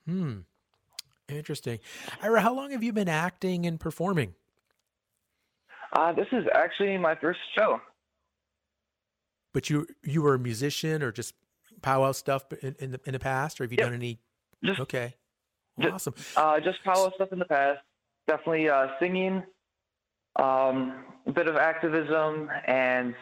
Hmm. 0.06 1.36
Interesting. 1.36 1.80
Ira, 2.22 2.42
how 2.42 2.54
long 2.54 2.72
have 2.72 2.84
you 2.84 2.94
been 2.94 3.10
acting 3.10 3.66
and 3.66 3.80
performing? 3.80 4.36
Uh, 5.94 6.14
this 6.14 6.28
is 6.32 6.46
actually 6.54 6.98
my 6.98 7.16
first 7.16 7.40
show. 7.58 7.82
But 9.54 9.70
you 9.70 9.88
you 10.04 10.22
were 10.22 10.36
a 10.36 10.40
musician 10.40 11.02
or 11.02 11.12
just 11.12 11.34
powwow 11.82 12.12
stuff 12.12 12.44
in, 12.62 12.76
in 12.80 12.92
the 12.92 13.00
in 13.06 13.14
the 13.14 13.20
past, 13.20 13.60
or 13.60 13.64
have 13.64 13.72
you 13.72 13.78
yep. 13.80 13.88
done 13.88 13.96
any? 13.96 14.20
Just, 14.64 14.80
okay, 14.82 15.16
just, 15.80 15.94
awesome. 15.94 16.14
Uh, 16.36 16.60
just 16.60 16.84
powwow 16.84 17.12
stuff 17.16 17.32
in 17.32 17.40
the 17.40 17.46
past. 17.46 17.80
Definitely 18.28 18.70
uh, 18.70 18.88
singing, 19.00 19.44
um, 20.36 21.04
a 21.26 21.32
bit 21.32 21.48
of 21.48 21.56
activism, 21.56 22.50
and 22.68 23.16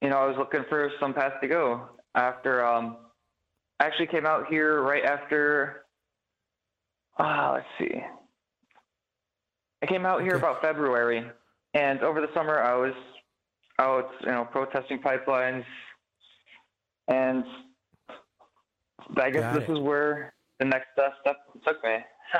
you 0.00 0.10
know 0.10 0.18
I 0.18 0.26
was 0.26 0.36
looking 0.38 0.64
for 0.68 0.90
some 1.00 1.12
path 1.12 1.40
to 1.40 1.48
go. 1.48 1.88
After 2.14 2.64
um, 2.64 2.98
I 3.80 3.86
actually 3.86 4.08
came 4.08 4.26
out 4.26 4.46
here 4.48 4.82
right 4.82 5.04
after. 5.04 5.86
Uh, 7.18 7.52
let's 7.54 7.66
see. 7.78 8.00
I 9.82 9.86
came 9.86 10.06
out 10.06 10.22
here 10.22 10.36
about 10.36 10.62
February, 10.62 11.24
and 11.74 12.00
over 12.02 12.20
the 12.20 12.28
summer 12.34 12.60
I 12.60 12.74
was 12.74 12.94
out, 13.78 14.10
you 14.20 14.30
know, 14.30 14.44
protesting 14.50 14.98
pipelines, 15.00 15.64
and 17.08 17.44
I 19.16 19.30
guess 19.30 19.42
Got 19.42 19.54
this 19.54 19.68
it. 19.68 19.72
is 19.72 19.78
where 19.80 20.34
the 20.58 20.66
next 20.66 20.88
uh, 20.98 21.08
step 21.20 21.36
took 21.66 21.82
me. 21.84 21.96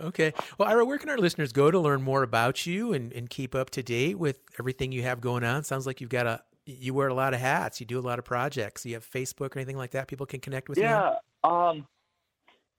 Okay. 0.00 0.32
Well, 0.58 0.68
Ira, 0.68 0.84
where 0.84 0.98
can 0.98 1.08
our 1.08 1.18
listeners 1.18 1.52
go 1.52 1.70
to 1.70 1.78
learn 1.78 2.02
more 2.02 2.24
about 2.24 2.66
you 2.66 2.92
and, 2.92 3.12
and 3.12 3.30
keep 3.30 3.54
up 3.54 3.70
to 3.70 3.82
date 3.82 4.18
with 4.18 4.40
everything 4.58 4.90
you 4.90 5.02
have 5.02 5.20
going 5.20 5.44
on? 5.44 5.62
Sounds 5.62 5.86
like 5.86 6.00
you've 6.00 6.10
got 6.10 6.26
a 6.26 6.42
you 6.66 6.94
wear 6.94 7.08
a 7.08 7.14
lot 7.14 7.34
of 7.34 7.40
hats. 7.40 7.78
You 7.80 7.86
do 7.86 7.98
a 7.98 8.02
lot 8.02 8.18
of 8.18 8.24
projects. 8.24 8.84
You 8.86 8.94
have 8.94 9.08
Facebook 9.08 9.54
or 9.54 9.58
anything 9.58 9.76
like 9.76 9.92
that. 9.92 10.08
People 10.08 10.26
can 10.26 10.40
connect 10.40 10.68
with 10.68 10.78
you. 10.78 10.84
yeah, 10.84 11.14
um, 11.44 11.86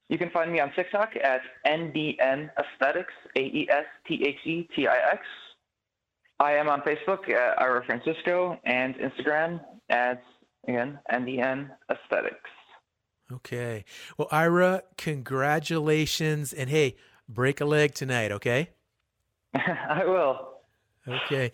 you 0.09 0.17
can 0.17 0.29
find 0.29 0.51
me 0.51 0.59
on 0.59 0.71
TikTok 0.73 1.11
at 1.23 1.41
NDN 1.65 2.49
Aesthetix, 2.59 3.05
A 3.35 3.39
E 3.39 3.67
S 3.69 3.85
T 4.07 4.23
H 4.25 4.45
E 4.45 4.67
T 4.75 4.87
I 4.87 4.97
X. 5.11 5.21
I 6.39 6.53
am 6.53 6.67
on 6.67 6.81
Facebook 6.81 7.29
at 7.29 7.61
Ira 7.61 7.83
Francisco 7.85 8.59
and 8.65 8.95
Instagram 8.95 9.61
at 9.89 10.21
again 10.67 10.99
NDN 11.11 11.71
Aesthetix. 11.89 12.35
Okay. 13.31 13.85
Well, 14.17 14.27
Ira, 14.31 14.83
congratulations, 14.97 16.53
and 16.53 16.69
hey, 16.69 16.95
break 17.27 17.59
a 17.59 17.65
leg 17.65 17.95
tonight. 17.95 18.31
Okay. 18.31 18.69
I 19.55 20.03
will. 20.05 20.49
Okay. 21.07 21.51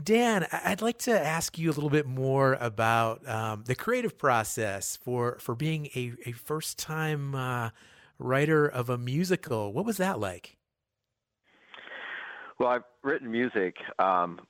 Dan, 0.00 0.46
I'd 0.52 0.82
like 0.82 0.98
to 1.00 1.20
ask 1.20 1.58
you 1.58 1.70
a 1.70 1.74
little 1.74 1.90
bit 1.90 2.06
more 2.06 2.54
about 2.54 3.26
um, 3.28 3.64
the 3.66 3.74
creative 3.74 4.16
process 4.16 4.96
for 4.96 5.38
for 5.40 5.54
being 5.54 5.86
a, 5.94 6.12
a 6.26 6.32
first 6.32 6.78
time 6.78 7.34
uh, 7.34 7.70
writer 8.18 8.66
of 8.66 8.88
a 8.88 8.96
musical. 8.96 9.72
What 9.72 9.84
was 9.84 9.96
that 9.96 10.20
like? 10.20 10.56
Well, 12.58 12.68
I've 12.68 12.84
written 13.02 13.30
music 13.30 13.76
um, 13.98 14.40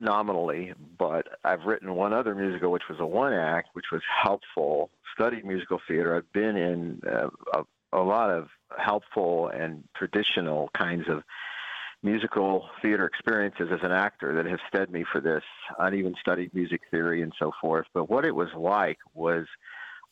nominally, 0.00 0.72
but 0.98 1.28
I've 1.44 1.64
written 1.64 1.94
one 1.94 2.12
other 2.12 2.34
musical, 2.34 2.72
which 2.72 2.88
was 2.88 2.98
a 3.00 3.06
one 3.06 3.32
act, 3.32 3.68
which 3.74 3.86
was 3.92 4.02
helpful. 4.22 4.90
Studied 5.14 5.44
musical 5.44 5.80
theater. 5.86 6.16
I've 6.16 6.32
been 6.32 6.56
in 6.56 7.00
uh, 7.06 7.28
a, 7.52 7.98
a 7.98 8.02
lot 8.02 8.30
of 8.30 8.48
helpful 8.76 9.48
and 9.48 9.84
traditional 9.96 10.70
kinds 10.76 11.08
of 11.08 11.22
musical 12.02 12.68
theater 12.80 13.06
experiences 13.06 13.68
as 13.72 13.80
an 13.82 13.92
actor 13.92 14.34
that 14.36 14.46
have 14.46 14.60
stead 14.68 14.90
me 14.90 15.04
for 15.10 15.20
this. 15.20 15.42
I'd 15.78 15.94
even 15.94 16.14
studied 16.20 16.54
music 16.54 16.82
theory 16.90 17.22
and 17.22 17.32
so 17.38 17.52
forth. 17.60 17.86
But 17.92 18.08
what 18.08 18.24
it 18.24 18.34
was 18.34 18.48
like 18.56 18.98
was 19.14 19.46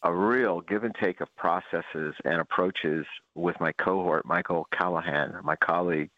a 0.02 0.12
real 0.12 0.60
give 0.60 0.84
and 0.84 0.94
take 1.00 1.20
of 1.20 1.28
processes 1.36 2.14
and 2.24 2.40
approaches 2.40 3.06
with 3.34 3.56
my 3.60 3.72
cohort, 3.72 4.26
Michael 4.26 4.66
Callahan, 4.76 5.38
my 5.42 5.56
colleague. 5.56 6.10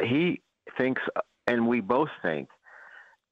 He 0.00 0.40
thinks, 0.76 1.02
and 1.46 1.66
we 1.66 1.80
both 1.80 2.10
think, 2.22 2.48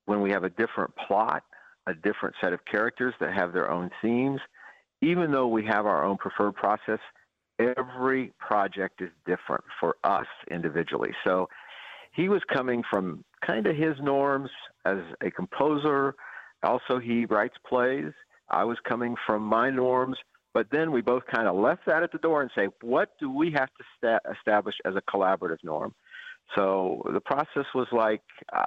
when 0.06 0.20
we 0.20 0.30
have 0.30 0.44
a 0.44 0.50
different 0.50 0.94
plot, 0.96 1.42
a 1.86 1.94
different 1.94 2.36
set 2.40 2.52
of 2.52 2.64
characters 2.64 3.14
that 3.20 3.34
have 3.34 3.52
their 3.52 3.70
own 3.70 3.90
themes, 4.00 4.40
even 5.02 5.30
though 5.30 5.48
we 5.48 5.64
have 5.66 5.84
our 5.84 6.04
own 6.04 6.16
preferred 6.16 6.54
process, 6.54 7.00
every 7.58 8.32
project 8.38 9.00
is 9.00 9.10
different 9.26 9.64
for 9.80 9.96
us 10.04 10.26
individually. 10.50 11.12
So 11.24 11.48
he 12.14 12.28
was 12.28 12.42
coming 12.52 12.82
from 12.90 13.24
kind 13.46 13.66
of 13.66 13.76
his 13.76 13.94
norms 14.02 14.50
as 14.84 14.98
a 15.22 15.30
composer. 15.30 16.14
Also, 16.62 16.98
he 16.98 17.26
writes 17.26 17.54
plays. 17.68 18.12
I 18.48 18.64
was 18.64 18.78
coming 18.88 19.16
from 19.26 19.42
my 19.42 19.70
norms, 19.70 20.16
but 20.54 20.68
then 20.70 20.92
we 20.92 21.02
both 21.02 21.24
kind 21.32 21.48
of 21.48 21.56
left 21.56 21.82
that 21.86 22.02
at 22.02 22.12
the 22.12 22.18
door 22.18 22.42
and 22.42 22.50
say, 22.56 22.68
what 22.80 23.10
do 23.20 23.30
we 23.30 23.50
have 23.52 23.68
to 23.68 23.84
sta- 23.96 24.30
establish 24.38 24.76
as 24.84 24.94
a 24.94 25.02
collaborative 25.02 25.58
norm? 25.62 25.94
So 26.54 27.02
the 27.12 27.20
process 27.20 27.66
was 27.74 27.88
like 27.92 28.22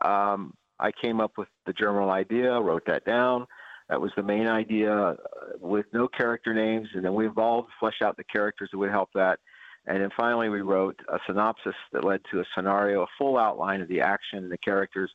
um, 0.06 0.54
I 0.80 0.92
came 0.92 1.20
up 1.20 1.32
with 1.38 1.48
the 1.66 1.74
general 1.74 2.12
idea, 2.12 2.60
wrote 2.60 2.84
that 2.88 3.06
down. 3.06 3.48
That 3.90 4.00
was 4.02 4.12
the 4.16 4.24
main 4.24 4.48
idea 4.48 4.94
uh, 4.94 5.16
with 5.60 5.88
no 5.94 6.08
character 6.08 6.54
names, 6.54 6.90
and 6.94 7.04
then 7.04 7.14
we 7.14 7.28
evolved, 7.28 7.70
fleshed 7.80 8.02
out 8.02 8.18
the 8.18 8.24
characters 8.24 8.70
that 8.72 8.78
would 8.78 8.92
help 8.92 9.10
that. 9.16 9.40
And 9.88 10.02
then 10.02 10.10
finally, 10.16 10.50
we 10.50 10.62
wrote 10.62 11.00
a 11.12 11.18
synopsis 11.26 11.76
that 11.92 12.04
led 12.04 12.22
to 12.32 12.42
a 12.42 12.46
scenario, 12.56 13.04
a 13.04 13.08
full 13.18 13.38
outline 13.38 13.82
of 13.82 13.88
the 13.88 14.02
action 14.02 14.40
and 14.40 14.52
the 14.52 14.58
characters, 14.58 15.12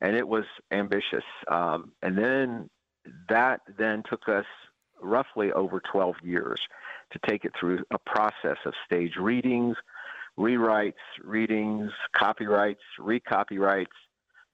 and 0.00 0.16
it 0.16 0.26
was 0.26 0.44
ambitious. 0.72 1.24
Um, 1.46 1.92
and 2.02 2.18
then 2.18 2.70
that 3.28 3.60
then 3.78 4.02
took 4.08 4.28
us 4.28 4.46
roughly 5.00 5.52
over 5.52 5.80
12 5.80 6.16
years 6.24 6.60
to 7.12 7.18
take 7.28 7.44
it 7.44 7.52
through 7.58 7.84
a 7.90 7.98
process 7.98 8.58
of 8.64 8.74
stage 8.84 9.16
readings, 9.16 9.76
rewrites, 10.38 10.94
readings, 11.22 11.90
copyrights, 12.12 12.82
recopyrights, 12.98 13.96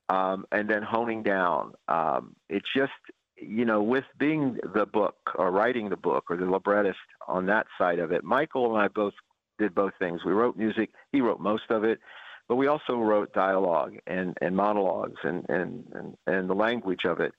um, 0.08 0.44
and 0.52 0.68
then 0.68 0.82
honing 0.82 1.22
down. 1.22 1.72
Um, 1.88 2.36
it 2.48 2.62
just, 2.76 2.92
you 3.37 3.64
know, 3.64 3.82
with 3.82 4.05
being 4.18 4.59
the 4.74 4.87
book 4.87 5.16
or 5.35 5.51
writing 5.51 5.89
the 5.89 5.97
book 5.97 6.24
or 6.30 6.37
the 6.37 6.47
librettist 6.47 6.99
on 7.26 7.47
that 7.47 7.66
side 7.78 7.99
of 7.99 8.12
it, 8.12 8.24
Michael 8.24 8.72
and 8.72 8.82
I 8.82 8.89
both 8.89 9.14
did 9.59 9.74
both 9.74 9.93
things. 9.99 10.20
We 10.24 10.32
wrote 10.32 10.57
music, 10.57 10.91
he 11.12 11.20
wrote 11.20 11.41
most 11.41 11.64
of 11.70 11.85
it, 11.85 12.01
but 12.49 12.57
we 12.57 12.66
also 12.66 12.99
wrote 12.99 13.32
dialogue 13.32 13.95
and, 14.07 14.37
and 14.41 14.57
monologues 14.57 15.18
and, 15.22 15.45
and, 15.49 15.85
and, 15.95 16.16
and 16.26 16.51
the 16.51 16.55
language 16.55 17.05
of 17.05 17.20
it. 17.20 17.32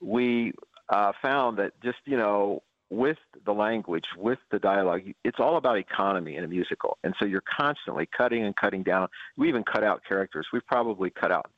We 0.00 0.52
uh, 0.88 1.12
found 1.22 1.58
that 1.58 1.72
just, 1.82 1.98
you 2.04 2.16
know, 2.16 2.62
with 2.90 3.18
the 3.46 3.52
language, 3.52 4.06
with 4.16 4.38
the 4.50 4.58
dialogue, 4.58 5.02
it's 5.24 5.38
all 5.38 5.56
about 5.56 5.78
economy 5.78 6.36
in 6.36 6.42
a 6.42 6.48
musical. 6.48 6.98
And 7.04 7.14
so 7.18 7.24
you're 7.24 7.42
constantly 7.56 8.08
cutting 8.16 8.44
and 8.44 8.56
cutting 8.56 8.82
down. 8.82 9.08
We 9.36 9.48
even 9.48 9.62
cut 9.62 9.84
out 9.84 10.02
characters. 10.06 10.46
We've 10.52 10.66
probably 10.66 11.10
cut 11.10 11.30
out 11.30 11.50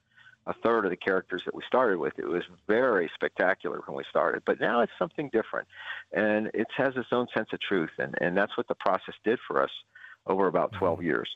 a 0.46 0.54
third 0.62 0.84
of 0.84 0.90
the 0.90 0.96
characters 0.96 1.42
that 1.44 1.54
we 1.54 1.62
started 1.66 1.98
with. 1.98 2.18
It 2.18 2.26
was 2.26 2.42
very 2.66 3.10
spectacular 3.14 3.80
when 3.86 3.96
we 3.96 4.04
started, 4.10 4.42
but 4.44 4.60
now 4.60 4.80
it's 4.80 4.92
something 4.98 5.30
different. 5.32 5.68
And 6.12 6.48
it 6.54 6.66
has 6.76 6.94
its 6.96 7.08
own 7.12 7.26
sense 7.34 7.48
of 7.52 7.60
truth. 7.60 7.90
And, 7.98 8.14
and 8.20 8.36
that's 8.36 8.56
what 8.56 8.68
the 8.68 8.74
process 8.74 9.14
did 9.24 9.38
for 9.46 9.62
us 9.62 9.70
over 10.26 10.46
about 10.46 10.72
12 10.78 11.02
years. 11.02 11.28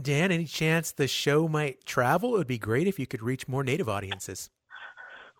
Dan, 0.00 0.30
any 0.30 0.44
chance 0.44 0.92
the 0.92 1.08
show 1.08 1.48
might 1.48 1.86
travel? 1.86 2.34
It 2.34 2.38
would 2.38 2.46
be 2.46 2.58
great 2.58 2.86
if 2.86 2.98
you 2.98 3.06
could 3.06 3.22
reach 3.22 3.48
more 3.48 3.64
native 3.64 3.88
audiences. 3.88 4.50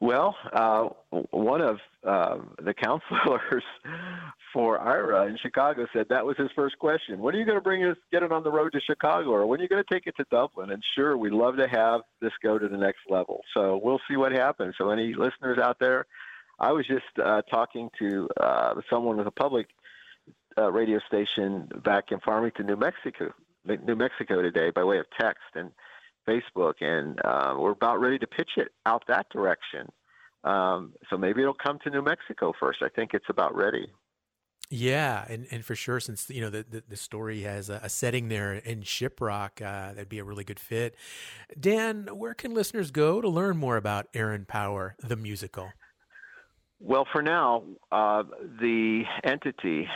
Well, 0.01 0.37
uh, 0.53 0.89
one 1.31 1.61
of 1.61 1.79
uh, 2.07 2.39
the 2.63 2.75
counselors 2.75 3.65
for 4.57 4.81
Ira 4.81 5.27
in 5.27 5.37
Chicago 5.37 5.87
said 5.93 6.07
that 6.09 6.25
was 6.25 6.35
his 6.39 6.49
first 6.57 6.79
question. 6.79 7.19
When 7.19 7.35
are 7.35 7.39
you 7.39 7.45
going 7.45 7.59
to 7.59 7.63
bring 7.63 7.85
us, 7.85 7.99
get 8.11 8.23
it 8.23 8.33
on 8.33 8.43
the 8.43 8.51
road 8.51 8.73
to 8.73 8.81
Chicago, 8.81 9.29
or 9.29 9.47
when 9.47 9.61
are 9.61 9.63
you 9.63 9.69
going 9.69 9.85
to 9.87 9.95
take 9.95 10.07
it 10.07 10.17
to 10.17 10.25
Dublin? 10.31 10.71
And 10.71 10.83
sure, 10.95 11.15
we'd 11.19 11.35
love 11.35 11.59
to 11.59 11.69
have 11.69 12.01
this 12.23 12.33
go 12.43 12.59
to 12.59 12.67
the 12.67 12.79
next 12.79 13.01
level. 13.11 13.43
So 13.53 13.79
we'll 13.83 14.01
see 14.09 14.17
what 14.17 14.33
happens. 14.33 14.75
So 14.79 14.89
any 14.89 15.13
listeners 15.13 15.59
out 15.59 15.77
there, 15.79 16.07
I 16.59 16.73
was 16.73 16.87
just 16.87 17.05
uh, 17.23 17.43
talking 17.51 17.91
to 17.99 18.31
uh, 18.41 18.75
someone 18.89 19.19
with 19.19 19.27
a 19.27 19.31
public 19.31 19.67
uh, 20.57 20.73
radio 20.73 21.01
station 21.07 21.69
back 21.85 22.05
in 22.11 22.19
Farmington, 22.21 22.65
New 22.65 22.77
Mexico, 22.77 23.35
New 23.67 23.95
Mexico 23.95 24.41
today 24.41 24.71
by 24.71 24.85
way 24.85 24.99
of 24.99 25.05
text 25.21 25.45
and 25.55 25.71
Facebook, 26.27 26.77
and 26.81 27.21
uh, 27.23 27.57
we're 27.59 27.73
about 27.73 28.01
ready 28.01 28.19
to 28.21 28.27
pitch 28.27 28.53
it 28.57 28.69
out 28.87 29.03
that 29.09 29.27
direction. 29.29 29.87
Um, 30.45 30.95
so 31.11 31.19
maybe 31.19 31.43
it'll 31.43 31.53
come 31.53 31.79
to 31.85 31.91
New 31.91 32.01
Mexico 32.01 32.55
first. 32.59 32.79
I 32.83 32.89
think 32.89 33.11
it's 33.13 33.29
about 33.29 33.55
ready. 33.55 33.89
Yeah, 34.69 35.25
and, 35.29 35.47
and 35.53 35.65
for 35.65 35.77
sure, 35.77 36.01
since 36.01 36.29
you 36.29 36.41
know 36.41 36.51
the, 36.51 36.67
the, 36.69 36.83
the 36.89 36.97
story 36.97 37.43
has 37.43 37.71
a, 37.71 37.79
a, 37.85 37.89
setting 37.89 38.29
there 38.29 38.55
in 38.55 38.83
Shiprock, 38.83 39.63
uh, 39.63 39.95
that'd 39.95 40.09
be 40.09 40.19
a 40.19 40.25
really 40.25 40.43
good 40.43 40.59
fit. 40.59 40.97
Dan, 41.59 42.09
where 42.13 42.35
can 42.35 42.53
listeners 42.53 42.91
go 42.91 43.21
to 43.21 43.29
learn 43.29 43.59
more 43.59 43.77
about 43.77 44.09
Aaron 44.13 44.45
Power, 44.45 44.97
the 44.99 45.15
musical? 45.15 45.71
Well, 46.81 47.07
for 47.11 47.23
now, 47.23 47.63
uh, 47.93 48.25
the 48.61 49.05
entity, 49.23 49.87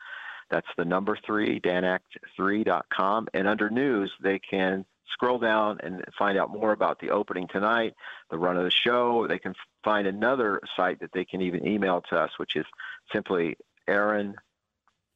That's 0.50 0.66
the 0.76 0.84
number 0.84 1.16
three, 1.24 1.60
danact3.com. 1.60 3.28
And 3.32 3.48
under 3.48 3.70
news, 3.70 4.12
they 4.20 4.38
can 4.38 4.84
scroll 5.12 5.38
down 5.38 5.78
and 5.82 6.04
find 6.18 6.38
out 6.38 6.50
more 6.50 6.72
about 6.72 6.98
the 7.00 7.10
opening 7.10 7.48
tonight, 7.48 7.94
the 8.30 8.38
run 8.38 8.56
of 8.56 8.64
the 8.64 8.70
show. 8.70 9.26
They 9.28 9.38
can 9.38 9.54
find 9.84 10.06
another 10.06 10.60
site 10.76 11.00
that 11.00 11.12
they 11.12 11.24
can 11.24 11.40
even 11.42 11.66
email 11.66 12.02
to 12.10 12.16
us, 12.16 12.30
which 12.36 12.56
is 12.56 12.66
simply 13.12 13.56
Aaron 13.86 14.36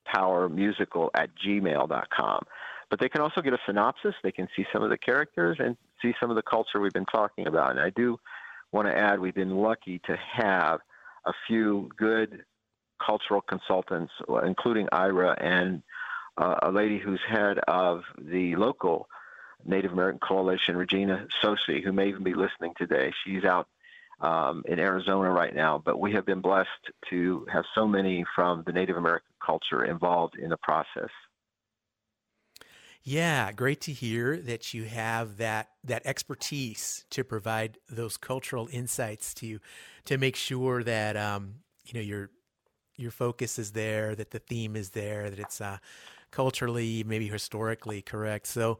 Power 0.04 0.48
Musical 0.48 1.10
at 1.14 1.30
gmail.com. 1.36 2.44
But 2.90 3.00
they 3.00 3.08
can 3.08 3.22
also 3.22 3.40
get 3.40 3.52
a 3.54 3.58
synopsis. 3.66 4.14
They 4.22 4.32
can 4.32 4.48
see 4.54 4.66
some 4.72 4.82
of 4.82 4.90
the 4.90 4.98
characters 4.98 5.56
and 5.58 5.76
see 6.02 6.14
some 6.20 6.30
of 6.30 6.36
the 6.36 6.42
culture 6.42 6.80
we've 6.80 6.92
been 6.92 7.06
talking 7.06 7.46
about. 7.46 7.70
And 7.70 7.80
I 7.80 7.90
do 7.90 8.18
want 8.72 8.88
to 8.88 8.96
add 8.96 9.18
we've 9.18 9.34
been 9.34 9.56
lucky 9.56 10.00
to 10.06 10.16
have 10.16 10.80
a 11.24 11.32
few 11.46 11.88
good 11.96 12.44
cultural 13.04 13.40
consultants, 13.40 14.12
including 14.44 14.88
Ira 14.92 15.36
and 15.40 15.82
uh, 16.36 16.56
a 16.62 16.70
lady 16.70 16.98
who's 16.98 17.20
head 17.28 17.58
of 17.68 18.02
the 18.18 18.56
local 18.56 19.08
Native 19.64 19.92
American 19.92 20.20
Coalition, 20.20 20.76
Regina 20.76 21.26
Sosi, 21.42 21.82
who 21.82 21.92
may 21.92 22.08
even 22.08 22.22
be 22.22 22.34
listening 22.34 22.74
today. 22.76 23.12
She's 23.24 23.44
out 23.44 23.68
um, 24.20 24.62
in 24.66 24.78
Arizona 24.78 25.30
right 25.30 25.54
now, 25.54 25.80
but 25.84 25.98
we 25.98 26.12
have 26.12 26.26
been 26.26 26.40
blessed 26.40 26.68
to 27.10 27.46
have 27.52 27.64
so 27.74 27.86
many 27.86 28.24
from 28.34 28.62
the 28.66 28.72
Native 28.72 28.96
American 28.96 29.32
culture 29.44 29.84
involved 29.84 30.36
in 30.36 30.50
the 30.50 30.56
process. 30.58 31.10
Yeah, 33.06 33.52
great 33.52 33.82
to 33.82 33.92
hear 33.92 34.38
that 34.38 34.72
you 34.72 34.84
have 34.84 35.36
that 35.36 35.68
that 35.84 36.06
expertise 36.06 37.04
to 37.10 37.22
provide 37.22 37.76
those 37.90 38.16
cultural 38.16 38.66
insights 38.72 39.34
to 39.34 39.60
to 40.06 40.16
make 40.16 40.36
sure 40.36 40.82
that 40.82 41.14
um, 41.14 41.56
you 41.84 41.92
know 41.92 42.00
your 42.00 42.30
your 42.96 43.10
focus 43.10 43.58
is 43.58 43.72
there, 43.72 44.14
that 44.14 44.30
the 44.30 44.38
theme 44.38 44.76
is 44.76 44.90
there, 44.90 45.30
that 45.30 45.38
it's 45.38 45.60
uh, 45.60 45.78
culturally, 46.30 47.04
maybe 47.04 47.28
historically 47.28 48.02
correct. 48.02 48.46
So 48.46 48.78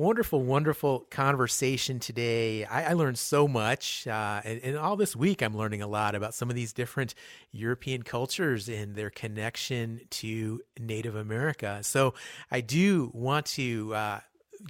wonderful, 0.00 0.42
wonderful 0.42 1.00
conversation 1.10 2.00
today. 2.00 2.64
I, 2.64 2.90
I 2.90 2.92
learned 2.94 3.18
so 3.18 3.46
much. 3.46 4.06
Uh, 4.06 4.40
and, 4.44 4.60
and, 4.62 4.76
all 4.78 4.96
this 4.96 5.14
week, 5.14 5.42
I'm 5.42 5.54
learning 5.54 5.82
a 5.82 5.86
lot 5.86 6.14
about 6.14 6.32
some 6.32 6.48
of 6.48 6.56
these 6.56 6.72
different 6.72 7.14
European 7.52 8.02
cultures 8.02 8.68
and 8.68 8.94
their 8.94 9.10
connection 9.10 10.00
to 10.10 10.62
Native 10.78 11.16
America. 11.16 11.80
So 11.82 12.14
I 12.50 12.62
do 12.62 13.10
want 13.12 13.44
to 13.46 13.94
uh, 13.94 14.20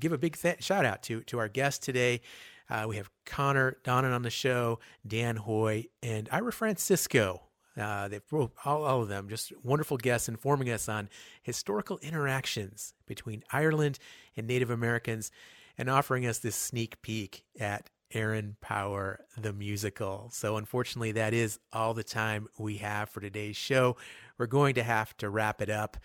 give 0.01 0.13
a 0.13 0.19
big 0.19 0.37
th- 0.37 0.65
shout 0.65 0.85
out 0.85 1.05
to, 1.05 1.23
to 1.23 1.39
our 1.39 1.49
guest 1.49 1.85
today. 1.85 2.23
Uh, 2.69 2.87
we 2.89 2.97
have 2.97 3.09
Connor 3.25 3.77
Donnan 3.85 4.13
on 4.13 4.23
the 4.23 4.31
show, 4.31 4.81
Dan 5.07 5.37
Hoy, 5.37 5.87
and 6.03 6.29
Ira 6.33 6.53
Francisco. 6.53 7.43
Uh, 7.81 8.09
they've 8.09 8.23
all, 8.33 8.51
all 8.65 9.03
of 9.03 9.09
them 9.09 9.29
just 9.29 9.53
wonderful 9.63 9.97
guests 9.97 10.29
informing 10.29 10.71
us 10.71 10.89
on 10.89 11.09
historical 11.43 11.99
interactions 11.99 12.95
between 13.07 13.43
Ireland 13.53 13.99
and 14.37 14.47
Native 14.47 14.71
Americans 14.71 15.31
and 15.79 15.89
offering 15.89 16.27
us 16.27 16.39
this 16.39 16.57
sneak 16.57 17.01
peek 17.03 17.45
at 17.59 17.89
Aaron 18.13 18.57
Power, 18.61 19.25
the 19.39 19.53
musical. 19.53 20.31
So, 20.33 20.57
unfortunately, 20.57 21.13
that 21.13 21.33
is 21.33 21.59
all 21.73 21.95
the 21.95 22.05
time 22.05 22.49
we 22.59 22.79
have 22.79 23.09
for 23.09 23.21
today's 23.21 23.57
show. 23.57 23.97
We're 24.37 24.47
going 24.47 24.75
to 24.75 24.83
have 24.83 25.17
to 25.19 25.31
wrap 25.31 25.63
it 25.63 25.71
up. 25.71 25.97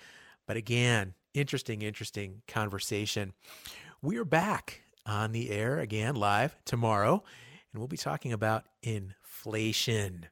But 0.45 0.57
again, 0.57 1.15
interesting, 1.33 1.81
interesting 1.81 2.41
conversation. 2.47 3.33
We 4.01 4.17
are 4.17 4.25
back 4.25 4.81
on 5.05 5.31
the 5.31 5.49
air 5.49 5.79
again 5.79 6.15
live 6.15 6.55
tomorrow, 6.65 7.23
and 7.71 7.79
we'll 7.79 7.87
be 7.87 7.97
talking 7.97 8.33
about 8.33 8.65
inflation. 8.83 10.27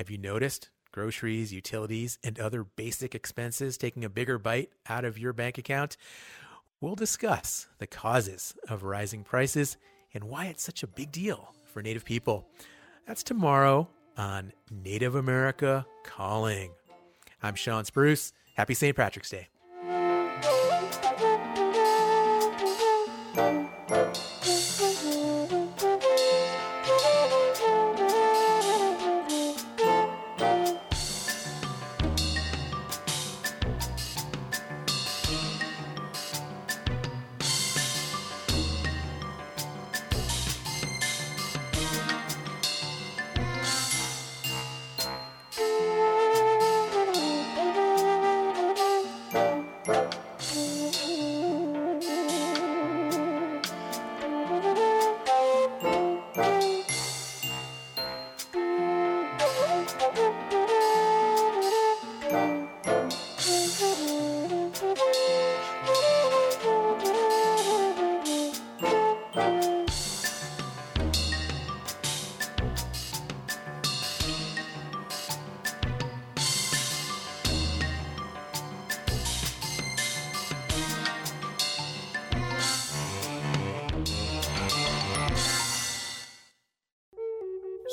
Have 0.00 0.08
you 0.08 0.16
noticed 0.16 0.70
groceries, 0.92 1.52
utilities, 1.52 2.18
and 2.24 2.40
other 2.40 2.64
basic 2.64 3.14
expenses 3.14 3.76
taking 3.76 4.02
a 4.02 4.08
bigger 4.08 4.38
bite 4.38 4.70
out 4.88 5.04
of 5.04 5.18
your 5.18 5.34
bank 5.34 5.58
account? 5.58 5.98
We'll 6.80 6.94
discuss 6.94 7.66
the 7.76 7.86
causes 7.86 8.54
of 8.66 8.82
rising 8.82 9.24
prices 9.24 9.76
and 10.14 10.24
why 10.24 10.46
it's 10.46 10.62
such 10.62 10.82
a 10.82 10.86
big 10.86 11.12
deal 11.12 11.54
for 11.66 11.82
Native 11.82 12.06
people. 12.06 12.48
That's 13.06 13.22
tomorrow 13.22 13.90
on 14.16 14.54
Native 14.70 15.16
America 15.16 15.84
Calling. 16.02 16.70
I'm 17.42 17.54
Shawn 17.54 17.84
Spruce. 17.84 18.32
Happy 18.54 18.72
St. 18.72 18.96
Patrick's 18.96 19.28
Day. 19.28 19.48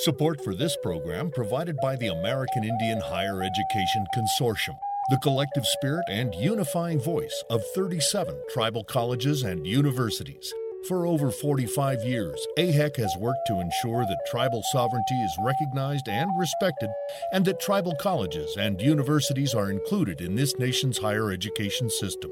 Support 0.07 0.41
for 0.41 0.55
this 0.55 0.77
program 0.81 1.31
provided 1.31 1.75
by 1.81 1.97
the 1.97 2.07
American 2.07 2.63
Indian 2.63 3.01
Higher 3.01 3.43
Education 3.43 4.05
Consortium, 4.15 4.77
the 5.09 5.17
collective 5.17 5.65
spirit 5.65 6.05
and 6.07 6.33
unifying 6.33 6.97
voice 6.97 7.43
of 7.49 7.61
37 7.75 8.33
tribal 8.49 8.85
colleges 8.85 9.43
and 9.43 9.67
universities. 9.67 10.53
For 10.87 11.05
over 11.05 11.29
45 11.29 12.05
years, 12.05 12.39
AIHEC 12.57 12.95
has 12.95 13.17
worked 13.19 13.47
to 13.47 13.59
ensure 13.59 14.05
that 14.05 14.25
tribal 14.31 14.63
sovereignty 14.71 15.15
is 15.15 15.37
recognized 15.41 16.07
and 16.07 16.31
respected, 16.39 16.89
and 17.33 17.43
that 17.43 17.59
tribal 17.59 17.95
colleges 17.95 18.55
and 18.55 18.81
universities 18.81 19.53
are 19.53 19.69
included 19.69 20.21
in 20.21 20.35
this 20.35 20.57
nation's 20.57 20.99
higher 20.99 21.31
education 21.31 21.89
system. 21.89 22.31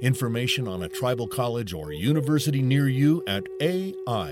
Information 0.00 0.66
on 0.66 0.82
a 0.82 0.88
tribal 0.88 1.28
college 1.28 1.72
or 1.72 1.92
university 1.92 2.62
near 2.62 2.88
you 2.88 3.22
at 3.28 3.44
aihec.org. 3.60 4.22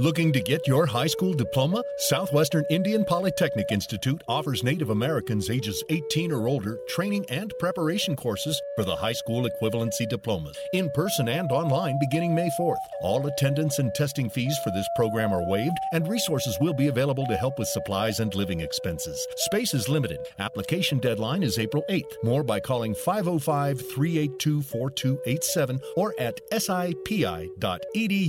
Looking 0.00 0.32
to 0.34 0.40
get 0.40 0.68
your 0.68 0.86
high 0.86 1.08
school 1.08 1.34
diploma? 1.34 1.82
Southwestern 1.96 2.64
Indian 2.70 3.04
Polytechnic 3.04 3.66
Institute 3.72 4.22
offers 4.28 4.62
Native 4.62 4.90
Americans 4.90 5.50
ages 5.50 5.82
18 5.88 6.30
or 6.30 6.46
older 6.46 6.78
training 6.88 7.26
and 7.30 7.52
preparation 7.58 8.14
courses 8.14 8.62
for 8.76 8.84
the 8.84 8.94
high 8.94 9.12
school 9.12 9.48
equivalency 9.50 10.08
diplomas, 10.08 10.56
in 10.72 10.88
person 10.90 11.28
and 11.28 11.50
online 11.50 11.98
beginning 11.98 12.32
May 12.32 12.48
4th. 12.60 12.76
All 13.02 13.26
attendance 13.26 13.80
and 13.80 13.92
testing 13.92 14.30
fees 14.30 14.56
for 14.62 14.70
this 14.70 14.88
program 14.94 15.32
are 15.32 15.48
waived, 15.48 15.76
and 15.92 16.06
resources 16.06 16.56
will 16.60 16.74
be 16.74 16.86
available 16.86 17.26
to 17.26 17.36
help 17.36 17.58
with 17.58 17.66
supplies 17.66 18.20
and 18.20 18.32
living 18.36 18.60
expenses. 18.60 19.26
Space 19.38 19.74
is 19.74 19.88
limited. 19.88 20.20
Application 20.38 21.00
deadline 21.00 21.42
is 21.42 21.58
April 21.58 21.82
8th. 21.90 22.22
More 22.22 22.44
by 22.44 22.60
calling 22.60 22.94
505 22.94 23.80
382 23.80 24.62
4287 24.62 25.80
or 25.96 26.14
at 26.20 26.40
sipi.edu. 26.52 28.28